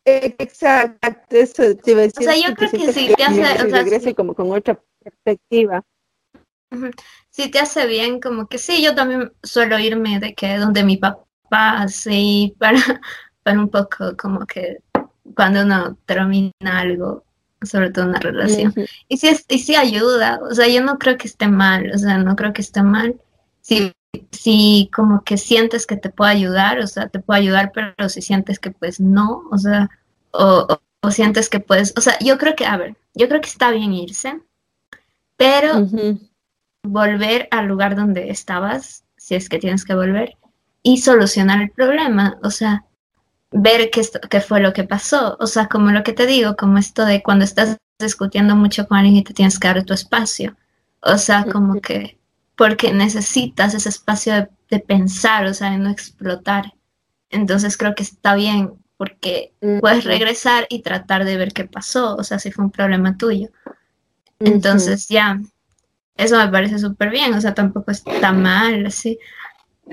exacto, 0.05 1.37
eso 1.37 1.77
te 1.77 1.93
iba 1.93 2.01
a 2.01 2.03
decir. 2.03 2.29
O 2.29 2.33
sea, 2.33 2.49
yo 2.49 2.57
creo 2.57 2.71
que 2.73 2.93
sí, 2.93 3.09
te 3.17 3.23
hace, 3.23 3.41
o 3.41 4.01
sea, 4.01 4.15
como 4.15 4.35
con 4.35 4.51
otra 4.51 4.83
perspectiva. 4.99 5.85
Sí, 7.31 7.49
te 7.49 7.61
hace 7.61 7.87
bien, 7.87 8.19
como 8.19 8.49
que 8.49 8.59
sí, 8.59 8.83
yo 8.83 8.97
también 8.97 9.31
suelo 9.45 9.79
irme 9.79 10.19
de 10.19 10.35
que 10.35 10.57
donde 10.57 10.83
mi 10.83 10.97
papá, 10.97 11.83
así, 11.83 12.57
para, 12.59 12.81
para 13.45 13.61
un 13.61 13.69
poco 13.69 14.17
como 14.17 14.45
que 14.45 14.79
cuando 15.37 15.63
uno 15.63 15.97
termina 16.05 16.51
algo, 16.65 17.23
sobre 17.63 17.91
todo 17.91 18.07
una 18.07 18.19
relación. 18.19 18.75
Y 19.09 19.17
sí, 19.17 19.29
y 19.49 19.59
sí 19.59 19.75
ayuda, 19.75 20.41
o 20.43 20.55
sea, 20.55 20.69
yo 20.69 20.83
no 20.83 20.99
creo 20.99 21.17
que 21.17 21.29
esté 21.29 21.49
mal, 21.49 21.91
o 21.95 21.99
sea, 21.99 22.19
no 22.19 22.37
creo 22.37 22.53
que 22.53 22.63
esté 22.63 22.83
mal. 22.83 23.21
Si, 23.61 23.93
si 24.31 24.91
como 24.95 25.25
que 25.25 25.37
sientes 25.37 25.87
que 25.87 25.97
te 25.97 26.11
puede 26.11 26.33
ayudar, 26.33 26.79
o 26.79 26.87
sea, 26.87 27.09
te 27.09 27.21
puede 27.21 27.41
ayudar, 27.41 27.73
pero 27.73 28.09
si 28.09 28.23
sientes 28.23 28.59
que 28.59 28.71
pues 28.71 29.01
no, 29.01 29.43
o 29.51 29.59
sea, 29.59 29.91
o, 30.33 30.67
o, 31.03 31.11
sientes 31.11 31.49
que 31.49 31.61
puedes, 31.61 31.95
o 31.97 32.01
sea, 32.01 32.19
yo 32.21 32.39
creo 32.39 32.55
que, 32.55 32.67
a 32.67 32.77
ver, 32.77 32.97
yo 33.15 33.29
creo 33.29 33.41
que 33.41 33.49
está 33.49 33.71
bien 33.71 33.93
irse, 33.93 34.41
pero 35.37 35.87
volver 36.83 37.49
al 37.51 37.67
lugar 37.67 37.97
donde 37.97 38.31
estabas, 38.31 39.05
si 39.17 39.35
es 39.35 39.49
que 39.49 39.59
tienes 39.59 39.85
que 39.85 39.95
volver, 39.95 40.37
y 40.83 40.99
solucionar 40.99 41.61
el 41.63 41.71
problema, 41.71 42.39
o 42.43 42.51
sea, 42.51 42.85
ver 43.57 43.91
qué, 43.91 44.03
qué 44.31 44.41
fue 44.41 44.61
lo 44.61 44.73
que 44.73 44.85
pasó. 44.85 45.37
O 45.41 45.47
sea, 45.47 45.69
como 45.69 45.91
lo 45.91 46.03
que 46.03 46.13
te 46.13 46.27
digo, 46.27 46.57
como 46.57 46.79
esto 46.79 47.05
de 47.05 47.23
cuando 47.23 47.45
estás 47.45 47.77
discutiendo 47.99 48.55
mucho 48.57 48.87
con 48.87 48.99
alguien 48.99 49.17
y 49.17 49.25
te 49.25 49.35
tienes 49.35 49.59
que 49.59 49.69
dar 49.69 49.85
tu 49.85 49.95
espacio. 49.95 50.57
O 51.01 51.19
sea, 51.19 51.45
como 51.45 51.81
que 51.81 52.19
porque 52.57 52.93
necesitas 52.93 53.75
ese 53.75 53.91
espacio 53.91 54.49
de, 54.71 54.79
pensar, 54.81 55.47
o 55.47 55.55
sea, 55.55 55.71
de 55.71 55.79
no 55.79 55.91
explotar. 55.91 56.73
Entonces 57.31 57.77
creo 57.77 57.95
que 57.95 58.03
está 58.03 58.35
bien 58.35 58.73
porque 58.97 59.53
puedes 59.81 60.05
regresar 60.05 60.67
y 60.71 60.81
tratar 60.81 61.25
de 61.25 61.37
ver 61.37 61.53
qué 61.53 61.67
pasó, 61.67 62.17
o 62.17 62.25
sea, 62.25 62.39
si 62.39 62.51
fue 62.51 62.65
un 62.65 62.71
problema 62.71 63.17
tuyo. 63.19 63.51
Entonces 64.41 65.09
ya, 65.09 65.39
eso 66.17 66.39
me 66.39 66.49
parece 66.49 66.79
súper 66.79 67.11
bien, 67.11 67.35
o 67.35 67.41
sea, 67.41 67.55
tampoco 67.55 67.91
está 67.91 68.33
mal, 68.33 68.87
así. 68.87 69.19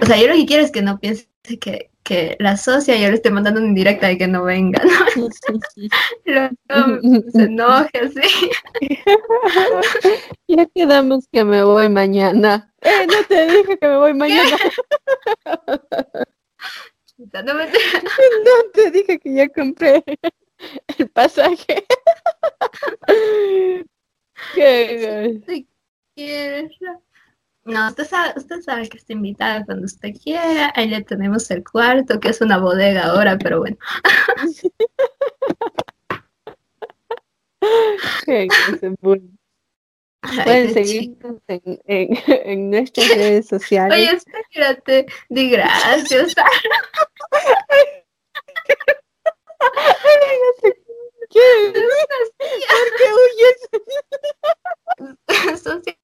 O 0.02 0.06
sea, 0.06 0.18
yo 0.18 0.28
lo 0.28 0.36
que 0.36 0.46
quiero 0.46 0.64
es 0.64 0.72
que 0.72 0.82
no 0.82 1.00
piense 1.00 1.28
que, 1.60 1.92
que 2.04 2.36
la 2.40 2.58
socia 2.58 2.98
yo 2.98 3.10
le 3.10 3.16
estoy 3.16 3.32
mandando 3.32 3.60
una 3.60 3.70
indirecta 3.70 4.08
de 4.08 4.18
que 4.18 4.28
no 4.28 4.44
venga, 4.44 4.84
¿no? 4.84 4.92
se 7.32 7.44
enoje 7.44 7.98
así. 7.98 8.52
ya 10.48 10.66
quedamos 10.68 11.28
que 11.32 11.44
me 11.44 11.64
voy 11.64 11.90
mañana. 11.90 12.72
Eh, 12.82 13.08
no 13.08 13.24
te 13.28 13.48
dije 13.48 13.76
que 13.78 13.88
me 13.88 13.98
voy 13.98 14.14
mañana. 14.14 14.58
no, 17.18 17.56
me... 17.56 17.66
no 17.66 17.72
te 18.74 18.92
dije 18.92 19.20
que 19.20 19.34
ya 19.34 19.50
compré 19.50 20.04
el 20.98 21.10
pasaje. 21.10 21.86
¿Qué? 24.54 25.42
quieres? 26.16 26.72
No, 27.66 27.88
usted 27.88 28.06
sabe, 28.06 28.34
usted 28.36 28.62
sabe 28.62 28.90
que 28.90 28.98
está 28.98 29.14
invitada 29.14 29.64
cuando 29.66 29.86
usted 29.86 30.14
quiera. 30.22 30.74
Ahí 30.76 30.90
le 30.90 31.02
tenemos 31.04 31.50
el 31.50 31.64
cuarto, 31.64 32.20
que 32.20 32.28
es 32.30 32.42
una 32.42 32.58
bodega 32.58 33.06
ahora, 33.06 33.38
pero 33.38 33.60
bueno. 33.60 33.78
Pueden 40.44 40.74
seguirnos 40.74 41.42
en, 41.48 41.80
en, 41.86 42.70
nuestras 42.70 43.08
redes 43.10 43.48
sociales. 43.48 43.98
Oye, 43.98 44.12
espérate, 44.16 45.06
di 45.30 45.50
gracias. 45.50 46.36
¿Qué? 51.30 51.40
¿Por 51.74 51.84
qué 52.98 53.08
huyes? 55.74 55.98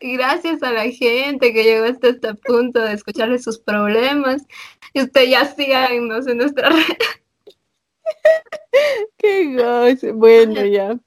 Gracias 0.00 0.62
a 0.62 0.72
la 0.72 0.84
gente 0.90 1.52
que 1.52 1.64
llegó 1.64 1.86
hasta 1.86 2.08
este 2.08 2.34
punto 2.34 2.80
de 2.80 2.92
escucharle 2.92 3.38
sus 3.38 3.58
problemas. 3.58 4.42
Y 4.92 5.02
usted 5.02 5.24
ya 5.28 5.44
síganos 5.46 6.26
en 6.26 6.38
nuestra 6.38 6.68
red. 6.70 6.96
Qué. 9.16 10.12
Bueno, 10.12 10.64
ya. 10.64 10.98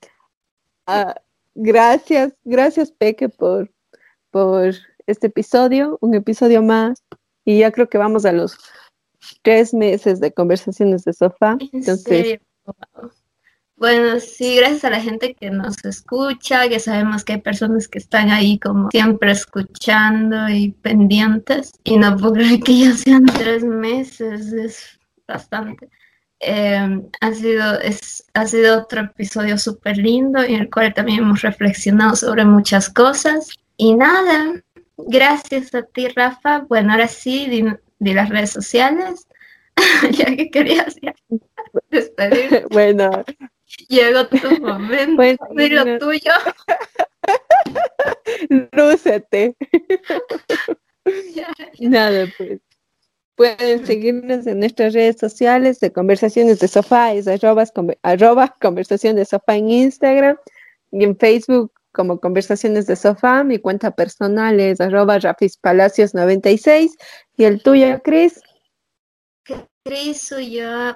Ah, 0.85 1.15
gracias, 1.55 2.33
gracias 2.43 2.91
Peque 2.91 3.29
por, 3.29 3.71
por 4.31 4.73
este 5.05 5.27
episodio, 5.27 5.97
un 6.01 6.15
episodio 6.15 6.61
más. 6.61 7.03
Y 7.45 7.59
ya 7.59 7.71
creo 7.71 7.87
que 7.87 7.97
vamos 7.97 8.25
a 8.25 8.31
los 8.31 8.57
tres 9.41 9.73
meses 9.73 10.19
de 10.19 10.33
conversaciones 10.33 11.03
de 11.03 11.13
sofá. 11.13 11.57
Entonces, 11.71 12.39
bueno, 13.77 14.19
sí, 14.19 14.55
gracias 14.55 14.85
a 14.85 14.89
la 14.89 15.01
gente 15.01 15.35
que 15.35 15.51
nos 15.51 15.85
escucha, 15.85 16.67
que 16.67 16.79
sabemos 16.79 17.23
que 17.23 17.33
hay 17.33 17.41
personas 17.41 17.87
que 17.87 17.99
están 17.99 18.31
ahí 18.31 18.57
como 18.57 18.89
siempre 18.89 19.31
escuchando 19.31 20.49
y 20.49 20.71
pendientes. 20.71 21.73
Y 21.83 21.97
no 21.97 22.17
puedo 22.17 22.33
creer 22.33 22.59
que 22.61 22.79
ya 22.79 22.93
sean 22.93 23.25
tres 23.25 23.63
meses, 23.63 24.51
es 24.51 24.99
bastante. 25.27 25.89
Em, 26.39 27.07
ha, 27.21 27.33
sido, 27.33 27.79
es, 27.79 28.25
ha 28.33 28.47
sido 28.47 28.79
otro 28.79 29.01
episodio 29.01 29.59
súper 29.59 29.97
lindo 29.97 30.41
en 30.41 30.55
el 30.55 30.69
cual 30.71 30.93
también 30.95 31.19
hemos 31.19 31.43
reflexionado 31.43 32.15
sobre 32.15 32.45
muchas 32.45 32.89
cosas. 32.89 33.49
Y 33.77 33.93
nada, 33.93 34.59
gracias 34.97 35.75
a 35.75 35.83
ti, 35.83 36.07
Rafa. 36.07 36.65
Bueno, 36.67 36.93
ahora 36.93 37.07
sí, 37.07 37.47
di, 37.47 38.13
las 38.13 38.29
redes 38.29 38.49
sociales, 38.49 39.27
ya 40.11 40.35
que 40.35 40.49
querías 40.49 40.95
despedir. 41.91 42.65
bueno, 42.71 43.23
Llegó 43.87 44.27
tu 44.27 44.37
momento. 44.61 45.15
Pues, 45.15 45.37
lo 45.71 45.99
tuyo. 45.99 46.31
Lúcete. 48.71 49.55
Nada, 51.79 52.27
pues. 52.37 52.59
Pueden 53.35 53.85
seguirnos 53.85 54.47
en 54.47 54.59
nuestras 54.59 54.93
redes 54.93 55.17
sociales 55.19 55.79
de 55.79 55.91
Conversaciones 55.91 56.57
de 56.59 56.67
Sofá, 56.67 57.13
es 57.13 57.27
arroba, 57.27 58.55
Conversación 58.59 59.15
de 59.15 59.25
Sofá 59.25 59.57
en 59.57 59.69
Instagram 59.69 60.37
y 60.91 61.03
en 61.03 61.15
Facebook 61.15 61.71
como 61.91 62.19
Conversaciones 62.19 62.87
de 62.87 62.95
Sofá. 62.95 63.43
Mi 63.43 63.59
cuenta 63.59 63.91
personal 63.91 64.59
es 64.59 64.81
arroba 64.81 65.19
Rafis 65.19 65.55
Palacios 65.57 66.15
96 66.15 66.97
y 67.35 67.43
el 67.43 67.61
tuyo, 67.61 68.01
Cris. 68.01 68.41
Cris, 69.83 70.33
yo 70.51 70.95